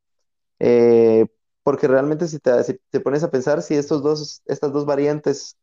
Eh, 0.59 1.27
porque 1.63 1.87
realmente 1.87 2.27
si 2.27 2.39
te, 2.39 2.51
te 2.89 2.99
pones 2.99 3.23
a 3.23 3.31
pensar, 3.31 3.61
si 3.61 3.75
estos 3.75 4.01
dos, 4.03 4.41
estas 4.45 4.73
dos 4.73 4.85
variantes 4.85 5.57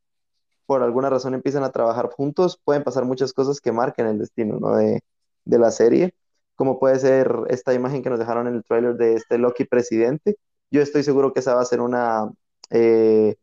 por 0.66 0.82
alguna 0.82 1.10
razón 1.10 1.34
empiezan 1.34 1.64
a 1.64 1.72
trabajar 1.72 2.10
juntos, 2.10 2.60
pueden 2.64 2.84
pasar 2.84 3.04
muchas 3.04 3.32
cosas 3.32 3.60
que 3.60 3.72
marquen 3.72 4.06
el 4.06 4.18
destino 4.18 4.58
¿no? 4.60 4.76
de, 4.76 5.02
de, 5.44 5.58
la 5.58 5.70
serie, 5.70 6.14
como 6.56 6.78
puede 6.78 6.98
ser 6.98 7.32
esta 7.48 7.74
imagen 7.74 8.02
que 8.02 8.10
nos 8.10 8.18
dejaron 8.18 8.46
en 8.48 8.54
el 8.56 8.64
tráiler 8.64 8.96
de 8.96 9.14
este 9.14 9.38
Loki 9.38 9.64
presidente. 9.64 10.36
Yo 10.70 10.82
estoy 10.82 11.02
seguro 11.04 11.32
que 11.32 11.40
esa 11.40 11.54
va 11.54 11.62
a 11.62 11.64
ser 11.64 11.80
una, 11.80 12.30
eh, 12.70 13.36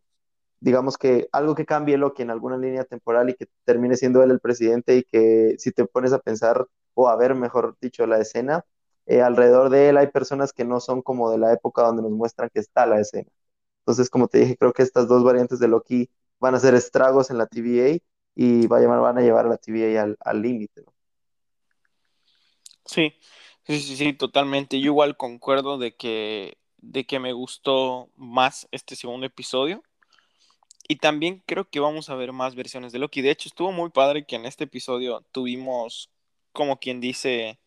digamos 0.59 0.97
que 0.97 1.27
algo 1.31 1.55
que 1.55 1.65
cambie 1.65 1.97
Loki 1.97 2.23
en 2.23 2.31
alguna 2.31 2.57
línea 2.57 2.83
temporal 2.85 3.29
y 3.29 3.35
que 3.35 3.47
termine 3.65 3.97
siendo 3.97 4.23
él 4.23 4.31
el 4.31 4.39
presidente 4.39 4.95
y 4.97 5.03
que 5.03 5.55
si 5.57 5.71
te 5.71 5.85
pones 5.85 6.13
a 6.13 6.19
pensar 6.19 6.67
o 6.93 7.09
a 7.09 7.15
ver, 7.15 7.35
mejor 7.35 7.77
dicho, 7.81 8.07
la 8.07 8.19
escena, 8.19 8.65
eh, 9.05 9.21
alrededor 9.21 9.69
de 9.69 9.89
él 9.89 9.97
hay 9.97 10.07
personas 10.07 10.53
que 10.53 10.65
no 10.65 10.79
son 10.79 11.01
como 11.01 11.31
de 11.31 11.37
la 11.37 11.53
época 11.53 11.83
donde 11.83 12.01
nos 12.01 12.11
muestran 12.11 12.49
que 12.53 12.59
está 12.59 12.85
la 12.85 12.99
escena. 12.99 13.29
Entonces, 13.79 14.09
como 14.09 14.27
te 14.27 14.39
dije, 14.39 14.57
creo 14.57 14.73
que 14.73 14.83
estas 14.83 15.07
dos 15.07 15.23
variantes 15.23 15.59
de 15.59 15.67
Loki 15.67 16.09
van 16.39 16.55
a 16.55 16.59
ser 16.59 16.73
estragos 16.75 17.29
en 17.29 17.37
la 17.37 17.47
TVA 17.47 17.99
y 18.35 18.67
van 18.67 19.17
a 19.17 19.21
llevar 19.21 19.45
a 19.45 19.49
la 19.49 19.57
TVA 19.57 20.15
al 20.19 20.41
límite. 20.41 20.83
Sí, 22.85 23.13
sí, 23.65 23.79
sí, 23.79 23.97
sí, 23.97 24.13
totalmente. 24.13 24.79
Yo 24.79 24.87
igual 24.87 25.17
concuerdo 25.17 25.77
de 25.77 25.95
que, 25.95 26.57
de 26.77 27.05
que 27.05 27.19
me 27.19 27.33
gustó 27.33 28.09
más 28.15 28.67
este 28.71 28.95
segundo 28.95 29.25
episodio. 29.25 29.83
Y 30.87 30.97
también 30.97 31.43
creo 31.47 31.67
que 31.69 31.79
vamos 31.79 32.09
a 32.09 32.15
ver 32.15 32.31
más 32.31 32.53
versiones 32.53 32.91
de 32.91 32.99
Loki. 32.99 33.21
De 33.21 33.31
hecho, 33.31 33.49
estuvo 33.49 33.71
muy 33.71 33.89
padre 33.89 34.25
que 34.25 34.35
en 34.35 34.45
este 34.45 34.65
episodio 34.65 35.25
tuvimos, 35.31 36.11
como 36.51 36.77
quien 36.79 37.01
dice, 37.01 37.59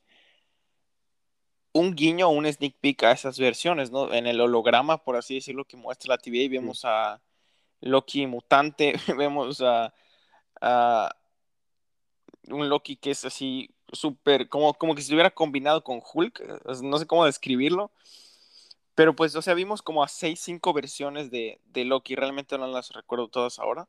un 1.79 1.95
guiño, 1.95 2.29
un 2.29 2.47
sneak 2.47 2.75
peek 2.81 3.05
a 3.05 3.13
esas 3.13 3.39
versiones, 3.39 3.91
¿no? 3.91 4.13
En 4.13 4.27
el 4.27 4.41
holograma, 4.41 4.99
por 5.05 5.17
así 5.17 5.37
decirlo, 5.37 5.65
que 5.65 5.77
muestra 5.77 6.15
la 6.15 6.19
TVA, 6.19 6.43
y 6.43 6.49
vemos 6.49 6.85
a 6.85 7.21
Loki 7.81 8.27
mutante, 8.27 8.95
vemos 9.19 9.63
a, 9.63 9.93
un 12.49 12.69
Loki 12.69 12.97
que 12.97 13.11
es 13.13 13.25
así 13.25 13.71
súper, 13.93 14.49
como, 14.49 14.75
como 14.75 14.95
que 14.95 15.03
se 15.03 15.13
hubiera 15.15 15.31
combinado 15.31 15.85
con 15.85 16.01
Hulk, 16.03 16.43
no 16.83 16.99
sé 16.99 17.07
cómo 17.07 17.25
describirlo, 17.27 17.93
pero 18.95 19.15
pues, 19.15 19.37
o 19.37 19.43
sea, 19.43 19.55
vimos 19.55 19.83
como 19.83 20.03
a 20.03 20.09
seis, 20.09 20.41
cinco 20.41 20.73
versiones 20.73 21.31
de, 21.31 21.61
de 21.67 21.85
Loki, 21.85 22.17
realmente 22.17 22.59
no 22.59 22.67
las 22.67 22.91
recuerdo 22.93 23.29
todas 23.29 23.59
ahora, 23.61 23.89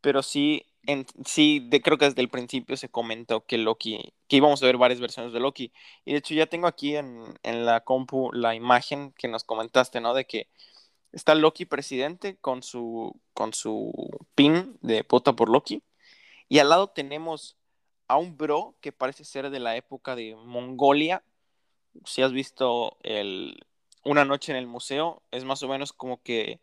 pero 0.00 0.22
sí 0.22 0.66
en, 0.86 1.06
sí, 1.24 1.68
creo 1.82 1.98
que 1.98 2.06
desde 2.06 2.22
el 2.22 2.28
principio 2.28 2.76
se 2.76 2.88
comentó 2.88 3.44
que 3.44 3.58
Loki, 3.58 4.14
que 4.28 4.36
íbamos 4.36 4.62
a 4.62 4.66
ver 4.66 4.78
varias 4.78 5.00
versiones 5.00 5.32
de 5.32 5.40
Loki. 5.40 5.72
Y 6.04 6.12
de 6.12 6.18
hecho 6.18 6.34
ya 6.34 6.46
tengo 6.46 6.66
aquí 6.66 6.96
en, 6.96 7.34
la 7.42 7.80
compu 7.80 8.32
la 8.32 8.54
imagen 8.54 9.12
que 9.12 9.28
nos 9.28 9.44
comentaste, 9.44 10.00
¿no? 10.00 10.14
De 10.14 10.24
que 10.26 10.48
Está 11.12 11.34
Loki 11.34 11.64
presidente 11.64 12.36
con 12.36 12.62
su, 12.62 13.20
con 13.34 13.52
su 13.52 13.92
pin 14.34 14.78
de 14.80 15.02
pota 15.04 15.34
por 15.34 15.48
Loki. 15.48 15.82
Y 16.48 16.58
al 16.60 16.68
lado 16.68 16.88
tenemos 16.88 17.56
a 18.08 18.16
un 18.16 18.36
bro 18.36 18.76
que 18.80 18.92
parece 18.92 19.24
ser 19.24 19.50
de 19.50 19.60
la 19.60 19.76
época 19.76 20.14
de 20.16 20.36
Mongolia. 20.36 21.24
Si 22.04 22.22
has 22.22 22.32
visto 22.32 22.96
el 23.02 23.66
Una 24.04 24.24
noche 24.24 24.52
en 24.52 24.58
el 24.58 24.66
museo, 24.66 25.22
es 25.32 25.44
más 25.44 25.62
o 25.62 25.68
menos 25.68 25.92
como 25.92 26.22
que 26.22 26.60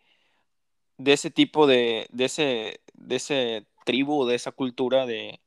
de 0.97 1.13
ese 1.13 1.29
tipo 1.31 1.67
de, 1.67 2.07
de 2.11 2.25
ese, 2.25 2.81
de 2.93 3.15
ese 3.17 3.65
tribu, 3.87 4.25
de 4.25 4.35
esa 4.35 4.51
cultura 4.51 5.05
de, 5.05 5.39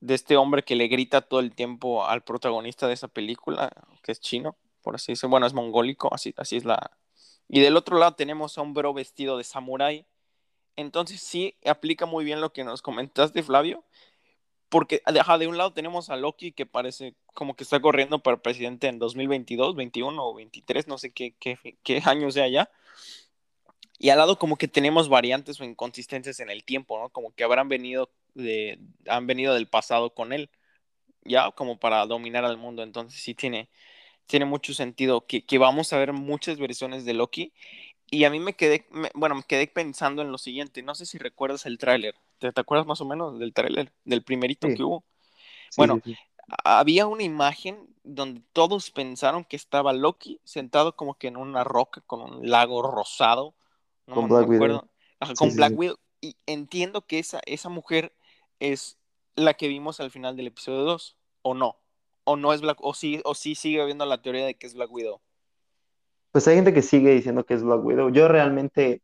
de 0.00 0.14
este 0.14 0.38
hombre 0.38 0.64
que 0.64 0.74
le 0.74 0.88
grita 0.88 1.20
todo 1.20 1.40
el 1.40 1.54
tiempo 1.54 2.06
al 2.06 2.22
protagonista 2.24 2.88
de 2.88 2.94
esa 2.94 3.08
película, 3.08 3.70
que 4.02 4.12
es 4.12 4.20
chino, 4.20 4.56
por 4.82 4.94
así 4.94 5.12
decirlo. 5.12 5.30
Bueno, 5.30 5.46
es 5.46 5.52
mongólico, 5.52 6.12
así, 6.14 6.34
así 6.38 6.56
es 6.56 6.64
la. 6.64 6.92
Y 7.46 7.60
del 7.60 7.76
otro 7.76 7.98
lado 7.98 8.14
tenemos 8.14 8.56
a 8.56 8.62
un 8.62 8.72
bro 8.72 8.94
vestido 8.94 9.36
de 9.36 9.44
samurái. 9.44 10.06
Entonces 10.76 11.20
sí 11.20 11.56
aplica 11.66 12.06
muy 12.06 12.24
bien 12.24 12.40
lo 12.40 12.52
que 12.52 12.64
nos 12.64 12.80
comentaste, 12.80 13.42
Flavio. 13.42 13.84
Porque 14.70 15.02
de 15.04 15.46
un 15.46 15.56
lado 15.58 15.72
tenemos 15.72 16.10
a 16.10 16.16
Loki 16.16 16.52
que 16.52 16.66
parece 16.66 17.14
como 17.34 17.54
que 17.54 17.64
está 17.64 17.80
corriendo 17.80 18.18
para 18.22 18.42
presidente 18.42 18.86
en 18.88 18.98
2022, 18.98 19.74
21 19.76 20.22
o 20.22 20.34
23, 20.34 20.88
no 20.88 20.98
sé 20.98 21.10
qué, 21.12 21.34
qué, 21.38 21.58
qué 21.82 22.02
año 22.04 22.30
sea 22.30 22.48
ya. 22.48 22.70
Y 23.98 24.10
al 24.10 24.18
lado 24.18 24.38
como 24.38 24.56
que 24.56 24.68
tenemos 24.68 25.08
variantes 25.08 25.60
o 25.60 25.64
inconsistencias 25.64 26.40
en 26.40 26.50
el 26.50 26.64
tiempo, 26.64 26.98
¿no? 27.00 27.08
Como 27.10 27.32
que 27.34 27.44
habrán 27.44 27.68
venido 27.68 28.10
de, 28.34 28.78
han 29.08 29.26
venido 29.26 29.54
del 29.54 29.66
pasado 29.66 30.14
con 30.14 30.32
él, 30.32 30.50
ya 31.24 31.50
como 31.50 31.78
para 31.78 32.06
dominar 32.06 32.44
al 32.44 32.56
mundo. 32.56 32.82
Entonces 32.82 33.20
sí 33.20 33.34
tiene, 33.34 33.68
tiene 34.26 34.44
mucho 34.44 34.72
sentido 34.74 35.26
que, 35.26 35.44
que 35.44 35.58
vamos 35.58 35.92
a 35.92 35.98
ver 35.98 36.12
muchas 36.12 36.58
versiones 36.58 37.04
de 37.04 37.14
Loki. 37.14 37.52
Y 38.10 38.24
a 38.24 38.30
mí 38.30 38.40
me 38.40 38.54
quedé, 38.54 38.86
bueno, 39.14 39.34
me 39.34 39.42
quedé 39.42 39.66
pensando 39.66 40.22
en 40.22 40.32
lo 40.32 40.38
siguiente. 40.38 40.82
No 40.82 40.94
sé 40.94 41.04
si 41.04 41.18
recuerdas 41.18 41.66
el 41.66 41.76
tráiler. 41.76 42.14
¿Te, 42.38 42.48
acuerdas 42.54 42.86
más 42.86 43.00
o 43.00 43.04
menos 43.04 43.38
del 43.38 43.52
tráiler? 43.52 43.92
Del 44.04 44.22
primerito 44.22 44.68
que 44.68 44.82
hubo. 44.82 45.04
bueno, 45.76 46.00
había 46.64 47.06
una 47.06 47.22
imagen 47.22 47.78
donde 48.04 48.42
todos 48.52 48.90
pensaron 48.90 49.44
que 49.44 49.56
estaba 49.56 49.92
Loki 49.92 50.40
sentado 50.44 50.96
como 50.96 51.14
que 51.14 51.28
en 51.28 51.36
una 51.36 51.64
roca 51.64 52.00
con 52.06 52.20
un 52.20 52.48
lago 52.48 52.80
rosado. 52.82 53.54
No 54.08 54.14
con 54.14 54.28
Black 54.28 54.48
Widow. 54.48 54.88
con 55.36 55.54
Black 55.54 55.72
Widow. 55.76 55.96
Y 56.20 56.36
entiendo 56.46 57.02
que 57.02 57.20
esa, 57.20 57.40
esa 57.46 57.68
mujer 57.68 58.12
es 58.58 58.98
la 59.36 59.54
que 59.54 59.68
vimos 59.68 60.00
al 60.00 60.10
final 60.10 60.36
del 60.36 60.48
episodio 60.48 60.80
2, 60.80 61.16
o 61.42 61.54
no, 61.54 61.76
o 62.24 62.36
no 62.36 62.52
es 62.52 62.60
Black, 62.60 62.78
o 62.80 62.94
sí, 62.94 63.20
o 63.24 63.34
sí 63.34 63.54
sigue 63.54 63.80
habiendo 63.80 64.04
la 64.04 64.20
teoría 64.20 64.44
de 64.44 64.54
que 64.54 64.66
es 64.66 64.74
Black 64.74 64.90
Widow. 64.90 65.20
Pues 66.32 66.48
hay 66.48 66.56
gente 66.56 66.74
que 66.74 66.82
sigue 66.82 67.14
diciendo 67.14 67.44
que 67.44 67.54
es 67.54 67.62
Black 67.62 67.84
Widow. 67.84 68.10
Yo 68.10 68.26
realmente 68.28 69.02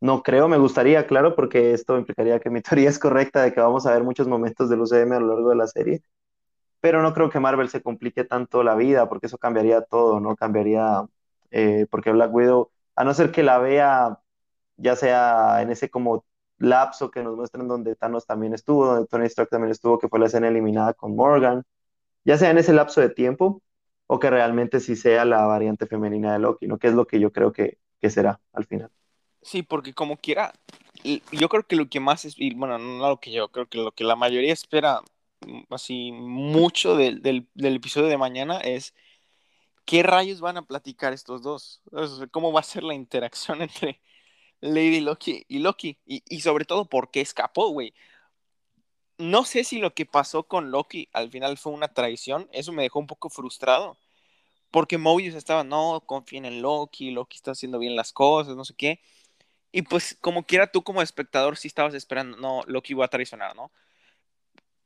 no 0.00 0.22
creo, 0.22 0.48
me 0.48 0.58
gustaría, 0.58 1.06
claro, 1.06 1.34
porque 1.34 1.72
esto 1.72 1.98
implicaría 1.98 2.40
que 2.40 2.50
mi 2.50 2.62
teoría 2.62 2.88
es 2.88 2.98
correcta 2.98 3.42
de 3.42 3.52
que 3.52 3.60
vamos 3.60 3.86
a 3.86 3.92
ver 3.92 4.04
muchos 4.04 4.28
momentos 4.28 4.70
del 4.70 4.80
UCM 4.80 5.12
a 5.12 5.20
lo 5.20 5.34
largo 5.34 5.50
de 5.50 5.56
la 5.56 5.66
serie, 5.66 6.02
pero 6.80 7.02
no 7.02 7.12
creo 7.14 7.30
que 7.30 7.40
Marvel 7.40 7.68
se 7.68 7.82
complique 7.82 8.24
tanto 8.24 8.62
la 8.62 8.74
vida, 8.74 9.08
porque 9.08 9.26
eso 9.26 9.38
cambiaría 9.38 9.82
todo, 9.82 10.20
¿no? 10.20 10.36
Cambiaría, 10.36 11.04
eh, 11.50 11.86
porque 11.90 12.12
Black 12.12 12.32
Widow, 12.32 12.70
a 12.94 13.04
no 13.04 13.14
ser 13.14 13.32
que 13.32 13.42
la 13.42 13.58
vea, 13.58 14.20
ya 14.78 14.96
sea 14.96 15.60
en 15.60 15.70
ese 15.70 15.90
como 15.90 16.24
lapso 16.58 17.10
que 17.10 17.22
nos 17.22 17.36
muestran 17.36 17.68
donde 17.68 17.94
Thanos 17.94 18.26
también 18.26 18.54
estuvo, 18.54 18.86
donde 18.86 19.06
Tony 19.06 19.26
Stark 19.26 19.50
también 19.50 19.70
estuvo, 19.70 19.98
que 19.98 20.08
fue 20.08 20.18
la 20.18 20.26
escena 20.26 20.48
eliminada 20.48 20.94
con 20.94 21.14
Morgan, 21.14 21.64
ya 22.24 22.38
sea 22.38 22.50
en 22.50 22.58
ese 22.58 22.72
lapso 22.72 23.00
de 23.00 23.10
tiempo 23.10 23.62
o 24.06 24.18
que 24.18 24.30
realmente 24.30 24.80
sí 24.80 24.96
sea 24.96 25.24
la 25.24 25.44
variante 25.44 25.86
femenina 25.86 26.32
de 26.32 26.38
Loki, 26.38 26.66
¿no? 26.66 26.78
Que 26.78 26.88
es 26.88 26.94
lo 26.94 27.06
que 27.06 27.20
yo 27.20 27.32
creo 27.32 27.52
que, 27.52 27.78
será 28.08 28.40
al 28.52 28.64
final. 28.64 28.90
Sí, 29.42 29.62
porque 29.62 29.92
como 29.92 30.16
quiera, 30.16 30.52
yo 31.04 31.48
creo 31.48 31.62
que 31.64 31.76
lo 31.76 31.88
que 31.88 32.00
más 32.00 32.24
es, 32.24 32.34
y 32.38 32.54
bueno, 32.54 32.78
no 32.78 33.08
lo 33.08 33.20
que 33.20 33.32
yo, 33.32 33.48
creo 33.48 33.66
que 33.66 33.78
lo 33.78 33.92
que 33.92 34.04
la 34.04 34.16
mayoría 34.16 34.52
espera 34.52 35.02
mm, 35.46 35.62
así 35.70 36.10
mucho 36.12 36.96
del, 36.96 37.20
del 37.22 37.76
episodio 37.76 38.08
de 38.08 38.16
mañana 38.16 38.58
es 38.58 38.94
qué 39.88 40.02
rayos 40.02 40.42
van 40.42 40.58
a 40.58 40.66
platicar 40.66 41.14
estos 41.14 41.40
dos, 41.42 41.82
cómo 42.30 42.52
va 42.52 42.60
a 42.60 42.62
ser 42.62 42.82
la 42.82 42.94
interacción 42.94 43.62
entre 43.62 44.00
Lady 44.60 45.00
Loki 45.00 45.44
y 45.48 45.60
Loki. 45.60 45.98
Y, 46.06 46.40
sobre 46.40 46.64
todo, 46.64 46.86
¿por 46.88 47.10
qué 47.10 47.20
escapó, 47.20 47.68
güey? 47.70 47.94
No 49.18 49.44
sé 49.44 49.64
si 49.64 49.78
lo 49.78 49.94
que 49.94 50.06
pasó 50.06 50.44
con 50.44 50.70
Loki 50.70 51.08
al 51.12 51.30
final 51.30 51.58
fue 51.58 51.72
una 51.72 51.88
traición. 51.88 52.48
Eso 52.52 52.72
me 52.72 52.82
dejó 52.82 53.00
un 53.00 53.06
poco 53.06 53.30
frustrado. 53.30 53.98
Porque 54.70 54.98
Mobius 54.98 55.34
estaba, 55.34 55.64
no, 55.64 56.02
confíen 56.06 56.44
en 56.46 56.62
Loki, 56.62 57.10
Loki 57.12 57.36
está 57.36 57.52
haciendo 57.52 57.78
bien 57.78 57.96
las 57.96 58.12
cosas, 58.12 58.56
no 58.56 58.64
sé 58.64 58.74
qué. 58.74 59.00
Y 59.72 59.82
pues, 59.82 60.16
como 60.20 60.44
quiera, 60.46 60.68
tú 60.72 60.84
como 60.84 61.02
espectador 61.02 61.56
sí 61.58 61.68
estabas 61.68 61.94
esperando, 61.94 62.38
no, 62.38 62.62
Loki 62.66 62.94
va 62.94 63.06
a 63.06 63.08
traicionar, 63.08 63.56
¿no? 63.56 63.72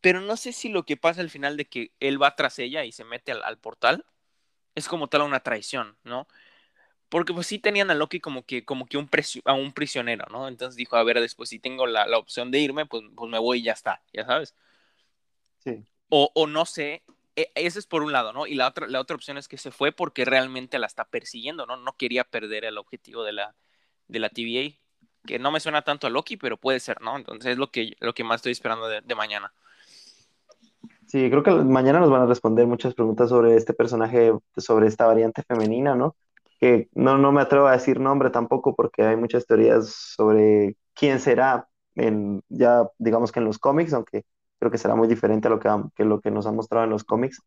Pero 0.01 0.21
no 0.21 0.37
sé 0.37 0.53
si 0.53 0.69
lo 0.69 0.85
que 0.85 0.97
pasa 0.97 1.21
al 1.21 1.31
final 1.31 1.57
de 1.57 1.67
que 1.67 1.93
él 2.01 2.21
va 2.23 2.37
tras 2.37 2.59
ella 2.59 2.85
y 2.85 2.93
se 2.93 3.05
mete 3.05 3.33
al 3.33 3.59
portal 3.59 4.05
es 4.75 4.89
como 4.89 5.09
tal 5.09 5.23
una 5.23 5.41
traición, 5.41 5.97
¿no? 6.05 6.27
Porque 7.12 7.35
pues 7.35 7.46
sí 7.46 7.59
tenían 7.59 7.90
a 7.90 7.94
Loki 7.94 8.20
como 8.20 8.42
que, 8.46 8.64
como 8.64 8.87
que 8.87 8.96
un, 8.96 9.07
a 9.44 9.53
un 9.53 9.72
prisionero, 9.72 10.25
¿no? 10.31 10.48
Entonces 10.48 10.77
dijo, 10.77 10.96
a 10.96 11.05
ver, 11.05 11.20
después 11.20 11.51
si 11.51 11.59
tengo 11.59 11.87
la, 11.87 12.07
la, 12.07 12.16
opción 12.16 12.51
de 12.51 12.59
irme, 12.59 12.87
pues, 12.87 13.03
pues 13.14 13.31
me 13.31 13.38
voy 13.38 13.59
y 13.59 13.64
ya 13.64 13.72
está, 13.72 14.01
ya 14.14 14.25
sabes. 14.25 14.55
Sí. 15.59 15.85
O, 16.09 16.31
o 16.35 16.46
no 16.46 16.64
sé, 16.64 17.03
e, 17.37 17.53
ese 17.55 17.81
es 17.81 17.87
por 17.87 18.03
un 18.03 18.12
lado, 18.12 18.33
¿no? 18.33 18.46
Y 18.46 18.55
la 18.55 18.66
otra, 18.66 18.87
la 18.88 18.98
otra 18.98 19.14
opción 19.14 19.37
es 19.37 19.46
que 19.46 19.59
se 19.59 19.70
fue 19.70 19.92
porque 19.92 20.25
realmente 20.25 20.79
la 20.79 20.87
está 20.87 21.05
persiguiendo, 21.05 21.66
¿no? 21.66 21.77
No 21.77 21.94
quería 21.98 22.25
perder 22.25 22.64
el 22.64 22.79
objetivo 22.79 23.25
de 23.25 23.35
la, 23.35 23.55
de 24.09 24.18
la 24.18 24.31
TVA, 24.31 24.75
que 25.27 25.38
no 25.38 25.51
me 25.51 25.61
suena 25.61 25.83
tanto 25.83 26.07
a 26.07 26.11
Loki, 26.11 26.38
pero 26.38 26.57
puede 26.57 26.81
ser, 26.81 27.03
¿no? 27.03 27.18
Entonces 27.18 27.53
es 27.53 27.59
lo 27.59 27.70
que, 27.70 27.94
lo 28.01 28.14
que 28.14 28.25
más 28.25 28.37
estoy 28.37 28.53
esperando 28.53 28.88
de, 28.88 29.03
de 29.03 29.14
mañana. 29.14 29.53
Sí, 31.09 31.29
creo 31.29 31.42
que 31.42 31.51
mañana 31.51 32.01
nos 32.01 32.09
van 32.09 32.22
a 32.22 32.27
responder 32.27 32.66
muchas 32.66 32.94
preguntas 32.94 33.29
sobre 33.29 33.55
este 33.55 33.75
personaje, 33.75 34.33
sobre 34.57 34.87
esta 34.87 35.05
variante 35.05 35.42
femenina, 35.42 35.94
¿no? 35.94 36.16
Que 36.62 36.88
no, 36.94 37.18
no 37.18 37.33
me 37.33 37.40
atrevo 37.40 37.66
a 37.66 37.72
decir 37.72 37.98
nombre 37.98 38.31
tampoco 38.31 38.77
porque 38.77 39.03
hay 39.03 39.16
muchas 39.16 39.46
teorías 39.46 39.88
sobre 39.88 40.77
quién 40.94 41.18
será 41.18 41.68
en, 41.96 42.40
ya 42.48 42.88
digamos 42.98 43.33
que 43.33 43.40
en 43.40 43.46
los 43.46 43.59
cómics, 43.59 43.92
aunque 43.92 44.22
creo 44.61 44.70
que 44.70 44.79
será 44.79 44.94
muy 44.94 45.09
diferente 45.09 45.48
a 45.48 45.51
lo 45.51 45.59
que, 45.59 45.68
que 45.96 46.05
lo 46.05 46.20
que 46.20 46.31
nos 46.31 46.46
han 46.46 46.55
mostrado 46.55 46.85
en 46.85 46.90
los 46.90 47.03
cómics. 47.03 47.42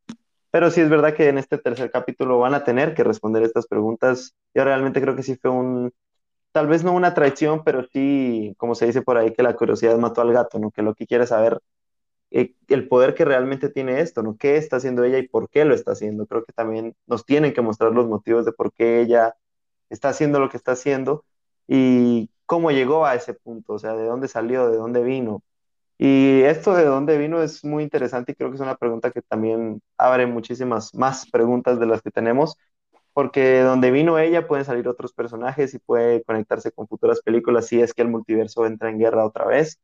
Pero 0.52 0.70
sí 0.70 0.82
es 0.82 0.90
verdad 0.90 1.14
que 1.14 1.30
en 1.30 1.38
este 1.38 1.58
tercer 1.58 1.92
capítulo 1.92 2.40
van 2.40 2.56
a 2.56 2.66
tener 2.66 2.94
que 2.94 3.06
responder 3.06 3.44
estas 3.44 3.68
preguntas. 3.68 4.36
Yo 4.54 4.66
realmente 4.66 5.00
creo 5.00 5.16
que 5.16 5.24
sí 5.24 5.38
fue 5.38 5.50
un, 5.50 5.94
tal 6.52 6.68
vez 6.68 6.84
no 6.84 6.92
una 6.92 7.14
traición, 7.14 7.64
pero 7.64 7.86
sí, 7.94 8.54
como 8.58 8.76
se 8.76 8.88
dice 8.88 9.02
por 9.02 9.18
ahí, 9.18 9.32
que 9.32 9.44
la 9.44 9.56
curiosidad 9.56 9.98
mató 9.98 10.20
al 10.20 10.34
gato, 10.34 10.60
¿no? 10.60 10.72
Que 10.72 10.82
lo 10.82 10.94
que 10.94 11.08
quiere 11.08 11.26
saber 11.26 11.62
eh, 12.32 12.56
el 12.68 12.88
poder 12.88 13.14
que 13.16 13.26
realmente 13.26 13.70
tiene 13.70 14.02
esto, 14.02 14.24
¿no? 14.24 14.38
¿Qué 14.38 14.58
está 14.58 14.78
haciendo 14.78 15.04
ella 15.04 15.18
y 15.20 15.28
por 15.28 15.50
qué 15.50 15.66
lo 15.66 15.74
está 15.76 15.92
haciendo? 15.94 16.26
Creo 16.28 16.44
que 16.46 16.54
también 16.54 16.96
nos 17.08 17.26
tienen 17.26 17.54
que 17.54 17.62
mostrar 17.62 17.92
los 17.94 18.08
motivos 18.08 18.46
de 18.46 18.52
por 18.54 18.74
qué 18.74 19.02
ella 19.02 19.36
está 19.90 20.10
haciendo 20.10 20.40
lo 20.40 20.50
que 20.50 20.58
está 20.58 20.74
haciendo 20.74 21.26
y 21.68 22.32
cómo 22.46 22.72
llegó 22.72 23.06
a 23.06 23.16
ese 23.16 23.34
punto, 23.34 23.74
o 23.74 23.80
sea, 23.80 23.96
de 23.96 24.06
dónde 24.06 24.28
salió, 24.28 24.70
de 24.70 24.78
dónde 24.78 25.04
vino. 25.04 25.44
Y 25.98 26.42
esto 26.44 26.76
de 26.76 26.86
dónde 26.86 27.18
vino 27.18 27.42
es 27.42 27.64
muy 27.64 27.84
interesante 27.84 28.34
y 28.34 28.36
creo 28.36 28.50
que 28.50 28.56
es 28.56 28.62
una 28.62 28.76
pregunta 28.76 29.12
que 29.12 29.22
también 29.22 29.82
abre 29.98 30.26
muchísimas 30.28 30.94
más 30.94 31.30
preguntas 31.32 31.80
de 31.80 31.86
las 31.88 32.02
que 32.02 32.12
tenemos, 32.12 32.58
porque 33.14 33.42
de 33.42 33.62
donde 33.64 33.92
vino 33.92 34.20
ella 34.20 34.48
pueden 34.48 34.66
salir 34.66 34.88
otros 34.90 35.14
personajes 35.14 35.74
y 35.74 35.80
puede 35.80 36.24
conectarse 36.24 36.72
con 36.72 36.88
futuras 36.88 37.22
películas 37.22 37.68
si 37.68 37.82
es 37.82 37.94
que 37.94 38.02
el 38.04 38.10
multiverso 38.10 38.66
entra 38.66 38.90
en 38.90 39.00
guerra 39.00 39.26
otra 39.26 39.46
vez. 39.46 39.80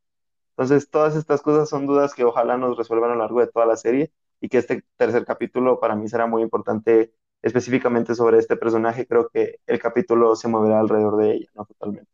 Entonces, 0.52 0.90
todas 0.90 1.16
estas 1.16 1.40
cosas 1.42 1.68
son 1.68 1.86
dudas 1.86 2.14
que 2.14 2.24
ojalá 2.24 2.56
nos 2.58 2.76
resuelvan 2.76 3.10
a 3.10 3.14
lo 3.14 3.20
largo 3.20 3.40
de 3.40 3.46
toda 3.46 3.66
la 3.66 3.76
serie 3.76 4.12
y 4.40 4.48
que 4.48 4.58
este 4.58 4.84
tercer 4.96 5.24
capítulo 5.24 5.80
para 5.80 5.96
mí 5.96 6.08
será 6.08 6.26
muy 6.26 6.42
importante 6.42 7.14
específicamente 7.40 8.14
sobre 8.14 8.38
este 8.38 8.56
personaje. 8.56 9.06
Creo 9.06 9.28
que 9.28 9.60
el 9.66 9.78
capítulo 9.78 10.36
se 10.36 10.48
moverá 10.48 10.80
alrededor 10.80 11.16
de 11.16 11.34
ella, 11.34 11.48
¿no? 11.54 11.64
Totalmente. 11.64 12.10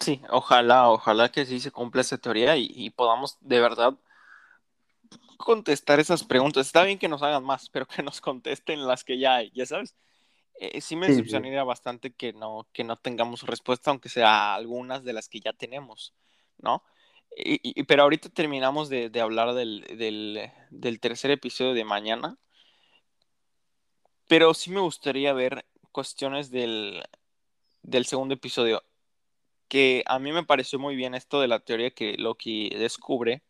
Sí, 0.00 0.22
ojalá, 0.30 0.90
ojalá 0.90 1.30
que 1.30 1.44
sí 1.44 1.60
se 1.60 1.70
cumpla 1.70 2.00
esa 2.00 2.16
teoría 2.16 2.56
y, 2.56 2.88
podamos 2.90 3.36
de 3.40 3.60
verdad 3.60 3.94
contestar 5.36 6.00
esas 6.00 6.24
preguntas. 6.24 6.66
Está 6.66 6.84
bien 6.84 6.98
que 6.98 7.08
nos 7.08 7.22
hagan 7.22 7.44
más, 7.44 7.68
pero 7.68 7.86
que 7.86 8.02
nos 8.02 8.20
contesten 8.20 8.86
las 8.86 9.04
que 9.04 9.18
ya 9.18 9.36
hay, 9.36 9.50
ya 9.54 9.66
sabes. 9.66 9.94
Eh, 10.58 10.80
sí 10.80 10.96
me 10.96 11.06
decepcionaría 11.06 11.64
bastante 11.64 12.12
que 12.12 12.32
no, 12.32 12.66
que 12.72 12.84
no 12.84 12.96
tengamos 12.96 13.46
respuesta, 13.46 13.90
aunque 13.90 14.08
sea 14.08 14.54
algunas 14.54 15.04
de 15.04 15.12
las 15.12 15.28
que 15.28 15.40
ya 15.40 15.52
tenemos, 15.52 16.14
¿no? 16.58 16.82
Y, 17.36 17.84
pero 17.84 18.02
ahorita 18.02 18.28
terminamos 18.28 18.88
de, 18.88 19.10
hablar 19.20 19.54
del, 19.54 20.50
tercer 21.00 21.30
episodio 21.30 21.74
de 21.74 21.84
mañana. 21.84 22.36
Pero 24.26 24.54
sí 24.54 24.70
me 24.70 24.80
gustaría 24.80 25.32
ver 25.32 25.64
cuestiones 25.92 26.50
del, 26.50 27.02
segundo 28.04 28.34
episodio. 28.34 28.82
Que 29.68 30.02
a 30.06 30.18
mí 30.18 30.32
me 30.32 30.44
pareció 30.44 30.78
muy 30.78 30.96
bien 30.96 31.14
esto 31.14 31.40
de 31.40 31.48
la 31.48 31.60
teoría 31.60 31.90
que 31.92 32.14
Loki 32.18 32.70
descubre. 32.70 33.42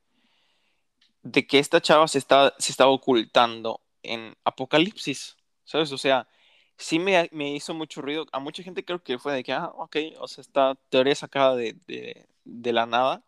De 1.23 1.47
que 1.47 1.59
esta 1.59 1.81
chava 1.81 2.09
se 2.09 2.19
está, 2.19 2.55
se 2.59 2.73
estaba 2.73 2.91
ocultando 2.91 3.81
en 4.03 4.37
Apocalipsis. 4.45 5.37
¿Sabes? 5.65 5.93
O 5.93 5.99
sea, 5.99 6.29
sí 6.77 6.99
me, 6.99 7.29
me, 7.33 7.55
hizo 7.55 7.75
mucho 7.75 8.03
ruido. 8.03 8.27
A 8.33 8.41
mucha 8.41 8.63
gente 8.63 8.85
creo 8.85 9.03
que 9.03 9.19
fue 9.19 9.35
de 9.35 9.45
que, 9.45 9.53
ah, 9.53 9.71
ok, 9.75 9.97
o 10.19 10.29
sea, 10.29 10.43
esta 10.43 10.75
teoría 10.91 11.15
sacada 11.15 11.57
de, 11.57 11.77
de, 11.87 12.27
de 12.45 12.73
la 12.73 12.87
nada. 12.87 13.25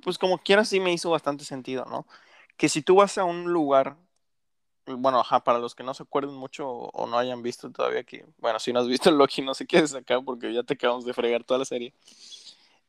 Pues 0.00 0.18
como 0.18 0.38
quiera 0.38 0.64
sí 0.64 0.80
me 0.80 0.92
hizo 0.92 1.10
bastante 1.10 1.44
sentido, 1.44 1.84
¿no? 1.86 2.06
Que 2.56 2.68
si 2.68 2.82
tú 2.82 2.96
vas 2.96 3.18
a 3.18 3.24
un 3.24 3.52
lugar, 3.52 3.96
bueno, 4.86 5.20
ajá, 5.20 5.44
para 5.44 5.58
los 5.58 5.74
que 5.74 5.84
no 5.84 5.94
se 5.94 6.02
acuerden 6.04 6.34
mucho 6.34 6.68
o, 6.68 7.06
no 7.06 7.18
hayan 7.18 7.42
visto 7.42 7.70
todavía 7.70 8.04
que, 8.04 8.26
bueno, 8.38 8.58
si 8.60 8.72
no 8.72 8.80
has 8.80 8.88
visto 8.88 9.10
Loki 9.12 9.42
no 9.42 9.54
sé 9.54 9.66
qué 9.66 9.78
es 9.78 9.94
acá 9.94 10.20
porque 10.20 10.52
ya 10.52 10.62
te 10.62 10.74
acabamos 10.74 11.04
de 11.04 11.14
fregar 11.14 11.44
toda 11.44 11.58
la 11.58 11.64
serie. 11.64 11.94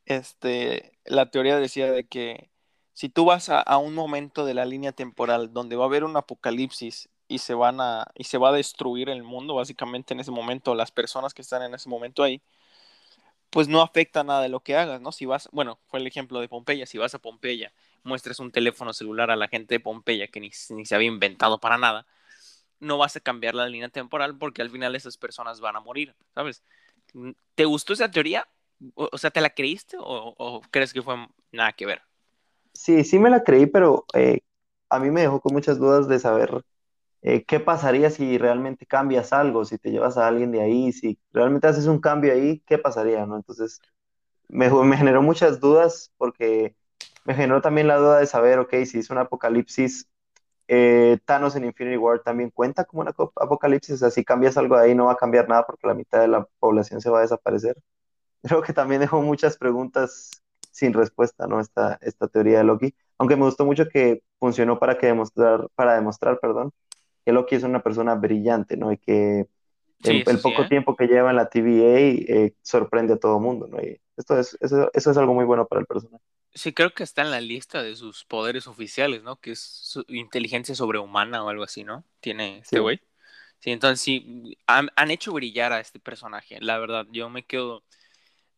Este, 0.06 0.92
la 1.06 1.30
teoría 1.32 1.58
decía 1.58 1.92
de 1.92 2.06
que 2.06 2.50
si 2.94 3.10
tú 3.10 3.26
vas 3.26 3.50
a, 3.50 3.62
a 3.62 3.78
un 3.78 3.96
momento 3.96 4.46
de 4.46 4.54
la 4.54 4.66
línea 4.66 4.92
temporal 4.92 5.54
donde 5.54 5.76
va 5.76 5.86
a 5.86 5.88
haber 5.88 6.04
un 6.04 6.18
apocalipsis 6.18 7.10
y 7.28 7.40
se 7.40 7.54
van 7.54 7.80
a 7.82 8.08
y 8.16 8.26
se 8.26 8.38
va 8.38 8.50
a 8.50 8.52
destruir 8.54 9.10
el 9.10 9.24
mundo 9.24 9.56
básicamente 9.56 10.14
en 10.14 10.20
ese 10.20 10.32
momento 10.32 10.76
las 10.76 10.92
personas 10.92 11.34
que 11.34 11.42
están 11.42 11.64
en 11.64 11.74
ese 11.74 11.90
momento 11.90 12.24
ahí 12.24 12.42
pues 13.54 13.68
no 13.68 13.84
afecta 13.84 14.24
nada 14.24 14.42
de 14.42 14.50
lo 14.50 14.62
que 14.62 14.76
hagas 14.76 15.00
no 15.00 15.12
si 15.12 15.28
vas 15.28 15.48
bueno 15.52 15.78
fue 15.86 16.00
el 16.00 16.08
ejemplo 16.08 16.42
de 16.42 16.50
Pompeya 16.50 16.88
si 16.88 16.98
vas 16.98 17.14
a 17.14 17.20
Pompeya 17.20 17.72
muestres 18.02 18.40
un 18.40 18.52
teléfono 18.52 18.94
celular 18.94 19.30
a 19.30 19.36
la 19.36 19.48
gente 19.48 19.76
de 19.76 19.80
Pompeya 19.80 20.28
que 20.28 20.40
ni, 20.40 20.52
se 20.52 20.96
había 20.96 21.08
inventado 21.08 21.60
para 21.60 21.78
nada 21.78 22.08
no 22.80 22.98
vas 22.98 23.16
a 23.16 23.20
cambiar 23.20 23.54
la 23.54 23.70
línea 23.70 23.90
temporal 23.90 24.36
porque 24.40 24.64
al 24.64 24.72
final 24.72 24.96
esas 24.96 25.18
personas 25.18 25.62
van 25.62 25.76
a 25.76 25.82
morir 25.82 26.16
sabes 26.34 26.64
te 27.54 27.66
gustó 27.66 27.94
esa 27.94 28.10
teoría 28.10 28.48
o, 28.96 29.16
sea 29.20 29.30
te 29.30 29.40
la 29.40 29.52
creíste 29.52 29.98
o, 30.00 30.34
o, 30.36 30.62
crees 30.72 30.92
que 30.92 31.04
fue 31.04 31.16
nada 31.52 31.74
que 31.74 31.86
ver 31.86 32.02
sí 32.74 33.04
sí 33.04 33.20
me 33.20 33.30
la 33.30 33.44
creí 33.44 33.68
pero 33.68 34.06
eh, 34.16 34.40
a 34.90 34.98
mí 34.98 35.12
me 35.12 35.22
dejó 35.22 35.40
con 35.40 35.54
muchas 35.54 35.78
dudas 35.78 36.08
de 36.08 36.18
saber 36.18 36.66
eh, 37.24 37.46
¿qué 37.46 37.60
pasaría 37.60 38.10
si 38.12 38.38
realmente 38.38 38.86
cambias 38.86 39.34
algo, 39.34 39.66
si 39.66 39.78
te 39.78 39.92
llevas 39.92 40.18
a 40.18 40.28
alguien 40.28 40.52
de 40.52 40.62
ahí, 40.62 40.92
si 40.92 41.20
realmente 41.32 41.68
haces 41.68 41.88
un 41.88 42.00
cambio 42.00 42.34
ahí, 42.34 42.62
¿qué 42.68 42.78
pasaría, 42.78 43.26
no? 43.26 43.38
Entonces, 43.38 43.82
me, 44.50 44.70
me 44.70 44.98
generó 44.98 45.22
muchas 45.22 45.60
dudas 45.60 46.12
porque 46.18 46.76
me 47.26 47.34
generó 47.36 47.62
también 47.62 47.88
la 47.88 47.98
duda 47.98 48.20
de 48.20 48.28
saber, 48.28 48.60
ok, 48.60 48.74
si 48.86 49.00
es 49.00 49.10
un 49.10 49.18
apocalipsis, 49.20 50.10
eh, 50.68 51.20
Thanos 51.26 51.56
en 51.56 51.66
Infinity 51.66 51.98
War 51.98 52.20
también 52.22 52.50
cuenta 52.52 52.86
como 52.86 53.04
un 53.04 53.10
apocalipsis, 53.10 53.96
o 53.96 53.98
sea, 53.98 54.12
si 54.12 54.24
cambias 54.26 54.58
algo 54.58 54.78
de 54.78 54.86
ahí 54.86 54.96
no 54.96 55.06
va 55.06 55.14
a 55.14 55.18
cambiar 55.18 55.48
nada 55.50 55.66
porque 55.66 55.88
la 55.88 55.94
mitad 55.94 56.20
de 56.22 56.28
la 56.28 56.48
población 56.60 57.02
se 57.02 57.10
va 57.10 57.20
a 57.20 57.22
desaparecer. 57.22 57.78
Creo 58.44 58.62
que 58.62 58.74
también 58.74 59.02
dejó 59.02 59.22
muchas 59.22 59.58
preguntas 59.58 60.32
sin 60.72 60.94
respuesta, 60.94 61.48
¿no? 61.48 61.60
Esta, 61.60 62.00
esta 62.02 62.28
teoría 62.28 62.60
de 62.60 62.64
Loki, 62.66 62.96
aunque 63.18 63.36
me 63.38 63.46
gustó 63.46 63.66
mucho 63.66 63.88
que 63.90 64.24
funcionó 64.40 64.80
para, 64.80 64.98
que 64.98 65.08
demostrar, 65.08 65.68
para 65.76 65.96
demostrar, 65.96 66.40
perdón, 66.40 66.72
que 67.26 67.32
Loki 67.32 67.56
es 67.56 67.64
una 67.64 67.82
persona 67.82 68.16
brillante, 68.16 68.78
¿no? 68.78 68.92
Y 68.92 68.98
que 68.98 69.48
el, 70.04 70.40
poco 70.40 70.64
¿eh? 70.64 70.68
tiempo 70.68 70.96
que 70.96 71.08
lleva 71.08 71.30
en 71.30 71.38
la 71.38 71.50
TVA 71.50 72.00
eh, 72.00 72.56
sorprende 72.62 73.14
a 73.14 73.18
todo 73.18 73.40
mundo, 73.40 73.68
¿no? 73.68 73.82
Y 73.82 74.00
esto 74.18 74.38
es, 74.38 74.58
eso, 74.62 74.90
eso, 74.94 75.12
es 75.12 75.18
algo 75.18 75.34
muy 75.34 75.46
bueno 75.46 75.66
para 75.66 75.82
el 75.82 75.88
personaje. 75.88 76.24
Sí, 76.54 76.74
creo 76.74 76.94
que 76.94 77.04
está 77.04 77.24
en 77.24 77.32
la 77.32 77.42
lista 77.42 77.82
de 77.82 77.96
sus 77.96 78.26
poderes 78.26 78.68
oficiales, 78.68 79.24
¿no? 79.24 79.38
Que 79.38 79.52
es 79.52 79.60
su 79.60 80.06
inteligencia 80.08 80.76
sobrehumana 80.76 81.44
o 81.44 81.50
algo 81.50 81.64
así, 81.64 81.84
¿no? 81.84 82.04
Tiene 82.20 82.60
este 82.60 82.80
güey. 82.80 83.02
Sí. 83.60 83.72
entonces 83.72 84.02
sí, 84.02 84.58
han, 84.68 84.90
han, 84.96 85.10
hecho 85.10 85.32
brillar 85.32 85.72
a 85.72 85.80
este 85.80 86.00
personaje, 86.00 86.58
la 86.60 86.78
verdad. 86.78 87.08
Yo 87.12 87.30
me 87.30 87.46
quedo, 87.46 87.84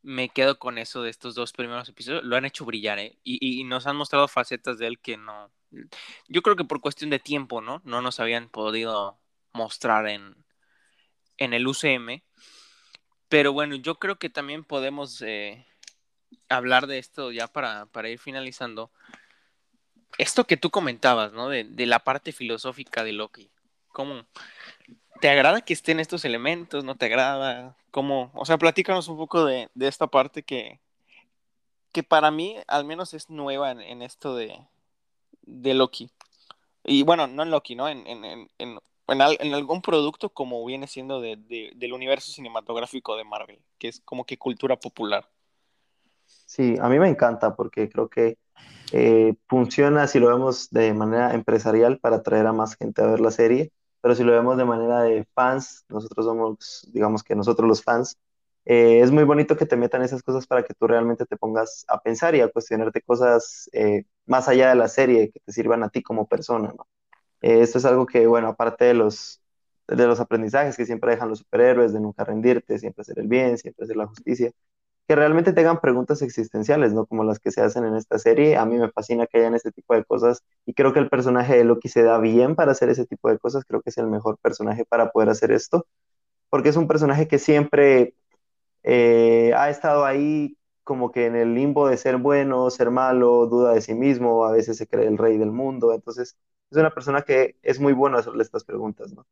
me 0.01 0.29
quedo 0.29 0.57
con 0.57 0.77
eso 0.77 1.03
de 1.03 1.11
estos 1.11 1.35
dos 1.35 1.53
primeros 1.53 1.87
episodios. 1.87 2.23
Lo 2.23 2.35
han 2.35 2.45
hecho 2.45 2.65
brillar, 2.65 2.99
¿eh? 2.99 3.17
Y, 3.23 3.61
y 3.61 3.63
nos 3.63 3.87
han 3.87 3.95
mostrado 3.95 4.27
facetas 4.27 4.77
de 4.79 4.87
él 4.87 4.99
que 4.99 5.15
no, 5.15 5.51
yo 6.27 6.41
creo 6.41 6.55
que 6.55 6.65
por 6.65 6.81
cuestión 6.81 7.09
de 7.09 7.19
tiempo, 7.19 7.61
¿no? 7.61 7.81
No 7.85 8.01
nos 8.01 8.19
habían 8.19 8.49
podido 8.49 9.19
mostrar 9.53 10.07
en, 10.07 10.35
en 11.37 11.53
el 11.53 11.67
UCM. 11.67 12.23
Pero 13.29 13.53
bueno, 13.53 13.75
yo 13.75 13.95
creo 13.95 14.17
que 14.17 14.29
también 14.29 14.63
podemos 14.63 15.21
eh, 15.21 15.65
hablar 16.49 16.87
de 16.87 16.99
esto 16.99 17.31
ya 17.31 17.47
para, 17.47 17.87
para, 17.87 18.09
ir 18.09 18.19
finalizando. 18.19 18.91
Esto 20.17 20.45
que 20.45 20.57
tú 20.57 20.69
comentabas, 20.69 21.33
¿no? 21.33 21.49
De, 21.49 21.63
de, 21.63 21.85
la 21.85 21.99
parte 21.99 22.31
filosófica 22.31 23.03
de 23.03 23.13
Loki. 23.13 23.51
¿Cómo? 23.87 24.25
¿Te 25.21 25.29
agrada 25.29 25.61
que 25.61 25.73
estén 25.73 25.99
estos 25.99 26.25
elementos? 26.25 26.83
¿No 26.83 26.95
te 26.95 27.05
agrada? 27.07 27.75
¿Cómo? 27.91 28.31
O 28.35 28.45
sea, 28.45 28.57
platícanos 28.57 29.07
un 29.07 29.17
poco 29.17 29.45
de, 29.45 29.69
de 29.73 29.87
esta 29.87 30.07
parte 30.07 30.43
que, 30.43 30.79
que 31.91 32.03
para 32.03 32.31
mí 32.31 32.57
al 32.67 32.85
menos 32.85 33.13
es 33.13 33.29
nueva 33.29 33.71
en 33.71 34.01
esto 34.01 34.35
de, 34.35 34.67
de 35.45 35.73
Loki. 35.73 36.09
Y 36.83 37.03
bueno, 37.03 37.27
no 37.27 37.43
en 37.43 37.51
Loki, 37.51 37.75
¿no? 37.75 37.89
En, 37.89 38.05
en, 38.07 38.23
en, 38.25 38.49
en, 38.57 38.79
en 39.07 39.53
algún 39.53 39.81
producto 39.81 40.29
como 40.29 40.65
viene 40.65 40.87
siendo 40.87 41.21
de, 41.21 41.35
de, 41.35 41.71
del 41.75 41.93
universo 41.93 42.31
cinematográfico 42.31 43.15
de 43.15 43.23
Marvel, 43.23 43.59
que 43.77 43.87
es 43.89 44.01
como 44.01 44.25
que 44.25 44.37
cultura 44.37 44.77
popular. 44.79 45.29
Sí, 46.45 46.75
a 46.79 46.89
mí 46.89 46.99
me 46.99 47.09
encanta 47.09 47.55
porque 47.55 47.89
creo 47.89 48.09
que 48.09 48.37
eh, 48.91 49.33
funciona 49.47 50.07
si 50.07 50.19
lo 50.19 50.27
vemos 50.27 50.69
de 50.69 50.93
manera 50.93 51.33
empresarial 51.33 51.99
para 51.99 52.17
atraer 52.17 52.47
a 52.47 52.53
más 52.53 52.75
gente 52.75 53.01
a 53.01 53.07
ver 53.07 53.19
la 53.19 53.31
serie, 53.31 53.71
pero 54.01 54.15
si 54.15 54.23
lo 54.23 54.31
vemos 54.31 54.57
de 54.57 54.65
manera 54.65 55.01
de 55.01 55.25
fans, 55.33 55.85
nosotros 55.89 56.25
somos, 56.25 56.87
digamos 56.91 57.23
que 57.23 57.35
nosotros 57.35 57.67
los 57.67 57.83
fans, 57.83 58.17
eh, 58.65 59.01
es 59.01 59.11
muy 59.11 59.23
bonito 59.23 59.57
que 59.57 59.65
te 59.65 59.77
metan 59.77 60.01
esas 60.03 60.23
cosas 60.23 60.47
para 60.47 60.63
que 60.63 60.73
tú 60.73 60.87
realmente 60.87 61.25
te 61.25 61.37
pongas 61.37 61.85
a 61.87 61.99
pensar 62.01 62.35
y 62.35 62.41
a 62.41 62.49
cuestionarte 62.49 63.01
cosas 63.01 63.69
eh, 63.73 64.05
más 64.25 64.47
allá 64.47 64.69
de 64.69 64.75
la 64.75 64.87
serie 64.87 65.31
que 65.31 65.39
te 65.39 65.51
sirvan 65.51 65.83
a 65.83 65.89
ti 65.89 66.01
como 66.03 66.27
persona, 66.27 66.73
¿no? 66.77 66.87
Eh, 67.41 67.61
esto 67.61 67.77
es 67.79 67.85
algo 67.85 68.05
que, 68.07 68.27
bueno, 68.27 68.49
aparte 68.49 68.85
de 68.85 68.95
los, 68.95 69.41
de 69.87 70.07
los 70.07 70.19
aprendizajes 70.19 70.77
que 70.77 70.85
siempre 70.85 71.11
dejan 71.11 71.29
los 71.29 71.39
superhéroes, 71.39 71.93
de 71.93 71.99
nunca 71.99 72.23
rendirte, 72.25 72.79
siempre 72.79 73.01
hacer 73.03 73.19
el 73.19 73.27
bien, 73.27 73.57
siempre 73.57 73.85
hacer 73.85 73.97
la 73.97 74.07
justicia, 74.07 74.51
que 75.07 75.15
realmente 75.15 75.53
tengan 75.53 75.79
preguntas 75.81 76.21
existenciales, 76.23 76.93
¿no? 76.93 77.05
Como 77.05 77.23
las 77.23 77.39
que 77.39 77.51
se 77.51 77.61
hacen 77.61 77.85
en 77.85 77.95
esta 77.95 78.19
serie. 78.19 78.57
A 78.57 78.65
mí 78.65 78.77
me 78.77 78.91
fascina 78.91 79.27
que 79.27 79.39
hayan 79.39 79.55
este 79.55 79.71
tipo 79.71 79.93
de 79.95 80.03
cosas 80.05 80.43
y 80.65 80.73
creo 80.73 80.93
que 80.93 80.99
el 80.99 81.09
personaje 81.09 81.57
de 81.57 81.63
Loki 81.65 81.89
se 81.89 82.03
da 82.03 82.19
bien 82.19 82.55
para 82.55 82.71
hacer 82.71 82.89
ese 82.89 83.05
tipo 83.05 83.29
de 83.29 83.37
cosas. 83.39 83.65
Creo 83.65 83.81
que 83.81 83.91
es 83.91 83.97
el 83.99 84.07
mejor 84.07 84.37
personaje 84.39 84.85
para 84.85 85.11
poder 85.11 85.29
hacer 85.29 85.51
esto, 85.51 85.87
porque 86.49 86.69
es 86.69 86.77
un 86.77 86.87
personaje 86.87 87.27
que 87.27 87.39
siempre 87.39 88.15
eh, 88.87 89.51
ha 89.55 89.69
estado 89.71 90.05
ahí 90.05 90.57
como 90.83 91.11
que 91.11 91.25
en 91.25 91.35
el 91.35 91.55
limbo 91.55 91.89
de 91.89 91.97
ser 91.97 92.17
bueno, 92.17 92.69
ser 92.69 92.91
malo, 92.91 93.47
duda 93.47 93.73
de 93.73 93.81
sí 93.81 93.95
mismo, 93.95 94.45
a 94.45 94.51
veces 94.51 94.77
se 94.77 94.87
cree 94.87 95.07
el 95.07 95.17
rey 95.17 95.37
del 95.39 95.51
mundo, 95.51 95.91
entonces 95.91 96.37
es 96.69 96.77
una 96.77 96.91
persona 96.91 97.23
que 97.23 97.57
es 97.63 97.79
muy 97.79 97.93
bueno 97.93 98.17
hacerle 98.19 98.43
estas 98.43 98.63
preguntas, 98.63 99.11
¿no? 99.13 99.25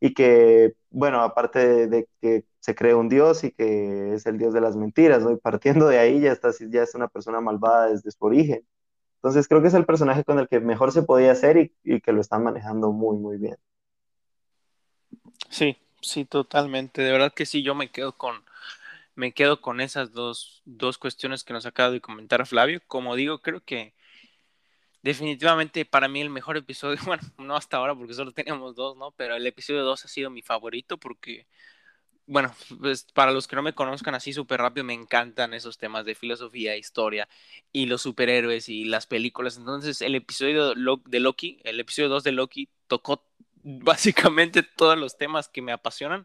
Y 0.00 0.12
que, 0.14 0.74
bueno, 0.90 1.22
aparte 1.22 1.88
de, 1.88 2.06
que 2.20 2.44
se 2.60 2.74
cree 2.74 2.94
un 2.94 3.08
dios 3.08 3.44
y 3.44 3.52
que 3.52 4.14
es 4.14 4.26
el 4.26 4.36
dios 4.36 4.52
de 4.52 4.60
las 4.60 4.76
mentiras, 4.76 5.22
¿no? 5.22 5.32
Y 5.32 5.36
partiendo 5.36 5.88
de 5.88 5.98
ahí 5.98 6.20
ya, 6.20 6.32
está, 6.32 6.50
ya 6.70 6.82
es 6.82 6.94
una 6.94 7.08
persona 7.08 7.40
malvada 7.40 7.88
desde 7.88 8.10
su 8.10 8.24
origen. 8.26 8.62
Entonces 9.16 9.48
creo 9.48 9.62
que 9.62 9.68
es 9.68 9.74
el 9.74 9.86
personaje 9.86 10.22
con 10.24 10.38
el 10.38 10.48
que 10.48 10.60
mejor 10.60 10.92
se 10.92 11.02
podía 11.02 11.32
hacer 11.32 11.56
y, 11.56 11.74
y 11.82 12.00
que 12.02 12.12
lo 12.12 12.20
están 12.20 12.44
manejando 12.44 12.92
muy, 12.92 13.16
muy 13.16 13.38
bien. 13.38 13.56
Sí, 15.48 15.78
sí, 16.02 16.26
totalmente. 16.26 17.02
De 17.02 17.10
verdad 17.10 17.32
que 17.34 17.46
sí, 17.46 17.62
yo 17.62 17.74
me 17.74 17.90
quedo 17.90 18.12
con, 18.12 18.36
me 19.18 19.32
quedo 19.32 19.60
con 19.60 19.80
esas 19.80 20.12
dos, 20.12 20.62
dos 20.64 20.96
cuestiones 20.96 21.42
que 21.42 21.52
nos 21.52 21.66
acaba 21.66 21.90
de 21.90 22.00
comentar 22.00 22.46
Flavio. 22.46 22.80
Como 22.86 23.16
digo, 23.16 23.40
creo 23.40 23.60
que 23.60 23.92
definitivamente 25.02 25.84
para 25.84 26.06
mí 26.06 26.20
el 26.20 26.30
mejor 26.30 26.56
episodio, 26.56 26.98
bueno, 27.04 27.24
no 27.36 27.56
hasta 27.56 27.78
ahora 27.78 27.96
porque 27.96 28.14
solo 28.14 28.30
teníamos 28.30 28.76
dos, 28.76 28.96
¿no? 28.96 29.10
Pero 29.10 29.34
el 29.34 29.44
episodio 29.44 29.82
2 29.82 30.04
ha 30.04 30.08
sido 30.08 30.30
mi 30.30 30.40
favorito 30.40 30.98
porque, 30.98 31.48
bueno, 32.26 32.54
pues 32.80 33.06
para 33.12 33.32
los 33.32 33.48
que 33.48 33.56
no 33.56 33.62
me 33.62 33.72
conozcan 33.74 34.14
así 34.14 34.32
súper 34.32 34.60
rápido, 34.60 34.84
me 34.84 34.94
encantan 34.94 35.52
esos 35.52 35.78
temas 35.78 36.04
de 36.04 36.14
filosofía, 36.14 36.76
historia 36.76 37.28
y 37.72 37.86
los 37.86 38.02
superhéroes 38.02 38.68
y 38.68 38.84
las 38.84 39.08
películas. 39.08 39.56
Entonces 39.56 40.00
el 40.00 40.14
episodio 40.14 40.74
de 40.74 41.20
Loki, 41.20 41.60
el 41.64 41.80
episodio 41.80 42.08
2 42.08 42.22
de 42.22 42.32
Loki 42.32 42.68
tocó 42.86 43.24
básicamente 43.64 44.62
todos 44.62 44.96
los 44.96 45.18
temas 45.18 45.48
que 45.48 45.60
me 45.60 45.72
apasionan 45.72 46.24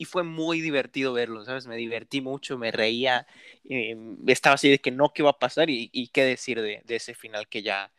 y 0.00 0.06
fue 0.06 0.22
muy 0.22 0.62
divertido 0.62 1.12
verlo, 1.12 1.44
¿sabes? 1.44 1.66
Me 1.66 1.76
divertí 1.76 2.22
mucho, 2.22 2.56
me 2.56 2.70
reía, 2.70 3.26
eh, 3.68 3.94
estaba 4.28 4.54
así 4.54 4.70
de 4.70 4.78
que 4.78 4.90
no, 4.90 5.12
¿qué 5.12 5.22
va 5.22 5.28
a 5.28 5.38
pasar? 5.38 5.68
Y, 5.68 5.90
y 5.92 6.08
qué 6.08 6.24
decir 6.24 6.62
de, 6.62 6.80
de, 6.86 6.96
ese 6.96 7.12
final 7.12 7.48
que 7.48 7.62
ya, 7.62 7.92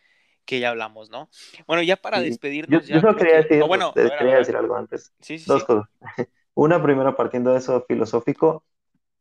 que 0.43 0.59
ya 0.59 0.69
hablamos, 0.69 1.11
¿no? 1.11 1.29
Bueno, 1.67 1.83
ya 1.83 1.97
para 1.97 2.19
despedirnos... 2.19 2.87
Yo, 2.87 2.99
solo 2.99 3.15
quería, 3.15 3.35
decir, 3.35 3.63
bueno, 3.65 3.93
quería 3.93 4.37
decir 4.37 4.55
algo 4.55 4.75
antes. 4.75 5.13
Sí, 5.21 5.37
sí, 5.37 5.45
Dos 5.47 5.63
cosas. 5.63 5.87
Una, 6.55 6.81
primero, 6.81 7.15
partiendo 7.15 7.51
de 7.51 7.59
eso 7.59 7.85
filosófico, 7.87 8.63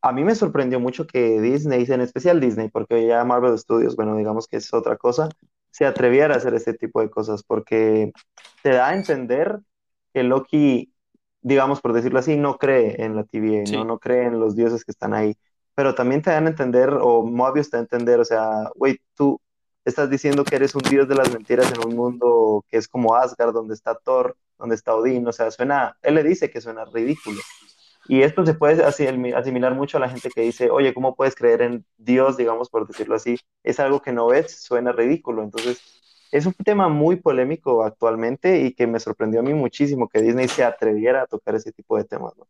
a 0.01 0.12
mí 0.12 0.24
me 0.24 0.35
sorprendió 0.35 0.81
mucho 0.81 1.07
que 1.07 1.39
Disney, 1.39 1.85
en 1.87 2.01
especial 2.01 2.41
Disney, 2.41 2.70
porque 2.70 3.07
ya 3.07 3.22
Marvel 3.24 3.59
Studios, 3.59 3.95
bueno, 3.95 4.16
digamos 4.16 4.49
que 4.49 4.57
es 4.57 4.72
otra 4.72 4.97
cosa, 4.97 5.28
se 5.70 5.85
atreviera 5.85 6.33
a 6.33 6.39
hacer 6.39 6.55
este 6.55 6.72
tipo 6.72 7.03
de 7.03 7.11
cosas, 7.11 7.43
porque 7.43 8.11
te 8.62 8.70
da 8.70 8.89
a 8.89 8.95
entender 8.95 9.59
que 10.14 10.22
Loki 10.22 10.95
digamos, 11.43 11.80
por 11.80 11.93
decirlo 11.93 12.18
así, 12.18 12.36
no 12.36 12.59
cree 12.59 13.03
en 13.03 13.16
la 13.16 13.24
TVA, 13.24 13.64
¿no? 13.72 13.84
no 13.84 13.99
cree 13.99 14.26
en 14.26 14.41
los 14.41 14.57
dioses 14.57 14.84
que 14.84 14.93
están 14.93 15.14
ahí. 15.14 15.36
Pero 15.74 15.95
también 15.95 16.22
te 16.22 16.30
dan 16.30 16.47
a 16.47 16.51
entender, 16.51 16.91
o 16.91 17.22
Mobius 17.22 17.70
te 17.70 17.76
da 17.76 17.80
a 17.80 17.84
entender, 17.84 18.20
o 18.20 18.24
sea, 18.24 18.70
güey, 18.74 19.01
tú 19.14 19.41
estás 19.84 20.11
diciendo 20.11 20.45
que 20.45 20.57
eres 20.57 20.74
un 20.74 20.82
dios 20.82 21.09
de 21.09 21.14
las 21.14 21.32
mentiras 21.32 21.72
en 21.72 21.86
un 21.86 21.97
mundo 21.97 22.64
que 22.68 22.76
es 22.76 22.86
como 22.88 23.14
Asgard, 23.14 23.53
donde 23.53 23.74
está 23.74 23.95
Thor, 23.95 24.36
¿Dónde 24.61 24.74
está 24.74 24.95
Odín? 24.95 25.26
O 25.26 25.32
sea, 25.32 25.51
suena, 25.51 25.97
él 26.03 26.14
le 26.14 26.22
dice 26.22 26.51
que 26.51 26.61
suena 26.61 26.84
ridículo. 26.84 27.41
Y 28.09 28.22
esto 28.22 28.45
se 28.45 28.55
puede 28.55 28.84
asimilar 28.84 29.74
mucho 29.74 29.97
a 29.97 30.01
la 30.01 30.09
gente 30.11 30.28
que 30.28 30.43
dice, 30.43 30.70
oye, 30.70 30.93
¿cómo 30.93 31.14
puedes 31.14 31.34
creer 31.34 31.62
en 31.62 31.86
Dios, 31.97 32.36
digamos, 32.36 32.68
por 32.68 32.86
decirlo 32.86 33.14
así? 33.14 33.38
Es 33.62 33.80
algo 33.80 34.03
que 34.03 34.12
no 34.12 34.26
ves, 34.26 34.62
suena 34.62 34.93
ridículo. 34.93 35.43
Entonces, 35.43 35.99
es 36.31 36.47
un 36.47 36.55
tema 36.55 36.89
muy 36.89 37.16
polémico 37.16 37.85
actualmente 37.85 38.61
y 38.61 38.72
que 38.72 38.87
me 38.87 39.01
sorprendió 39.01 39.41
a 39.41 39.43
mí 39.43 39.53
muchísimo 39.55 40.09
que 40.09 40.22
Disney 40.22 40.49
se 40.49 40.64
atreviera 40.64 41.22
a 41.22 41.26
tocar 41.26 41.55
ese 41.55 41.72
tipo 41.72 41.97
de 41.97 42.05
temas, 42.05 42.37
¿no? 42.37 42.47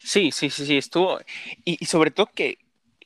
Sí, 0.00 0.30
sí, 0.32 0.50
sí, 0.50 0.66
sí, 0.66 0.76
estuvo. 0.76 1.18
Y, 1.64 1.84
sobre 1.86 2.10
todo 2.10 2.26
que 2.26 2.58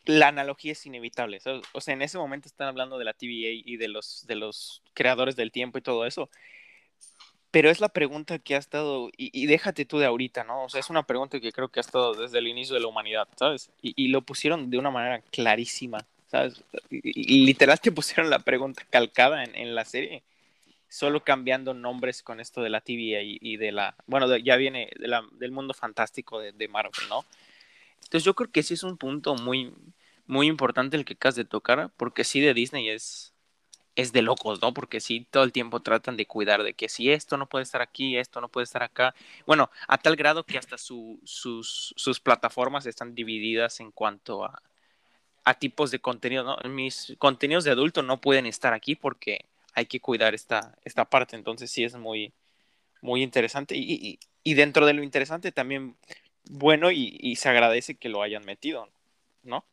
la 0.04 0.28
analogía 0.28 0.72
es 0.72 0.84
inevitable. 0.86 1.38
O 1.72 1.80
sea, 1.80 1.94
en 1.94 2.02
ese 2.02 2.18
momento 2.18 2.48
están 2.48 2.68
hablando 2.68 2.98
de 2.98 3.04
la 3.04 3.14
TVA 3.14 3.62
y 3.64 3.76
de 3.76 3.88
los, 3.88 4.26
de 4.26 4.36
los 4.36 4.82
creadores 4.94 5.36
del 5.36 5.52
tiempo 5.52 5.78
y 5.78 5.82
todo 5.82 6.06
eso. 6.06 6.28
Pero 7.50 7.70
es 7.70 7.80
la 7.80 7.88
pregunta 7.88 8.38
que 8.38 8.54
ha 8.54 8.58
estado, 8.58 9.08
y, 9.16 9.46
déjate 9.46 9.86
tú 9.86 9.98
de 9.98 10.06
ahorita, 10.06 10.44
¿no? 10.44 10.64
O 10.64 10.68
sea, 10.68 10.80
es 10.80 10.90
una 10.90 11.04
pregunta 11.04 11.40
que 11.40 11.52
creo 11.52 11.68
que 11.68 11.80
ha 11.80 11.82
estado 11.82 12.14
desde 12.14 12.38
el 12.38 12.48
inicio 12.48 12.74
de 12.74 12.80
la 12.80 12.88
humanidad, 12.88 13.28
¿sabes? 13.36 13.70
Y, 13.80 13.94
y 13.96 14.08
lo 14.08 14.22
pusieron 14.22 14.68
de 14.68 14.78
una 14.78 14.90
manera 14.90 15.22
clarísima, 15.30 16.06
¿sabes? 16.26 16.62
Y, 16.90 17.46
literal 17.46 17.80
te 17.80 17.92
pusieron 17.92 18.30
la 18.30 18.40
pregunta 18.40 18.84
calcada 18.90 19.44
en, 19.44 19.54
en 19.54 19.74
la 19.74 19.84
serie 19.84 20.22
solo 20.88 21.24
cambiando 21.24 21.74
nombres 21.74 22.22
con 22.22 22.40
esto 22.40 22.62
de 22.62 22.70
la 22.70 22.80
TVA 22.80 23.20
y, 23.22 23.56
de 23.56 23.72
la, 23.72 23.96
bueno, 24.06 24.34
ya 24.36 24.56
viene 24.56 24.90
del 25.32 25.52
mundo 25.52 25.74
fantástico 25.74 26.40
de, 26.40 26.68
Marvel, 26.68 27.08
¿no? 27.08 27.24
Entonces 27.96 28.24
yo 28.24 28.34
creo 28.34 28.50
que 28.50 28.62
sí 28.62 28.74
es 28.74 28.82
un 28.82 28.96
punto 28.96 29.34
muy, 29.34 29.72
muy 30.26 30.46
importante 30.46 30.96
el 30.96 31.04
que 31.04 31.14
acabas 31.14 31.34
de 31.34 31.44
tocar, 31.44 31.90
porque 31.96 32.24
sí 32.24 32.40
de 32.40 32.54
Disney 32.54 32.88
es, 32.88 33.34
es 33.96 34.12
de 34.12 34.22
locos, 34.22 34.62
¿no? 34.62 34.72
Porque 34.72 35.00
sí 35.00 35.26
todo 35.30 35.42
el 35.42 35.52
tiempo 35.52 35.80
tratan 35.80 36.16
de 36.16 36.26
cuidar 36.26 36.62
de 36.62 36.74
que 36.74 36.88
si 36.88 37.10
esto 37.10 37.36
no 37.36 37.48
puede 37.48 37.64
estar 37.64 37.82
aquí, 37.82 38.16
esto 38.16 38.40
no 38.40 38.48
puede 38.48 38.64
estar 38.64 38.82
acá. 38.82 39.14
Bueno, 39.44 39.70
a 39.88 39.98
tal 39.98 40.14
grado 40.14 40.44
que 40.44 40.58
hasta 40.58 40.78
sus, 40.78 41.20
sus 41.24 42.20
plataformas 42.20 42.86
están 42.86 43.14
divididas 43.14 43.80
en 43.80 43.90
cuanto 43.90 44.44
a, 44.44 44.62
a 45.46 45.54
tipos 45.54 45.92
de 45.92 46.00
contenido, 46.00 46.42
¿no? 46.42 46.56
Mis 46.68 47.14
contenidos 47.18 47.62
de 47.62 47.70
adulto 47.70 48.02
no 48.02 48.20
pueden 48.20 48.46
estar 48.46 48.74
aquí 48.74 48.96
porque 48.96 49.44
hay 49.74 49.86
que 49.86 50.00
cuidar 50.00 50.34
esta, 50.34 50.74
esta 50.84 51.04
parte. 51.04 51.36
Entonces 51.36 51.70
sí 51.70 51.84
es 51.84 51.96
muy, 51.96 52.34
muy 53.00 53.22
interesante. 53.22 53.76
Y, 53.76 54.18
dentro 54.54 54.86
de 54.86 54.92
lo 54.92 55.04
interesante 55.04 55.52
también 55.52 55.96
bueno 56.50 56.90
y, 56.90 57.36
se 57.36 57.48
agradece 57.48 57.94
que 57.94 58.08
lo 58.08 58.22
hayan 58.22 58.44
metido, 58.44 58.88
¿no? 59.44 59.64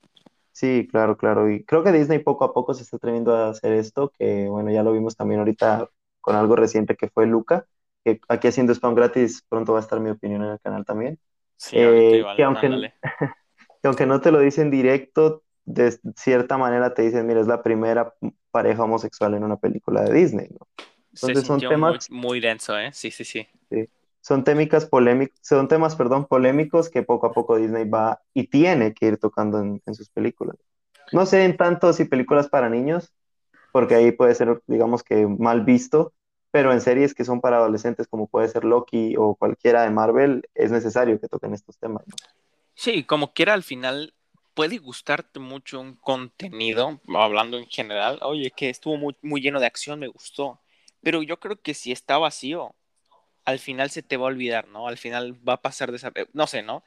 Sí, 0.51 0.87
claro, 0.91 1.17
claro. 1.17 1.49
Y 1.49 1.63
creo 1.63 1.83
que 1.83 1.91
Disney 1.91 2.19
poco 2.19 2.45
a 2.45 2.53
poco 2.53 2.75
se 2.75 2.83
está 2.83 2.97
atreviendo 2.97 3.35
a 3.35 3.49
hacer 3.49 3.73
esto, 3.73 4.13
que 4.19 4.47
bueno, 4.49 4.69
ya 4.69 4.83
lo 4.83 4.93
vimos 4.93 5.15
también 5.15 5.39
ahorita 5.39 5.89
con 6.21 6.35
algo 6.35 6.55
reciente 6.55 6.95
que 6.95 7.07
fue 7.07 7.25
Luca, 7.25 7.65
que 8.05 8.21
aquí 8.27 8.47
haciendo 8.47 8.73
spam 8.73 8.93
gratis 8.93 9.43
pronto 9.49 9.73
va 9.73 9.79
a 9.79 9.81
estar 9.81 9.99
mi 9.99 10.11
opinión 10.11 10.43
en 10.43 10.51
el 10.51 10.59
canal 10.59 10.85
también. 10.85 11.17
Sí, 11.57 11.77
eh, 11.79 12.23
que, 12.35 12.43
aunque, 12.43 12.91
que 13.81 13.87
aunque 13.87 14.05
no 14.05 14.21
te 14.21 14.31
lo 14.31 14.39
dicen 14.39 14.69
directo, 14.69 15.43
de 15.65 15.97
cierta 16.15 16.57
manera 16.57 16.93
te 16.93 17.03
dicen, 17.03 17.25
mira, 17.25 17.39
es 17.39 17.47
la 17.47 17.61
primera 17.63 18.13
pareja 18.51 18.83
homosexual 18.83 19.33
en 19.33 19.43
una 19.43 19.57
película 19.57 20.03
de 20.03 20.13
Disney, 20.13 20.47
¿no? 20.49 20.67
Entonces 21.13 21.45
son 21.45 21.59
temas 21.59 22.09
muy, 22.09 22.39
denso, 22.39 22.77
¿eh? 22.77 22.91
Sí, 22.91 23.11
sí, 23.11 23.23
sí, 23.23 23.47
Son 24.21 24.43
temas 24.43 24.85
polémicos, 24.85 25.37
son 25.41 25.67
temas, 25.67 25.95
perdón, 25.95 26.25
polémicos 26.25 26.89
que 26.89 27.03
poco 27.03 27.27
a 27.27 27.33
poco 27.33 27.57
Disney 27.57 27.87
va 27.87 28.21
y 28.33 28.47
tiene 28.47 28.93
que 28.93 29.07
ir 29.07 29.17
tocando 29.17 29.59
en, 29.59 29.95
sus 29.95 30.09
películas. 30.09 30.57
No 31.11 31.25
sé 31.25 31.45
en 31.45 31.55
tanto 31.55 31.93
si 31.93 32.05
películas 32.05 32.49
para 32.49 32.69
niños, 32.69 33.13
porque 33.71 33.95
ahí 33.95 34.11
puede 34.11 34.33
ser, 34.33 34.61
digamos 34.65 35.03
que 35.03 35.27
mal 35.27 35.61
visto, 35.61 36.13
pero 36.49 36.73
en 36.73 36.81
series 36.81 37.13
que 37.13 37.25
son 37.25 37.41
para 37.41 37.57
adolescentes, 37.57 38.07
como 38.07 38.27
puede 38.27 38.47
ser 38.47 38.63
Loki 38.63 39.15
o 39.17 39.35
cualquiera 39.35 39.83
de 39.83 39.91
Marvel, 39.91 40.47
es 40.55 40.71
necesario 40.71 41.19
que 41.19 41.27
toquen 41.27 41.53
estos 41.53 41.77
temas. 41.77 42.03
¿no? 42.07 42.15
Sí, 42.73 43.03
como 43.03 43.33
quiera 43.33 43.53
al 43.53 43.63
final 43.63 44.13
puede 44.53 44.77
gustarte 44.77 45.39
mucho 45.39 45.79
un 45.79 45.95
contenido, 45.95 47.01
hablando 47.15 47.57
en 47.57 47.67
general, 47.67 48.19
oye, 48.21 48.51
que 48.51 48.69
estuvo 48.69 48.97
muy, 48.97 49.15
muy 49.21 49.41
lleno 49.41 49.59
de 49.59 49.65
acción, 49.65 49.99
me 49.99 50.07
gustó, 50.07 50.61
pero 51.01 51.23
yo 51.23 51.39
creo 51.39 51.61
que 51.61 51.73
si 51.73 51.91
está 51.91 52.17
vacío, 52.17 52.75
al 53.45 53.59
final 53.59 53.89
se 53.89 54.03
te 54.03 54.17
va 54.17 54.25
a 54.25 54.27
olvidar, 54.27 54.67
¿no? 54.69 54.87
Al 54.87 54.97
final 54.97 55.35
va 55.47 55.53
a 55.53 55.61
pasar 55.61 55.91
de 55.91 55.97
esa... 55.97 56.13
No 56.33 56.47
sé, 56.47 56.63
¿no? 56.63 56.83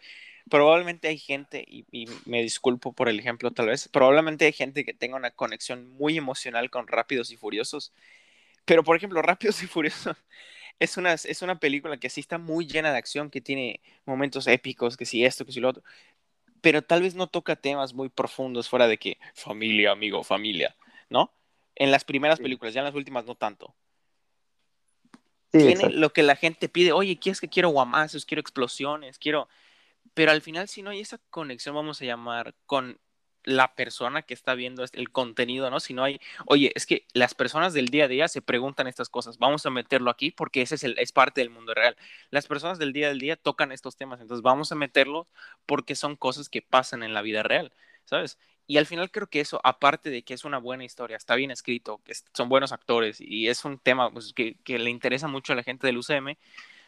Probablemente 0.51 1.09
hay 1.09 1.19
gente, 1.19 1.65
y, 1.67 1.85
y, 1.93 2.07
me 2.25 2.43
disculpo 2.43 2.93
por 2.93 3.09
el 3.09 3.19
ejemplo 3.21 3.51
tal 3.51 3.67
vez, 3.67 3.89
probablemente 3.89 4.47
hay 4.47 4.53
gente 4.53 4.85
que 4.85 4.95
tenga 4.95 5.17
una 5.17 5.33
conexión 5.33 5.89
muy 5.91 6.17
emocional 6.17 6.71
con 6.71 6.87
Rápidos 6.89 7.31
y 7.33 7.37
Furiosos, 7.37 7.93
pero 8.65 8.85
por 8.85 8.97
ejemplo, 8.97 9.23
Rápidos 9.23 9.63
y 9.63 9.67
Furiosos 9.67 10.17
es 10.79 10.97
una, 10.97 11.15
es 11.15 11.43
una 11.43 11.59
película 11.59 11.97
que 11.99 12.11
sí 12.11 12.21
está 12.21 12.39
muy 12.39 12.67
llena 12.67 12.93
de 12.93 12.99
acción, 12.99 13.31
que 13.31 13.41
tiene 13.41 13.81
momentos 14.05 14.47
épicos, 14.47 14.97
que 14.97 15.07
si 15.07 15.25
esto, 15.25 15.45
que 15.47 15.53
si 15.53 15.61
lo 15.61 15.71
otro, 15.71 15.83
pero 16.61 16.83
tal 16.83 17.03
vez 17.03 17.15
no 17.15 17.27
toca 17.27 17.57
temas 17.57 17.95
muy 17.95 18.09
profundos 18.09 18.69
fuera 18.69 18.89
de 18.89 18.99
que 18.99 19.19
familia, 19.35 19.93
amigo, 19.93 20.23
familia, 20.23 20.77
¿no? 21.09 21.33
En 21.75 21.91
las 21.91 22.05
primeras 22.05 22.41
películas, 22.41 22.75
ya 22.75 22.81
en 22.81 22.87
las 22.87 22.95
últimas 22.95 23.27
no 23.27 23.35
tanto. 23.35 23.75
Tiene 25.51 25.91
lo 25.91 26.13
que 26.13 26.23
la 26.23 26.37
gente 26.37 26.69
pide, 26.69 26.93
oye, 26.93 27.19
¿quieres 27.19 27.41
que 27.41 27.49
quiero 27.49 27.71
guamazos, 27.71 28.27
quiero 28.27 28.41
explosiones, 28.41 29.19
quiero... 29.19 29.49
Pero 30.15 30.31
al 30.31 30.41
final, 30.41 30.69
si 30.69 30.83
no 30.83 30.91
hay 30.91 31.01
esa 31.01 31.19
conexión, 31.31 31.75
vamos 31.75 32.01
a 32.01 32.05
llamar, 32.05 32.55
con 32.67 32.99
la 33.47 33.75
persona 33.75 34.23
que 34.23 34.35
está 34.35 34.55
viendo 34.55 34.85
el 34.93 35.11
contenido, 35.11 35.71
¿no? 35.71 35.81
Si 35.81 35.95
no 35.95 36.05
hay, 36.05 36.21
oye, 36.47 36.73
es 36.75 36.85
que 36.85 37.07
las 37.15 37.35
personas 37.35 37.73
del 37.73 37.89
día 37.89 38.05
a 38.05 38.09
día 38.09 38.29
se 38.29 38.43
preguntan 38.43 38.89
estas 38.89 39.09
cosas, 39.09 39.39
vamos 39.39 39.65
a 39.65 39.71
meterlo 39.71 40.11
aquí 40.11 40.33
porque 40.33 40.63
ese 40.63 40.75
es, 40.75 40.85
el, 40.85 40.99
es 40.99 41.13
parte 41.13 41.41
del 41.41 41.51
mundo 41.51 41.73
real. 41.73 41.97
Las 42.31 42.47
personas 42.47 42.79
del 42.79 42.93
día 42.93 43.09
a 43.09 43.15
día 43.15 43.37
tocan 43.37 43.73
estos 43.73 43.97
temas, 43.97 44.21
entonces 44.21 44.43
vamos 44.43 44.73
a 44.73 44.75
meterlos 44.75 45.29
porque 45.65 45.95
son 45.95 46.17
cosas 46.17 46.49
que 46.49 46.61
pasan 46.61 47.03
en 47.05 47.15
la 47.15 47.23
vida 47.23 47.43
real, 47.45 47.73
¿sabes? 48.05 48.39
Y 48.67 48.79
al 48.79 48.87
final 48.87 49.11
creo 49.13 49.29
que 49.29 49.41
eso, 49.41 49.61
aparte 49.63 50.11
de 50.11 50.23
que 50.25 50.35
es 50.35 50.45
una 50.45 50.59
buena 50.59 50.85
historia, 50.85 51.17
está 51.17 51.37
bien 51.37 51.53
escrito, 51.53 52.01
que 52.05 52.15
son 52.35 52.49
buenos 52.49 52.73
actores 52.73 53.21
y 53.21 53.49
es 53.49 53.65
un 53.65 53.79
tema 53.79 54.13
pues, 54.13 54.33
que, 54.33 54.57
que, 54.65 54.79
le 54.79 54.91
interesa 54.91 55.29
mucho 55.29 55.53
a 55.53 55.57
la 55.57 55.63
gente 55.63 55.87
del 55.87 55.99
UCM, 55.99 56.37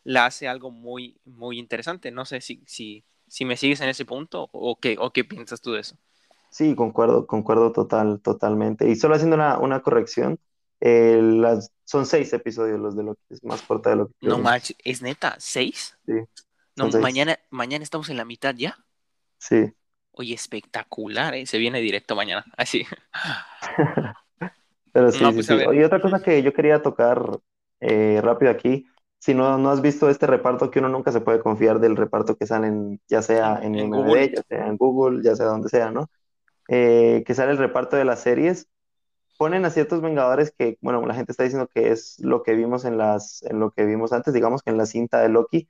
la 0.04 0.26
hace 0.26 0.48
algo 0.48 0.70
muy, 0.72 1.16
muy 1.24 1.58
interesante. 1.58 2.10
No 2.10 2.24
sé 2.24 2.40
si, 2.40 2.62
si, 2.66 3.04
si 3.28 3.44
me 3.44 3.56
sigues 3.56 3.80
en 3.80 3.88
ese 3.90 4.04
punto 4.04 4.48
o 4.52 4.76
qué, 4.80 4.96
o 4.98 5.12
qué 5.12 5.24
piensas 5.24 5.60
tú 5.60 5.72
de 5.72 5.80
eso. 5.82 5.96
Sí, 6.50 6.74
concuerdo, 6.74 7.26
concuerdo 7.26 7.72
total, 7.72 8.20
totalmente. 8.20 8.88
Y 8.88 8.96
solo 8.96 9.14
haciendo 9.14 9.36
una, 9.36 9.80
corrección, 9.80 10.38
eh, 10.80 11.20
las, 11.22 11.72
son 11.84 12.06
seis 12.06 12.32
episodios 12.32 12.80
los 12.80 12.96
de 12.96 13.02
lo 13.02 13.14
que 13.14 13.34
es 13.34 13.44
más 13.44 13.62
corta 13.62 13.90
de 13.90 13.96
lo 13.96 14.08
que 14.08 14.14
No 14.22 14.38
Max, 14.38 14.74
¿es 14.84 15.02
neta? 15.02 15.36
¿Seis? 15.38 15.98
Sí. 16.06 16.14
No, 16.76 16.88
mañana, 17.00 17.38
mañana 17.50 17.82
estamos 17.82 18.08
en 18.08 18.16
la 18.16 18.24
mitad 18.24 18.54
ya. 18.54 18.76
Sí. 19.38 19.72
Oye, 20.12 20.34
espectacular, 20.34 21.34
¿eh? 21.34 21.46
Se 21.46 21.58
viene 21.58 21.80
directo 21.80 22.16
mañana. 22.16 22.44
Así. 22.56 22.86
Pero 24.92 25.12
sí, 25.12 25.24
pues, 25.32 25.46
sí, 25.46 25.54
Y 25.74 25.82
otra 25.82 26.00
cosa 26.00 26.22
que 26.22 26.42
yo 26.42 26.52
quería 26.52 26.82
tocar 26.82 27.38
eh, 27.80 28.20
rápido 28.22 28.50
aquí, 28.50 28.86
si 29.18 29.34
no, 29.34 29.58
no 29.58 29.70
has 29.70 29.80
visto 29.80 30.08
este 30.08 30.26
reparto, 30.26 30.70
que 30.70 30.78
uno 30.78 30.88
nunca 30.88 31.12
se 31.12 31.20
puede 31.20 31.40
confiar 31.40 31.80
del 31.80 31.96
reparto 31.96 32.36
que 32.36 32.46
salen, 32.46 33.00
ya 33.08 33.22
sea 33.22 33.60
en, 33.62 33.74
en 33.74 33.90
MD, 33.90 34.34
ya 34.34 34.42
sea 34.42 34.66
en 34.66 34.76
Google, 34.76 35.22
ya 35.22 35.36
sea 35.36 35.46
donde 35.46 35.68
sea, 35.68 35.90
¿no? 35.90 36.08
Eh, 36.68 37.24
que 37.26 37.34
sale 37.34 37.52
el 37.52 37.58
reparto 37.58 37.96
de 37.96 38.04
las 38.04 38.20
series, 38.20 38.68
ponen 39.38 39.64
a 39.64 39.70
ciertos 39.70 40.02
Vengadores 40.02 40.52
que, 40.56 40.78
bueno, 40.82 41.04
la 41.06 41.14
gente 41.14 41.32
está 41.32 41.44
diciendo 41.44 41.68
que 41.72 41.92
es 41.92 42.18
lo 42.20 42.42
que 42.42 42.54
vimos 42.54 42.84
en 42.84 42.98
las, 42.98 43.42
en 43.44 43.60
lo 43.60 43.72
que 43.72 43.84
vimos 43.86 44.12
antes, 44.12 44.34
digamos 44.34 44.62
que 44.62 44.70
en 44.70 44.78
la 44.78 44.86
cinta 44.86 45.20
de 45.20 45.28
Loki, 45.30 45.68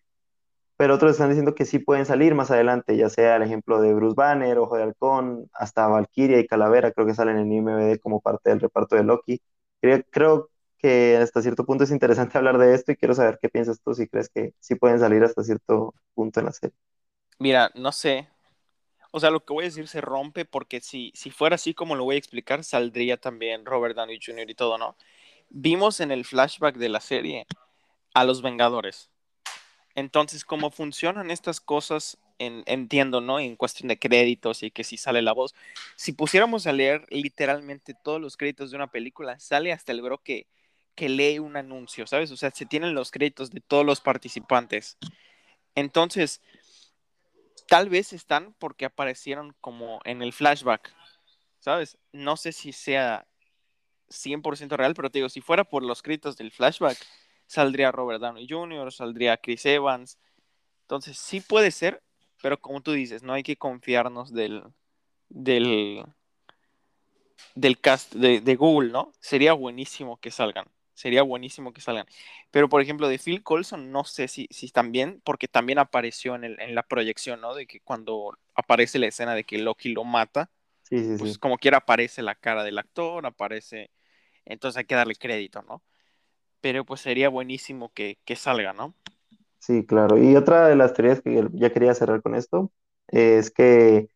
pero 0.76 0.94
otros 0.94 1.12
están 1.12 1.28
diciendo 1.30 1.54
que 1.54 1.64
sí 1.66 1.78
pueden 1.80 2.06
salir 2.06 2.34
más 2.34 2.50
adelante, 2.52 2.96
ya 2.96 3.08
sea 3.10 3.36
el 3.36 3.42
ejemplo 3.42 3.80
de 3.80 3.94
Bruce 3.94 4.14
Banner, 4.16 4.58
Ojo 4.58 4.76
de 4.76 4.84
Halcón, 4.84 5.50
hasta 5.52 5.88
Valkyria 5.88 6.38
y 6.40 6.46
Calavera, 6.46 6.92
creo 6.92 7.06
que 7.06 7.14
salen 7.14 7.38
en 7.38 7.52
IMBD 7.52 7.98
como 8.00 8.20
parte 8.20 8.50
del 8.50 8.60
reparto 8.60 8.94
de 8.96 9.02
Loki. 9.04 9.42
Creo, 9.80 10.02
creo 10.10 10.50
que 10.78 11.16
hasta 11.16 11.42
cierto 11.42 11.64
punto 11.66 11.84
es 11.84 11.90
interesante 11.90 12.38
hablar 12.38 12.58
de 12.58 12.74
esto 12.74 12.92
y 12.92 12.96
quiero 12.96 13.14
saber 13.14 13.38
qué 13.42 13.48
piensas 13.48 13.80
tú, 13.82 13.94
si 13.94 14.06
crees 14.08 14.28
que 14.30 14.54
sí 14.60 14.76
pueden 14.76 15.00
salir 15.00 15.24
hasta 15.24 15.42
cierto 15.42 15.94
punto 16.14 16.40
en 16.40 16.46
la 16.46 16.52
serie. 16.52 16.76
Mira, 17.38 17.70
no 17.74 17.92
sé, 17.92 18.28
o 19.10 19.20
sea, 19.20 19.30
lo 19.30 19.44
que 19.44 19.52
voy 19.52 19.64
a 19.64 19.68
decir 19.68 19.88
se 19.88 20.00
rompe 20.00 20.44
porque 20.44 20.80
si, 20.80 21.12
si 21.14 21.30
fuera 21.30 21.54
así 21.54 21.74
como 21.74 21.96
lo 21.96 22.04
voy 22.04 22.16
a 22.16 22.18
explicar, 22.18 22.64
saldría 22.64 23.16
también 23.16 23.64
Robert 23.64 23.96
Downey 23.96 24.20
Jr. 24.24 24.50
y 24.50 24.54
todo, 24.54 24.78
¿no? 24.78 24.96
Vimos 25.48 26.00
en 26.00 26.10
el 26.10 26.24
flashback 26.24 26.76
de 26.76 26.88
la 26.88 27.00
serie 27.00 27.46
a 28.14 28.24
los 28.24 28.42
Vengadores. 28.42 29.10
Entonces, 29.94 30.44
cómo 30.44 30.70
funcionan 30.70 31.30
estas 31.30 31.60
cosas, 31.60 32.18
entiendo, 32.38 33.20
¿no? 33.20 33.40
En 33.40 33.56
cuestión 33.56 33.88
de 33.88 33.98
créditos 33.98 34.62
y 34.62 34.70
que 34.70 34.84
si 34.84 34.96
sale 34.96 35.22
la 35.22 35.32
voz. 35.32 35.54
Si 35.96 36.12
pusiéramos 36.12 36.66
a 36.66 36.72
leer 36.72 37.06
literalmente 37.10 37.94
todos 37.94 38.20
los 38.20 38.36
créditos 38.36 38.70
de 38.70 38.76
una 38.76 38.92
película, 38.92 39.40
sale 39.40 39.72
hasta 39.72 39.92
el 39.92 40.02
bro 40.02 40.22
que, 40.22 40.46
que 40.94 41.08
lee 41.08 41.38
un 41.38 41.56
anuncio, 41.56 42.06
¿sabes? 42.06 42.30
O 42.30 42.36
sea, 42.36 42.50
se 42.50 42.66
tienen 42.66 42.94
los 42.94 43.10
créditos 43.10 43.50
de 43.50 43.60
todos 43.60 43.84
los 43.84 44.00
participantes. 44.00 44.98
Entonces, 45.74 46.42
Tal 47.68 47.90
vez 47.90 48.12
están 48.12 48.54
porque 48.58 48.86
aparecieron 48.86 49.54
como 49.60 50.00
en 50.04 50.22
el 50.22 50.32
flashback, 50.32 50.94
¿sabes? 51.60 51.98
No 52.12 52.36
sé 52.36 52.52
si 52.52 52.72
sea 52.72 53.26
100% 54.08 54.76
real, 54.76 54.94
pero 54.94 55.10
te 55.10 55.18
digo, 55.18 55.28
si 55.28 55.40
fuera 55.40 55.64
por 55.64 55.82
los 55.82 56.02
créditos 56.02 56.36
del 56.36 56.50
flashback, 56.50 56.96
saldría 57.46 57.92
Robert 57.92 58.20
Downey 58.20 58.46
Jr., 58.48 58.92
saldría 58.92 59.36
Chris 59.36 59.66
Evans. 59.66 60.18
Entonces, 60.82 61.18
sí 61.18 61.40
puede 61.40 61.70
ser, 61.70 62.02
pero 62.42 62.58
como 62.58 62.80
tú 62.80 62.92
dices, 62.92 63.22
no 63.22 63.34
hay 63.34 63.42
que 63.42 63.56
confiarnos 63.56 64.32
del, 64.32 64.64
del, 65.28 66.06
del 67.54 67.80
cast 67.80 68.14
de, 68.14 68.40
de 68.40 68.56
Google, 68.56 68.90
¿no? 68.90 69.12
Sería 69.20 69.52
buenísimo 69.52 70.18
que 70.18 70.30
salgan. 70.30 70.66
Sería 70.98 71.22
buenísimo 71.22 71.72
que 71.72 71.80
salgan. 71.80 72.06
Pero, 72.50 72.68
por 72.68 72.82
ejemplo, 72.82 73.08
de 73.08 73.18
Phil 73.18 73.42
Colson, 73.42 73.92
no 73.92 74.04
sé 74.04 74.28
si, 74.28 74.48
si 74.50 74.70
también, 74.70 75.20
porque 75.24 75.48
también 75.48 75.78
apareció 75.78 76.34
en, 76.34 76.44
el, 76.44 76.60
en 76.60 76.74
la 76.74 76.82
proyección, 76.82 77.40
¿no? 77.40 77.54
De 77.54 77.66
que 77.66 77.80
cuando 77.80 78.36
aparece 78.54 78.98
la 78.98 79.06
escena 79.08 79.34
de 79.34 79.44
que 79.44 79.58
Loki 79.58 79.90
lo 79.92 80.04
mata, 80.04 80.50
Sí, 80.82 80.98
sí, 81.04 81.18
pues 81.18 81.36
sí. 81.36 81.38
como 81.38 81.58
quiera 81.58 81.78
aparece 81.78 82.22
la 82.22 82.34
cara 82.36 82.64
del 82.64 82.78
actor, 82.78 83.26
aparece, 83.26 83.90
entonces 84.46 84.78
hay 84.78 84.84
que 84.86 84.94
darle 84.96 85.16
crédito, 85.16 85.62
¿no? 85.62 85.82
Pero 86.60 86.84
pues 86.86 87.00
sería 87.02 87.28
buenísimo 87.30 87.92
que, 87.94 88.18
que 88.24 88.36
salga, 88.36 88.72
¿no? 88.74 88.94
Sí, 89.58 89.84
claro. 89.86 90.18
Y 90.18 90.36
otra 90.36 90.68
de 90.68 90.76
las 90.76 90.94
teorías 90.94 91.20
que 91.20 91.46
ya 91.52 91.72
quería 91.72 91.94
cerrar 91.94 92.22
con 92.22 92.34
esto 92.34 92.72
es 93.08 93.50
que 93.50 94.08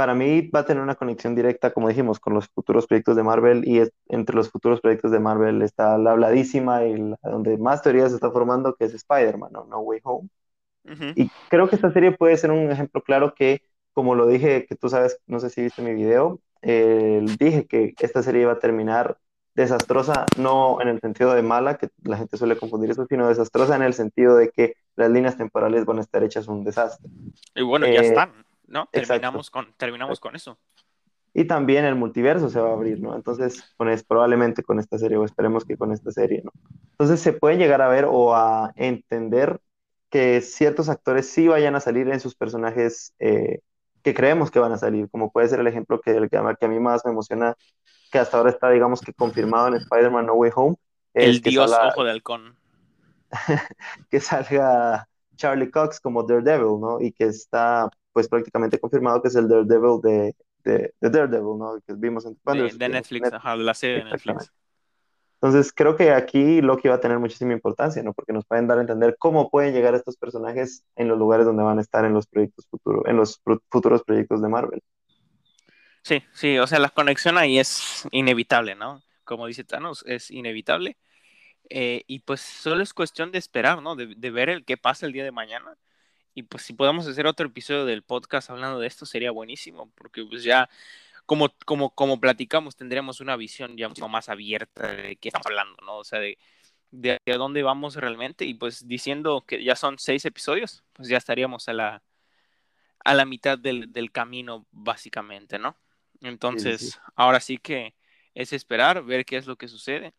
para 0.00 0.14
mí 0.14 0.48
va 0.48 0.60
a 0.60 0.64
tener 0.64 0.82
una 0.82 0.94
conexión 0.94 1.34
directa, 1.34 1.72
como 1.74 1.86
dijimos, 1.90 2.18
con 2.18 2.32
los 2.32 2.48
futuros 2.48 2.86
proyectos 2.86 3.16
de 3.16 3.22
Marvel 3.22 3.68
y 3.68 3.80
es- 3.80 3.92
entre 4.08 4.34
los 4.34 4.48
futuros 4.50 4.80
proyectos 4.80 5.10
de 5.12 5.20
Marvel 5.20 5.60
está 5.60 5.98
la 5.98 6.12
habladísima 6.12 6.84
y 6.86 6.96
la 6.96 7.18
donde 7.22 7.58
más 7.58 7.82
teorías 7.82 8.08
se 8.08 8.14
está 8.14 8.30
formando, 8.30 8.74
que 8.74 8.86
es 8.86 8.94
Spider-Man, 8.94 9.52
¿no? 9.52 9.66
No 9.66 9.80
Way 9.80 10.00
Home. 10.04 10.30
Ujú. 10.84 11.14
Y 11.14 11.30
creo 11.48 11.68
que 11.68 11.76
esta 11.76 11.92
serie 11.92 12.12
puede 12.12 12.38
ser 12.38 12.50
un 12.50 12.70
ejemplo 12.70 13.02
claro 13.02 13.34
que, 13.34 13.62
como 13.92 14.14
lo 14.14 14.26
dije, 14.26 14.66
que 14.66 14.76
tú 14.76 14.88
sabes, 14.88 15.18
no 15.26 15.40
sé 15.40 15.50
si 15.50 15.62
viste 15.62 15.82
mi 15.82 15.92
video, 15.94 16.40
eh, 16.62 17.20
dije 17.38 17.66
que 17.66 17.94
esta 18.00 18.22
serie 18.22 18.42
iba 18.42 18.52
a 18.52 18.58
terminar 18.58 19.18
desastrosa, 19.54 20.26
no 20.38 20.80
en 20.80 20.88
el 20.88 21.00
sentido 21.00 21.34
de 21.34 21.42
mala, 21.42 21.76
que 21.78 21.90
la 22.04 22.16
gente 22.16 22.38
suele 22.38 22.56
confundir 22.56 22.90
eso, 22.90 23.06
sino 23.06 23.28
desastrosa 23.28 23.76
en 23.76 23.82
el 23.82 23.94
sentido 23.94 24.36
de 24.36 24.50
que 24.50 24.74
las 24.96 25.10
líneas 25.10 25.36
temporales 25.36 25.84
van 25.84 25.98
a 25.98 26.02
estar 26.02 26.24
hechas 26.24 26.48
un 26.48 26.64
desastre. 26.64 27.10
Y 27.54 27.62
bueno, 27.62 27.86
ya 27.86 28.00
Eh, 28.00 28.06
están, 28.06 28.32
¿no? 28.70 28.88
exacto. 28.92 29.20
Terminamos 29.20 29.50
con, 29.50 29.74
terminamos 29.76 30.20
con 30.20 30.36
eso. 30.36 30.58
Y 31.32 31.44
también 31.44 31.84
el 31.84 31.94
multiverso 31.94 32.48
se 32.48 32.60
va 32.60 32.70
a 32.70 32.72
abrir, 32.72 33.00
¿no? 33.00 33.14
Entonces, 33.14 33.62
con 33.76 33.88
es, 33.88 34.02
probablemente 34.02 34.62
con 34.62 34.80
esta 34.80 34.98
serie, 34.98 35.16
o 35.16 35.24
esperemos 35.24 35.64
que 35.64 35.76
con 35.76 35.92
esta 35.92 36.10
serie, 36.10 36.42
¿no? 36.42 36.52
Entonces, 36.92 37.20
se 37.20 37.32
puede 37.32 37.56
llegar 37.56 37.82
a 37.82 37.88
ver 37.88 38.06
o 38.08 38.34
a 38.34 38.72
entender 38.74 39.60
que 40.08 40.40
ciertos 40.40 40.88
actores 40.88 41.30
sí 41.30 41.46
vayan 41.46 41.76
a 41.76 41.80
salir 41.80 42.08
en 42.08 42.18
sus 42.18 42.34
personajes 42.34 43.14
eh, 43.20 43.60
que 44.02 44.14
creemos 44.14 44.50
que 44.50 44.58
van 44.58 44.72
a 44.72 44.78
salir, 44.78 45.08
como 45.08 45.30
puede 45.30 45.48
ser 45.48 45.60
el 45.60 45.66
ejemplo 45.66 46.00
que, 46.00 46.10
el 46.10 46.28
que 46.28 46.36
a 46.36 46.68
mí 46.68 46.80
más 46.80 47.04
me 47.04 47.12
emociona, 47.12 47.54
que 48.10 48.18
hasta 48.18 48.38
ahora 48.38 48.50
está, 48.50 48.70
digamos 48.70 49.00
que 49.00 49.12
confirmado 49.12 49.68
en 49.68 49.74
Spider-Man 49.74 50.26
No 50.26 50.34
Way 50.34 50.50
Home, 50.54 50.76
El 51.14 51.40
dios 51.40 51.70
salga, 51.70 51.88
ojo 51.90 52.04
de 52.04 52.10
halcón. 52.10 52.56
que 54.10 54.20
salga 54.20 55.08
Charlie 55.36 55.70
Cox 55.70 56.00
como 56.00 56.24
Daredevil, 56.24 56.80
¿no? 56.80 57.00
Y 57.00 57.12
que 57.12 57.24
está, 57.24 57.88
pues, 58.12 58.28
prácticamente 58.28 58.78
confirmado 58.78 59.22
que 59.22 59.28
es 59.28 59.36
el 59.36 59.48
Daredevil 59.48 60.00
de, 60.02 60.36
de, 60.64 60.94
de 61.00 61.10
Daredevil, 61.10 61.58
¿no? 61.58 61.80
Que 61.86 61.94
vimos 61.94 62.26
en 62.26 62.38
De, 62.44 62.70
de 62.76 62.88
Netflix, 62.88 63.32
ajá, 63.32 63.56
de 63.56 63.64
la 63.64 63.74
serie 63.74 63.98
de. 63.98 64.04
Netflix. 64.04 64.52
Entonces, 65.42 65.72
creo 65.72 65.96
que 65.96 66.10
aquí 66.10 66.60
Loki 66.60 66.88
va 66.88 66.96
a 66.96 67.00
tener 67.00 67.18
muchísima 67.18 67.54
importancia, 67.54 68.02
¿no? 68.02 68.12
Porque 68.12 68.34
nos 68.34 68.44
pueden 68.44 68.66
dar 68.66 68.76
a 68.76 68.82
entender 68.82 69.16
cómo 69.18 69.48
pueden 69.48 69.72
llegar 69.72 69.94
estos 69.94 70.18
personajes 70.18 70.84
en 70.96 71.08
los 71.08 71.18
lugares 71.18 71.46
donde 71.46 71.62
van 71.62 71.78
a 71.78 71.80
estar 71.80 72.04
en 72.04 72.12
los 72.12 72.26
proyectos 72.26 72.66
futuros, 72.70 73.04
en 73.06 73.16
los 73.16 73.40
futuros 73.70 74.02
proyectos 74.02 74.42
de 74.42 74.48
Marvel. 74.48 74.82
Sí, 76.02 76.22
sí, 76.34 76.58
o 76.58 76.66
sea, 76.66 76.78
la 76.78 76.90
conexión 76.90 77.38
ahí 77.38 77.58
es 77.58 78.06
inevitable, 78.10 78.74
¿no? 78.74 79.02
Como 79.24 79.46
dice 79.46 79.64
Thanos, 79.64 80.04
es 80.06 80.30
inevitable. 80.30 80.98
Eh, 81.70 82.02
y 82.06 82.18
pues 82.18 82.40
solo 82.42 82.82
es 82.82 82.92
cuestión 82.92 83.32
de 83.32 83.38
esperar, 83.38 83.80
¿no? 83.80 83.96
De, 83.96 84.14
de 84.14 84.30
ver 84.30 84.50
el 84.50 84.64
qué 84.66 84.76
pasa 84.76 85.06
el 85.06 85.12
día 85.12 85.24
de 85.24 85.32
mañana. 85.32 85.74
Y 86.34 86.44
pues 86.44 86.62
si 86.62 86.72
podemos 86.72 87.06
hacer 87.06 87.26
otro 87.26 87.46
episodio 87.46 87.84
del 87.84 88.02
podcast 88.02 88.50
hablando 88.50 88.78
de 88.78 88.86
esto 88.86 89.06
sería 89.06 89.30
buenísimo, 89.30 89.90
porque 89.96 90.24
pues 90.24 90.42
ya 90.44 90.68
como, 91.26 91.50
como, 91.64 91.90
como 91.94 92.20
platicamos 92.20 92.76
tendremos 92.76 93.20
una 93.20 93.36
visión 93.36 93.76
ya 93.76 93.88
mucho 93.88 94.08
más 94.08 94.28
abierta 94.28 94.92
de 94.92 95.16
qué 95.16 95.28
estamos 95.28 95.46
hablando, 95.46 95.76
¿no? 95.84 95.98
O 95.98 96.04
sea, 96.04 96.20
de, 96.20 96.38
de 96.90 97.12
hacia 97.16 97.36
dónde 97.36 97.62
vamos 97.62 97.96
realmente 97.96 98.44
y 98.44 98.54
pues 98.54 98.86
diciendo 98.86 99.44
que 99.46 99.62
ya 99.64 99.76
son 99.76 99.98
seis 99.98 100.24
episodios, 100.24 100.84
pues 100.92 101.08
ya 101.08 101.16
estaríamos 101.18 101.68
a 101.68 101.72
la, 101.72 102.02
a 103.04 103.14
la 103.14 103.24
mitad 103.24 103.58
del, 103.58 103.92
del 103.92 104.12
camino 104.12 104.66
básicamente, 104.70 105.58
¿no? 105.58 105.76
Sí, 106.50 106.60
sí, 106.60 106.74
sí. 106.74 106.92
Entonces, 106.92 107.00
ahora 107.16 107.40
sí 107.40 107.58
que 107.58 107.94
es 108.34 108.52
esperar, 108.52 109.04
ver 109.04 109.24
qué 109.24 109.36
es 109.36 109.46
lo 109.46 109.56
que 109.56 109.68
sucede. 109.68 110.14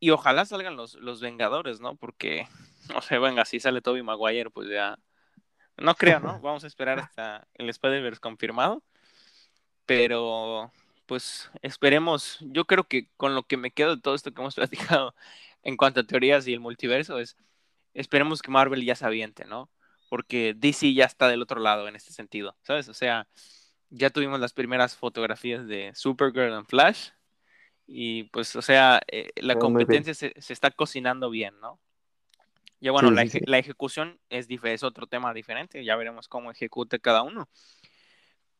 Y 0.00 0.10
ojalá 0.10 0.44
salgan 0.44 0.76
los, 0.76 0.94
los 0.94 1.20
Vengadores, 1.20 1.80
¿no? 1.80 1.96
Porque, 1.96 2.46
o 2.96 3.02
sea, 3.02 3.18
venga, 3.18 3.44
si 3.44 3.60
sale 3.60 3.80
Toby 3.82 4.02
Maguire, 4.02 4.50
pues 4.50 4.68
ya. 4.68 4.98
No 5.76 5.94
creo, 5.94 6.20
¿no? 6.20 6.40
Vamos 6.40 6.64
a 6.64 6.66
esperar 6.66 6.98
hasta 7.00 7.46
el 7.54 7.68
Spider-Verse 7.68 8.20
confirmado. 8.20 8.82
Pero, 9.86 10.72
pues, 11.06 11.50
esperemos. 11.62 12.38
Yo 12.40 12.64
creo 12.66 12.84
que 12.84 13.08
con 13.16 13.34
lo 13.34 13.44
que 13.44 13.56
me 13.56 13.70
quedo 13.70 13.96
de 13.96 14.02
todo 14.02 14.14
esto 14.14 14.32
que 14.32 14.40
hemos 14.40 14.54
platicado 14.56 15.14
en 15.62 15.76
cuanto 15.76 16.00
a 16.00 16.04
teorías 16.04 16.46
y 16.46 16.52
el 16.52 16.60
multiverso 16.60 17.18
es. 17.18 17.36
Esperemos 17.94 18.42
que 18.42 18.50
Marvel 18.50 18.84
ya 18.84 18.96
se 18.96 19.06
aviente, 19.06 19.44
¿no? 19.44 19.70
Porque 20.08 20.54
DC 20.56 20.94
ya 20.94 21.04
está 21.04 21.28
del 21.28 21.42
otro 21.42 21.60
lado 21.60 21.88
en 21.88 21.96
este 21.96 22.12
sentido, 22.12 22.56
¿sabes? 22.62 22.88
O 22.88 22.94
sea, 22.94 23.28
ya 23.90 24.10
tuvimos 24.10 24.40
las 24.40 24.52
primeras 24.52 24.96
fotografías 24.96 25.66
de 25.66 25.92
Supergirl 25.94 26.52
en 26.54 26.66
Flash. 26.66 27.10
Y 27.86 28.24
pues, 28.24 28.56
o 28.56 28.62
sea, 28.62 29.00
eh, 29.08 29.30
la 29.36 29.56
competencia 29.56 30.14
se, 30.14 30.34
se, 30.38 30.52
está 30.52 30.70
cocinando 30.70 31.30
bien, 31.30 31.54
¿no? 31.60 31.78
Ya 32.80 32.92
bueno, 32.92 33.10
Sí, 33.10 33.14
la, 33.14 33.26
sí. 33.26 33.40
ejecución 33.58 34.18
es, 34.28 34.46
es, 34.48 34.82
otro 34.82 35.06
tema 35.06 35.32
diferente, 35.32 35.84
ya 35.84 35.96
veremos 35.96 36.28
cómo 36.28 36.50
ejecute 36.50 37.00
cada 37.00 37.22
uno. 37.22 37.48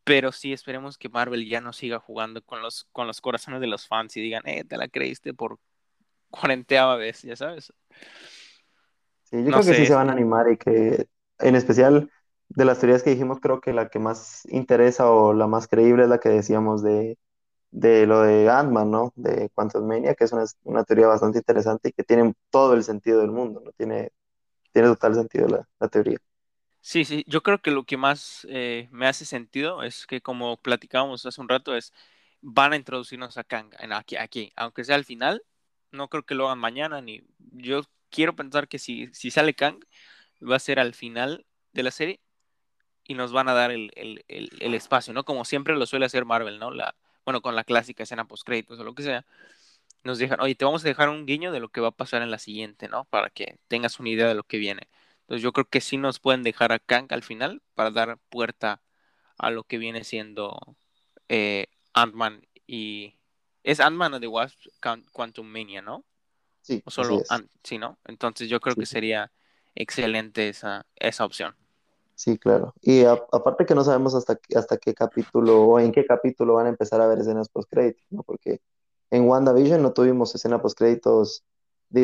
Pero 0.04 0.32
sí 0.32 0.52
esperemos 0.52 0.98
que 0.98 1.08
Marvel 1.08 1.48
ya 1.48 1.60
no 1.60 1.72
siga 1.72 1.98
jugando 1.98 2.42
con 2.42 2.62
los, 2.62 2.84
con 2.92 3.06
los 3.06 3.20
corazones 3.20 3.60
de 3.60 3.66
los 3.66 3.86
fans 3.86 4.16
y 4.16 4.20
digan, 4.20 4.42
eh, 4.46 4.64
te 4.64 4.76
la 4.76 4.88
creíste 4.88 5.32
por 5.34 5.58
cuarenteava 6.30 6.96
vez, 6.96 7.22
ya 7.22 7.36
sabes. 7.36 7.72
Sí, 9.24 9.36
yo 9.36 9.44
no 9.44 9.52
creo 9.52 9.62
sé. 9.62 9.70
que 9.70 9.76
sí 9.76 9.86
se 9.86 9.94
van 9.94 10.10
a 10.10 10.12
animar 10.12 10.50
y 10.50 10.56
que, 10.56 11.08
en 11.38 11.56
especial, 11.56 12.10
de 12.48 12.64
las 12.64 12.78
teorías 12.78 13.02
que 13.02 13.10
dijimos, 13.10 13.40
creo 13.40 13.60
que 13.60 13.72
la 13.72 13.88
que 13.88 13.98
más 13.98 14.44
interesa 14.46 15.10
o 15.10 15.32
la 15.32 15.46
más 15.46 15.68
creíble 15.68 16.04
es 16.04 16.08
la 16.08 16.18
que 16.18 16.28
decíamos 16.28 16.82
de, 16.82 17.18
de 17.74 18.06
lo 18.06 18.22
de 18.22 18.48
Ant-Man, 18.48 18.88
¿no? 18.88 19.12
De 19.16 19.50
Quantum 19.52 19.84
Mania, 19.84 20.14
que 20.14 20.22
es 20.24 20.32
una, 20.32 20.44
una, 20.62 20.84
teoría 20.84 21.08
bastante 21.08 21.38
interesante 21.38 21.88
y 21.88 21.92
que 21.92 22.04
tiene 22.04 22.32
todo 22.50 22.74
el 22.74 22.84
sentido 22.84 23.20
del 23.20 23.32
mundo, 23.32 23.60
¿no? 23.64 23.72
Tiene, 23.72 24.12
tiene 24.72 24.86
total 24.88 25.16
sentido 25.16 25.48
la, 25.48 25.68
la 25.80 25.88
teoría. 25.88 26.18
Sí, 26.80 27.04
sí, 27.04 27.24
yo 27.26 27.42
creo 27.42 27.60
que 27.60 27.72
lo 27.72 27.82
que 27.84 27.96
más 27.96 28.46
eh, 28.48 28.88
me 28.92 29.08
hace 29.08 29.24
sentido 29.24 29.82
es 29.82 30.06
que, 30.06 30.20
como 30.20 30.56
platicábamos 30.56 31.26
hace 31.26 31.40
un 31.40 31.48
rato, 31.48 31.74
es 31.74 31.92
van 32.42 32.74
a 32.74 32.76
introducirnos 32.76 33.38
a 33.38 33.44
Kang 33.44 33.74
aquí, 33.90 34.16
aquí, 34.16 34.52
aunque 34.54 34.84
sea 34.84 34.94
al 34.94 35.04
final, 35.04 35.42
no 35.90 36.08
creo 36.08 36.24
que 36.24 36.36
lo 36.36 36.46
hagan 36.46 36.60
mañana, 36.60 37.00
ni 37.00 37.26
yo 37.38 37.82
quiero 38.08 38.36
pensar 38.36 38.68
que 38.68 38.78
si, 38.78 39.08
si 39.12 39.32
sale 39.32 39.54
Kang, 39.54 39.80
va 40.48 40.56
a 40.56 40.60
ser 40.60 40.78
al 40.78 40.94
final 40.94 41.44
de 41.72 41.82
la 41.82 41.90
serie 41.90 42.20
y 43.04 43.14
nos 43.14 43.32
van 43.32 43.48
a 43.48 43.54
dar 43.54 43.72
el, 43.72 43.90
el, 43.96 44.24
el, 44.28 44.50
el 44.60 44.74
espacio, 44.74 45.12
¿no? 45.12 45.24
Como 45.24 45.44
siempre 45.44 45.74
lo 45.74 45.86
suele 45.86 46.06
hacer 46.06 46.24
Marvel, 46.24 46.58
¿no? 46.60 46.70
La, 46.70 46.94
bueno, 47.24 47.42
con 47.42 47.56
la 47.56 47.64
clásica 47.64 48.02
escena 48.04 48.26
post-créditos 48.26 48.78
o 48.80 48.84
lo 48.84 48.94
que 48.94 49.02
sea, 49.02 49.26
nos 50.04 50.18
dejan, 50.18 50.40
oye, 50.40 50.54
te 50.54 50.64
vamos 50.64 50.84
a 50.84 50.88
dejar 50.88 51.08
un 51.08 51.26
guiño 51.26 51.52
de 51.52 51.60
lo 51.60 51.70
que 51.70 51.80
va 51.80 51.88
a 51.88 51.90
pasar 51.92 52.22
en 52.22 52.30
la 52.30 52.38
siguiente, 52.38 52.88
¿no? 52.88 53.04
Para 53.06 53.30
que 53.30 53.58
tengas 53.68 54.00
una 54.00 54.10
idea 54.10 54.28
de 54.28 54.34
lo 54.34 54.44
que 54.44 54.58
viene. 54.58 54.88
Entonces 55.22 55.42
yo 55.42 55.52
creo 55.52 55.68
que 55.68 55.80
sí 55.80 55.96
nos 55.96 56.20
pueden 56.20 56.42
dejar 56.42 56.72
a 56.72 56.78
Kang 56.78 57.06
al 57.10 57.22
final 57.22 57.62
para 57.74 57.90
dar 57.90 58.18
puerta 58.30 58.82
a 59.38 59.50
lo 59.50 59.64
que 59.64 59.78
viene 59.78 60.04
siendo 60.04 60.76
eh, 61.28 61.68
Ant-Man 61.94 62.46
y... 62.66 63.16
Es 63.64 63.80
Ant-Man 63.80 64.14
o 64.14 64.20
The 64.20 64.28
Wasp 64.28 64.58
Quantum 65.12 65.46
Mania, 65.46 65.82
¿no? 65.82 66.04
Sí, 66.62 66.84
o 66.84 66.90
solo. 66.90 67.24
Ant 67.28 67.50
sí, 67.64 67.78
¿no? 67.78 67.98
Entonces 68.04 68.48
yo 68.48 68.60
creo 68.60 68.76
Sí, 68.76 68.76
que 68.76 68.86
sería 68.86 69.32
excelente 69.74 70.48
esa, 70.48 70.86
esa 70.96 71.24
opción. 71.24 71.56
Sí, 72.14 72.38
claro. 72.38 72.74
Y 72.80 73.04
a- 73.04 73.12
aparte 73.32 73.66
que 73.66 73.74
no 73.74 73.84
sabemos 73.84 74.14
hasta, 74.14 74.38
hasta 74.56 74.76
qué 74.78 74.94
capítulo 74.94 75.62
o 75.64 75.80
en 75.80 75.92
qué 75.92 76.04
capítulo 76.06 76.54
van 76.54 76.66
a 76.66 76.68
empezar 76.70 77.00
a 77.00 77.06
ver 77.08 77.18
escenas 77.18 77.48
post-créditos, 77.48 78.04
¿no? 78.10 78.22
Porque 78.22 78.60
en 79.10 79.28
WandaVision 79.28 79.82
no 79.82 79.92
tuvimos 79.92 80.34
escena 80.34 80.60
post-créditos 80.62 81.44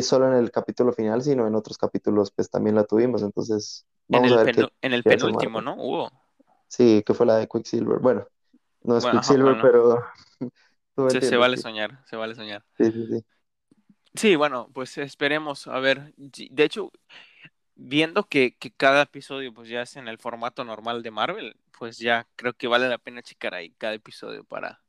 solo 0.03 0.29
en 0.29 0.35
el 0.35 0.51
capítulo 0.53 0.93
final, 0.93 1.23
sino 1.23 1.47
en 1.47 1.55
otros 1.57 1.77
capítulos 1.79 2.31
pues 2.31 2.49
también 2.51 2.77
la 2.77 2.85
tuvimos. 2.85 3.23
Entonces, 3.23 3.87
En 4.13 4.13
vamos 4.13 4.25
el, 4.25 4.39
a 4.39 4.43
ver 4.45 4.51
qué, 4.53 4.69
en 4.83 4.93
el 4.93 5.03
penúltimo. 5.05 5.61
¿no? 5.61 5.75
Hubo. 5.75 6.11
Sí, 6.69 7.03
que 7.05 7.15
fue 7.15 7.27
la 7.27 7.37
de 7.37 7.49
Quicksilver. 7.49 7.99
Bueno, 7.99 8.27
no 8.83 8.97
es 8.97 9.05
Bueno, 9.05 9.21
Quicksilver, 9.21 9.59
pero 9.61 10.05
Se, 11.21 11.37
vale 11.37 11.57
soñar, 11.57 12.03
se 12.07 12.17
vale 12.17 12.35
soñar. 12.35 12.65
Sí, 12.79 12.91
sí, 12.93 13.07
sí. 13.07 13.25
Sí, 14.15 14.35
bueno, 14.37 14.69
pues 14.75 14.99
esperemos, 14.99 15.67
a 15.69 15.79
ver, 15.79 16.13
de 16.17 16.65
hecho, 16.65 16.91
viendo 17.81 18.29
que, 18.29 18.57
cada 18.77 19.03
episodio 19.03 19.55
pues 19.55 19.69
ya 19.69 19.83
es 19.83 19.97
en 19.97 20.07
el 20.07 20.19
formato 20.19 20.65
normal 20.65 21.03
de 21.03 21.11
Marvel, 21.11 21.57
pues 21.79 21.99
ya 21.99 22.27
creo 22.37 22.53
que 22.53 22.69
vale 22.69 22.89
la 22.89 22.99
pena 22.99 23.23
checar 23.23 23.55
ahí 23.55 23.71
cada 23.71 23.95
episodio 23.95 24.45
para, 24.45 24.81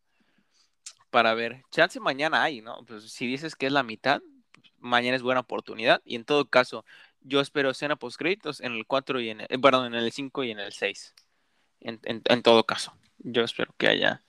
para 1.10 1.34
ver. 1.34 1.64
Chance 1.72 2.00
mañana 2.02 2.44
hay, 2.44 2.62
¿no? 2.62 2.84
Pues 2.86 3.12
si 3.12 3.26
dices 3.28 3.56
que 3.56 3.68
es 3.68 3.72
la 3.72 3.84
mitad, 3.84 4.22
mañana 4.78 5.16
es 5.16 5.24
buena 5.24 5.40
oportunidad. 5.40 6.02
Y 6.04 6.16
en 6.16 6.26
todo 6.26 6.50
caso, 6.50 6.84
yo 7.22 7.40
espero 7.40 7.70
escena 7.70 7.96
post 7.96 8.18
créditos 8.18 8.60
en 8.60 8.74
el 8.74 8.86
4 8.86 9.22
y 9.22 9.30
en 9.30 9.42
el, 9.42 9.62
perdón, 9.62 9.94
en 9.94 9.96
el 9.96 10.12
5 10.12 10.44
y 10.44 10.52
en 10.52 10.60
el 10.60 10.74
6. 10.74 11.16
En, 11.80 12.00
en, 12.04 12.22
en 12.26 12.44
todo 12.44 12.66
caso, 12.66 12.94
yo 13.20 13.44
espero 13.44 13.74
que 13.78 13.88
haya 13.88 14.22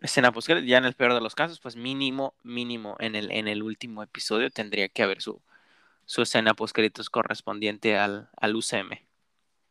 escena 0.00 0.30
post 0.30 0.46
créditos. 0.46 0.68
Ya 0.68 0.78
en 0.78 0.84
el 0.84 0.94
peor 0.94 1.14
de 1.14 1.20
los 1.20 1.34
casos, 1.34 1.58
pues 1.58 1.74
mínimo, 1.74 2.34
mínimo 2.44 2.96
en 3.00 3.16
el, 3.16 3.32
en 3.32 3.48
el 3.48 3.62
último 3.64 4.04
episodio 4.04 4.50
tendría 4.50 4.88
que 4.88 5.02
haber 5.02 5.20
su, 5.20 5.42
su 6.08 6.22
escena 6.22 6.54
post 6.54 6.74
créditos 6.74 7.10
correspondiente 7.10 7.98
al, 7.98 8.30
al 8.40 8.56
UCM. 8.56 9.06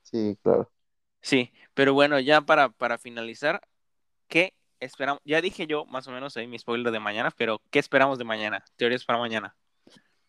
Sí, 0.04 0.38
claro. 0.44 0.72
Sí, 1.20 1.52
pero 1.74 1.96
bueno, 1.96 2.20
ya 2.20 2.42
para, 2.42 2.70
para 2.70 3.00
finalizar, 3.00 3.60
¿qué 4.28 4.54
esperamos? 4.80 5.20
Ya 5.26 5.42
dije 5.42 5.66
yo 5.66 5.86
más 5.86 6.08
o 6.08 6.12
menos 6.12 6.38
ahí 6.38 6.46
mi 6.46 6.60
spoiler 6.60 6.92
de 6.92 7.00
mañana, 7.00 7.32
pero 7.36 7.60
¿qué 7.72 7.80
esperamos 7.80 8.20
de 8.20 8.24
mañana? 8.24 8.64
Teorías 8.76 9.04
para 9.04 9.18
mañana. 9.18 9.56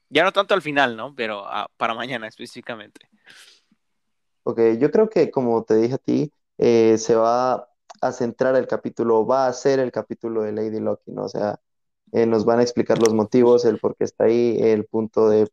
Ya 0.08 0.24
no 0.24 0.32
tanto 0.32 0.54
al 0.54 0.62
final, 0.62 0.96
¿no? 0.96 1.14
Pero 1.14 1.42
uh, 1.42 1.66
para 1.76 1.92
mañana 1.92 2.26
específicamente. 2.26 3.06
Ok, 4.44 4.60
yo 4.78 4.90
creo 4.90 5.10
que 5.10 5.30
como 5.30 5.62
te 5.64 5.76
dije 5.76 5.96
a 5.96 5.98
ti, 5.98 6.32
eh, 6.56 6.96
se 6.96 7.16
va 7.16 7.68
a 8.00 8.12
centrar 8.12 8.56
el 8.56 8.66
capítulo, 8.66 9.26
va 9.26 9.46
a 9.46 9.52
ser 9.52 9.78
el 9.78 9.92
capítulo 9.92 10.40
de 10.40 10.52
Lady 10.52 10.80
Loki, 10.80 11.10
¿no? 11.10 11.24
O 11.24 11.28
sea, 11.28 11.60
eh, 12.12 12.24
nos 12.24 12.46
van 12.46 12.60
a 12.60 12.62
explicar 12.62 12.98
los 12.98 13.12
motivos, 13.12 13.66
el 13.66 13.78
por 13.78 13.94
qué 13.94 14.04
está 14.04 14.24
ahí, 14.24 14.56
el 14.58 14.86
punto 14.86 15.28
de 15.28 15.48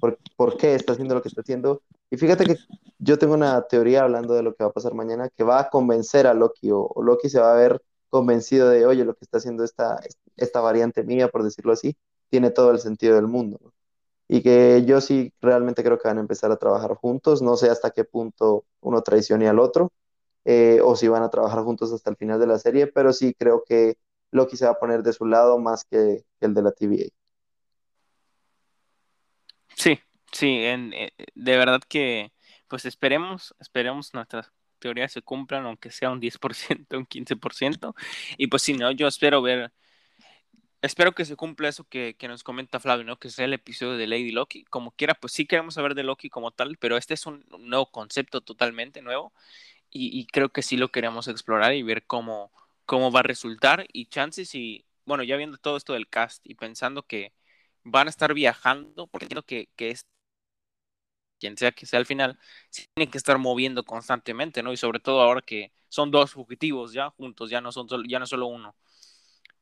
por, 0.00 0.56
qué 0.56 0.74
está 0.74 0.92
haciendo 0.92 1.14
lo 1.14 1.22
que 1.22 1.28
está 1.28 1.40
haciendo. 1.42 1.82
Y 2.10 2.16
fíjate 2.16 2.44
que 2.44 2.56
yo 2.98 3.18
tengo 3.18 3.34
una 3.34 3.62
teoría 3.62 4.02
hablando 4.02 4.34
de 4.34 4.42
lo 4.42 4.54
que 4.54 4.64
va 4.64 4.70
a 4.70 4.72
pasar 4.72 4.94
mañana, 4.94 5.28
que 5.30 5.44
va 5.44 5.60
a 5.60 5.70
convencer 5.70 6.26
a 6.26 6.34
Loki, 6.34 6.70
o, 6.72 6.92
Loki 7.02 7.28
se 7.28 7.40
va 7.40 7.52
a 7.52 7.56
ver 7.56 7.82
convencido 8.10 8.68
de, 8.68 8.86
oye, 8.86 9.04
lo 9.04 9.14
que 9.14 9.24
está 9.24 9.38
haciendo 9.38 9.64
esta, 9.64 10.00
esta 10.36 10.60
variante 10.60 11.02
mía, 11.04 11.28
por 11.28 11.42
decirlo 11.42 11.72
así, 11.72 11.96
tiene 12.30 12.50
todo 12.50 12.70
el 12.70 12.80
sentido 12.80 13.16
del 13.16 13.26
mundo. 13.26 13.58
Y 14.28 14.42
que 14.42 14.84
yo 14.86 15.00
sí 15.00 15.32
realmente 15.40 15.82
creo 15.82 15.98
que 15.98 16.08
van 16.08 16.18
a 16.18 16.20
empezar 16.22 16.52
a 16.52 16.56
trabajar 16.56 16.94
juntos, 16.94 17.42
no 17.42 17.56
sé 17.56 17.70
hasta 17.70 17.90
qué 17.90 18.04
punto 18.04 18.64
uno 18.80 19.02
traicione 19.02 19.48
al 19.48 19.58
otro, 19.58 19.92
eh, 20.44 20.80
o 20.84 20.96
si 20.96 21.08
van 21.08 21.22
a 21.22 21.30
trabajar 21.30 21.62
juntos 21.64 21.92
hasta 21.92 22.10
el 22.10 22.16
final 22.16 22.40
de 22.40 22.46
la 22.46 22.58
serie, 22.58 22.86
pero 22.88 23.12
sí 23.12 23.34
creo 23.34 23.64
que 23.64 23.96
Loki 24.32 24.56
se 24.56 24.64
va 24.64 24.72
a 24.72 24.78
poner 24.78 25.02
de 25.02 25.12
su 25.12 25.26
lado 25.26 25.58
más 25.58 25.84
que 25.84 26.24
el 26.40 26.54
de 26.54 26.62
la 26.62 26.72
TVA. 26.72 27.08
Sí, 30.32 30.38
sí, 30.46 30.64
en, 30.64 30.92
eh, 30.94 31.12
de 31.34 31.56
verdad 31.56 31.80
que 31.88 32.32
pues 32.68 32.84
esperemos, 32.86 33.54
esperemos 33.60 34.14
nuestras 34.14 34.52
teorías 34.78 35.12
se 35.12 35.22
cumplan, 35.22 35.66
aunque 35.66 35.90
sea 35.90 36.10
un 36.10 36.20
10%, 36.20 36.98
un 36.98 37.06
15%, 37.06 37.94
y 38.38 38.46
pues 38.48 38.62
si 38.62 38.74
no, 38.74 38.90
yo 38.92 39.06
espero 39.08 39.42
ver, 39.42 39.72
espero 40.82 41.12
que 41.12 41.24
se 41.24 41.36
cumpla 41.36 41.68
eso 41.68 41.84
que, 41.84 42.16
que, 42.16 42.28
nos 42.28 42.42
comenta 42.44 42.80
Flavio, 42.80 43.04
¿no? 43.04 43.18
Que 43.18 43.30
sea 43.30 43.44
el 43.44 43.54
episodio 43.54 43.96
de 43.96 44.06
Lady 44.06 44.32
Loki, 44.32 44.64
como 44.64 44.92
quiera, 44.92 45.14
pues 45.14 45.32
sí 45.32 45.46
queremos 45.46 45.74
saber 45.74 45.94
de 45.94 46.02
Loki 46.02 46.30
como 46.30 46.50
tal, 46.50 46.76
pero 46.78 46.96
este 46.96 47.14
es 47.14 47.26
un 47.26 47.44
nuevo 47.60 47.90
concepto 47.90 48.40
totalmente 48.40 49.02
nuevo, 49.02 49.32
y, 49.90 50.18
y 50.18 50.26
creo 50.26 50.50
que 50.50 50.62
sí 50.62 50.76
lo 50.76 50.90
queremos 50.90 51.28
explorar 51.28 51.74
y 51.74 51.82
ver 51.82 52.06
cómo, 52.06 52.52
cómo 52.86 53.12
va 53.12 53.20
a 53.20 53.22
resultar, 53.24 53.86
y 53.92 54.06
chances 54.06 54.54
y, 54.54 54.86
bueno, 55.04 55.24
ya 55.24 55.36
viendo 55.36 55.58
todo 55.58 55.76
esto 55.76 55.92
del 55.94 56.08
cast 56.08 56.44
y 56.46 56.54
pensando 56.56 57.04
que 57.06 57.32
van 57.84 58.06
a 58.08 58.10
estar 58.10 58.34
viajando, 58.34 59.06
porque 59.08 59.26
entiendo 59.26 59.44
que, 59.44 59.68
que 59.76 59.90
es 59.90 60.06
quien 61.42 61.56
sea 61.56 61.72
que 61.72 61.86
sea 61.86 61.98
al 61.98 62.06
final, 62.06 62.38
se 62.70 62.86
tienen 62.94 63.10
que 63.10 63.18
estar 63.18 63.36
moviendo 63.36 63.84
constantemente, 63.84 64.62
¿no? 64.62 64.72
Y 64.72 64.76
sobre 64.76 65.00
todo 65.00 65.20
ahora 65.22 65.42
que 65.42 65.72
son 65.88 66.12
dos 66.12 66.30
fugitivos 66.30 66.92
ya 66.92 67.10
juntos, 67.10 67.50
ya 67.50 67.60
no 67.60 67.72
son 67.72 67.88
solo, 67.88 68.04
ya 68.08 68.20
no 68.20 68.26
solo 68.26 68.46
uno. 68.46 68.76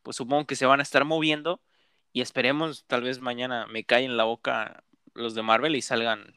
Pues 0.03 0.17
supongo 0.17 0.47
que 0.47 0.57
se 0.57 0.67
van 0.67 0.81
a 0.81 0.83
estar 0.83 1.07
moviendo 1.07 1.63
y 2.13 2.21
esperemos 2.21 2.85
tal 2.87 3.03
vez 3.03 3.21
mañana 3.21 3.67
me 3.67 3.85
caen 3.85 4.11
en 4.11 4.17
la 4.19 4.25
boca 4.25 4.85
los 5.15 5.35
de 5.35 5.43
Marvel 5.43 5.75
y 5.75 5.81
salgan 5.83 6.37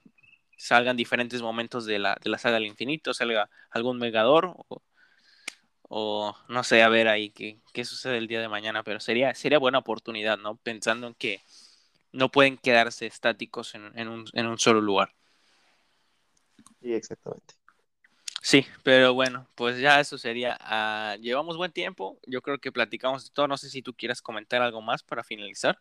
salgan 0.57 0.95
diferentes 0.95 1.41
momentos 1.41 1.85
de 1.85 1.99
la, 1.99 2.17
de 2.23 2.29
la 2.29 2.37
saga 2.37 2.55
del 2.55 2.67
infinito, 2.67 3.13
salga 3.13 3.49
algún 3.69 3.97
Megador 3.97 4.55
o, 5.89 6.35
no 6.47 6.63
sé, 6.63 6.83
a 6.83 6.89
ver 6.89 7.09
ahí 7.09 7.31
qué, 7.31 7.59
qué 7.73 7.83
sucede 7.83 8.17
el 8.17 8.27
día 8.27 8.39
de 8.39 8.47
mañana, 8.47 8.81
pero 8.83 9.01
sería, 9.01 9.35
sería 9.35 9.59
buena 9.59 9.79
oportunidad, 9.79 10.37
¿no? 10.37 10.55
Pensando 10.55 11.07
en 11.07 11.15
que 11.15 11.41
no 12.13 12.29
pueden 12.29 12.57
quedarse 12.57 13.07
estáticos 13.07 13.75
en, 13.75 13.91
en, 13.99 14.07
un, 14.07 14.25
en 14.33 14.47
un 14.47 14.57
solo 14.57 14.79
lugar. 14.79 15.13
Sí, 16.83 16.93
exactamente. 16.93 17.55
Sí, 18.41 18.65
pero 18.83 19.13
bueno, 19.13 19.47
pues 19.55 19.79
ya 19.79 20.01
eso 20.01 20.17
sería. 20.17 20.59
Uh, 20.59 21.21
llevamos 21.21 21.55
buen 21.55 21.71
tiempo. 21.71 22.19
Yo 22.27 22.41
creo 22.41 22.59
que 22.59 22.73
platicamos 22.73 23.23
de 23.23 23.31
todo. 23.33 23.47
No 23.47 23.55
sé 23.55 23.69
si 23.69 23.81
tú 23.81 23.93
quieras 23.93 24.21
comentar 24.21 24.61
algo 24.61 24.81
más 24.81 25.01
para 25.01 25.23
finalizar. 25.23 25.79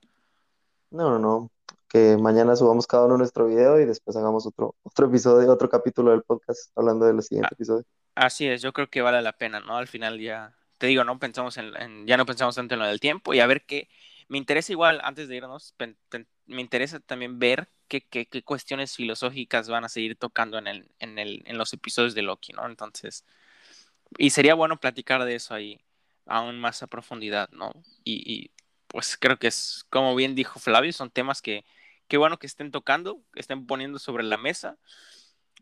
No, 0.90 1.10
no, 1.10 1.18
no. 1.18 1.50
Que 1.88 2.16
mañana 2.16 2.54
subamos 2.54 2.86
cada 2.86 3.06
uno 3.06 3.18
nuestro 3.18 3.46
video 3.46 3.80
y 3.80 3.84
después 3.84 4.16
hagamos 4.16 4.46
otro, 4.46 4.76
otro 4.84 5.08
episodio, 5.08 5.50
otro 5.50 5.68
capítulo 5.68 6.12
del 6.12 6.22
podcast 6.22 6.70
hablando 6.76 7.04
de 7.04 7.14
los 7.14 7.26
siguientes 7.26 7.50
ah, 7.50 7.56
episodios. 7.56 7.86
Así 8.14 8.46
es, 8.46 8.62
yo 8.62 8.72
creo 8.72 8.88
que 8.88 9.02
vale 9.02 9.20
la 9.22 9.32
pena, 9.32 9.58
¿no? 9.58 9.76
Al 9.76 9.88
final 9.88 10.20
ya, 10.20 10.54
te 10.78 10.86
digo, 10.86 11.02
no 11.02 11.18
pensamos 11.18 11.56
en, 11.56 11.76
en 11.76 12.06
ya 12.06 12.16
no 12.16 12.26
pensamos 12.26 12.54
tanto 12.54 12.74
en 12.74 12.80
lo 12.80 12.86
del 12.86 13.00
tiempo 13.00 13.34
y 13.34 13.40
a 13.40 13.46
ver 13.46 13.66
qué. 13.66 13.88
Me 14.28 14.38
interesa 14.38 14.72
igual, 14.72 15.00
antes 15.02 15.28
de 15.28 15.36
irnos, 15.36 15.74
me 16.46 16.60
interesa 16.60 17.00
también 17.00 17.40
ver 17.40 17.68
qué, 18.00 18.42
cuestiones 18.44 18.96
filosóficas 18.96 19.68
van 19.68 19.84
a 19.84 19.88
seguir 19.88 20.16
tocando 20.16 20.58
en, 20.58 20.66
el, 20.66 20.90
en, 20.98 21.18
el, 21.18 21.42
en 21.46 21.58
los 21.58 21.72
episodios 21.72 22.14
de 22.14 22.22
Loki, 22.22 22.52
¿no? 22.52 22.66
Entonces, 22.66 23.24
y 24.18 24.30
sería 24.30 24.54
bueno 24.54 24.78
platicar 24.80 25.24
de 25.24 25.34
eso 25.34 25.54
ahí 25.54 25.80
aún 26.26 26.60
más 26.60 26.82
a 26.82 26.86
profundidad, 26.86 27.48
¿no? 27.50 27.72
Y, 28.04 28.50
pues 28.88 29.16
creo 29.16 29.38
que 29.38 29.46
es, 29.46 29.86
como 29.90 30.14
bien 30.14 30.34
dijo 30.34 30.60
Flavio, 30.60 30.92
son 30.92 31.10
temas 31.10 31.40
que, 31.42 31.64
qué 32.08 32.18
bueno 32.18 32.38
que 32.38 32.46
estén 32.46 32.70
tocando, 32.70 33.22
que 33.32 33.40
estén 33.40 33.66
poniendo 33.66 33.98
sobre 33.98 34.22
la 34.24 34.36
mesa, 34.36 34.76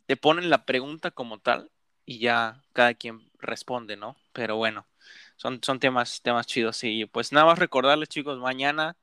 te 0.06 0.16
ponen 0.16 0.50
la 0.50 0.66
pregunta 0.66 1.12
como 1.12 1.38
tal 1.38 1.70
y 2.06 2.18
ya 2.18 2.62
cada 2.72 2.94
quien 2.94 3.30
responde, 3.38 3.96
¿no? 3.96 4.16
Pero 4.32 4.56
bueno, 4.56 4.86
son, 5.36 5.60
son 5.62 5.78
temas, 5.80 6.22
temas 6.22 6.46
chidos. 6.46 6.82
Y 6.84 7.06
pues 7.06 7.32
nada 7.32 7.46
más 7.46 7.58
recordarles, 7.58 8.08
chicos, 8.08 8.38
mañana 8.38 8.96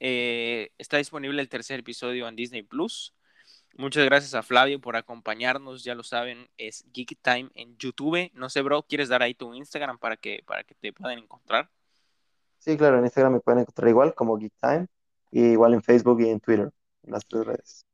eh, 0.00 0.70
está 0.78 0.96
disponible 0.96 1.40
el 1.40 1.48
tercer 1.48 1.80
episodio 1.80 2.28
en 2.28 2.36
Disney 2.36 2.62
Plus. 2.62 3.14
Muchas 3.76 4.04
gracias 4.04 4.34
a 4.34 4.42
Flavio 4.42 4.80
por 4.80 4.96
acompañarnos, 4.96 5.84
ya 5.84 5.94
lo 5.94 6.02
saben, 6.02 6.48
es 6.56 6.84
Geek 6.92 7.18
Time 7.22 7.48
en 7.54 7.76
YouTube. 7.78 8.30
No 8.34 8.50
sé, 8.50 8.62
bro, 8.62 8.82
¿quieres 8.82 9.08
dar 9.08 9.22
ahí 9.22 9.34
tu 9.34 9.54
Instagram 9.54 9.98
para 9.98 10.16
que, 10.16 10.42
para 10.46 10.64
que 10.64 10.74
te 10.74 10.92
puedan 10.92 11.18
encontrar? 11.18 11.70
Sí, 12.58 12.76
claro, 12.76 12.98
en 12.98 13.04
Instagram 13.04 13.34
me 13.34 13.40
pueden 13.40 13.60
encontrar 13.60 13.88
igual 13.88 14.14
como 14.14 14.36
Geek 14.36 14.52
Time, 14.60 14.86
y 15.30 15.52
igual 15.52 15.74
en 15.74 15.82
Facebook 15.82 16.20
y 16.20 16.28
en 16.28 16.40
Twitter, 16.40 16.70
en 17.04 17.12
las 17.12 17.26
tres 17.26 17.44
redes. 17.44 17.84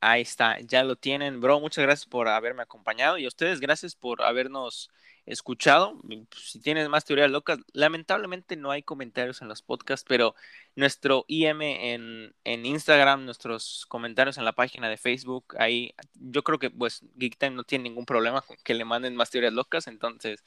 Ahí 0.00 0.22
está, 0.22 0.58
ya 0.60 0.82
lo 0.82 0.96
tienen, 0.96 1.40
bro. 1.40 1.60
Muchas 1.60 1.84
gracias 1.84 2.06
por 2.06 2.28
haberme 2.28 2.62
acompañado 2.62 3.18
y 3.18 3.26
a 3.26 3.28
ustedes 3.28 3.60
gracias 3.60 3.94
por 3.94 4.22
habernos 4.22 4.90
escuchado. 5.26 6.00
Si 6.36 6.60
tienes 6.60 6.88
más 6.88 7.04
teorías 7.04 7.30
locas, 7.30 7.58
lamentablemente 7.72 8.56
no 8.56 8.70
hay 8.70 8.82
comentarios 8.82 9.42
en 9.42 9.48
los 9.48 9.62
podcasts, 9.62 10.04
pero 10.08 10.34
nuestro 10.76 11.24
IM 11.28 11.62
en, 11.62 12.34
en 12.44 12.66
Instagram, 12.66 13.24
nuestros 13.24 13.86
comentarios 13.88 14.38
en 14.38 14.44
la 14.44 14.52
página 14.52 14.88
de 14.88 14.96
Facebook, 14.96 15.54
ahí 15.58 15.94
yo 16.14 16.42
creo 16.42 16.58
que 16.58 16.70
pues 16.70 17.02
Geek 17.16 17.38
Time 17.38 17.56
no 17.56 17.64
tiene 17.64 17.84
ningún 17.84 18.06
problema 18.06 18.42
con 18.42 18.56
que 18.64 18.74
le 18.74 18.84
manden 18.84 19.16
más 19.16 19.30
teorías 19.30 19.52
locas, 19.52 19.86
entonces, 19.86 20.44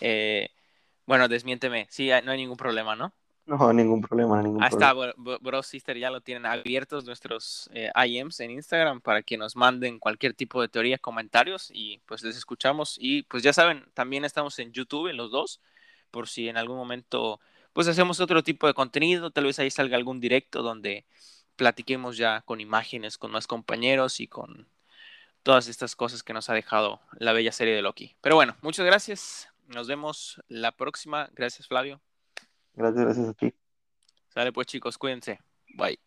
eh, 0.00 0.50
bueno, 1.06 1.28
desmiénteme, 1.28 1.86
sí, 1.90 2.10
no 2.24 2.32
hay 2.32 2.38
ningún 2.38 2.56
problema, 2.56 2.96
¿no? 2.96 3.14
No, 3.46 3.72
ningún 3.72 4.00
problema, 4.00 4.42
ningún 4.42 4.62
Ahí 4.62 4.70
problema. 4.70 5.10
está, 5.10 5.38
Bro 5.40 5.62
Sister 5.62 5.96
ya 5.96 6.10
lo 6.10 6.20
tienen 6.20 6.46
abiertos 6.46 7.04
nuestros 7.04 7.70
eh, 7.72 7.90
IMs 8.06 8.40
en 8.40 8.50
Instagram 8.50 9.00
para 9.00 9.22
que 9.22 9.36
nos 9.36 9.54
manden 9.54 10.00
cualquier 10.00 10.34
tipo 10.34 10.60
de 10.60 10.68
teoría, 10.68 10.98
comentarios 10.98 11.70
y 11.72 11.98
pues 12.06 12.22
les 12.24 12.36
escuchamos. 12.36 12.96
Y 12.98 13.22
pues 13.22 13.44
ya 13.44 13.52
saben, 13.52 13.84
también 13.94 14.24
estamos 14.24 14.58
en 14.58 14.72
YouTube, 14.72 15.08
en 15.08 15.16
los 15.16 15.30
dos, 15.30 15.60
por 16.10 16.28
si 16.28 16.48
en 16.48 16.56
algún 16.56 16.76
momento 16.76 17.40
pues 17.72 17.86
hacemos 17.88 18.20
otro 18.20 18.42
tipo 18.42 18.66
de 18.66 18.74
contenido, 18.74 19.30
tal 19.30 19.44
vez 19.44 19.58
ahí 19.58 19.70
salga 19.70 19.96
algún 19.96 20.18
directo 20.18 20.62
donde 20.62 21.04
platiquemos 21.56 22.16
ya 22.16 22.40
con 22.42 22.60
imágenes, 22.60 23.18
con 23.18 23.30
más 23.30 23.46
compañeros 23.46 24.18
y 24.18 24.26
con 24.26 24.66
todas 25.42 25.68
estas 25.68 25.94
cosas 25.94 26.22
que 26.22 26.32
nos 26.32 26.50
ha 26.50 26.54
dejado 26.54 27.00
la 27.18 27.32
bella 27.32 27.52
serie 27.52 27.74
de 27.74 27.82
Loki. 27.82 28.16
Pero 28.20 28.34
bueno, 28.34 28.56
muchas 28.62 28.86
gracias. 28.86 29.48
Nos 29.68 29.86
vemos 29.86 30.42
la 30.48 30.72
próxima. 30.72 31.30
Gracias, 31.34 31.68
Flavio. 31.68 32.00
Gracias, 32.76 33.04
gracias 33.04 33.28
a 33.28 33.34
ti. 33.34 33.54
Sale 34.28 34.52
pues 34.52 34.66
chicos, 34.66 34.98
cuídense. 34.98 35.40
Bye. 35.74 35.98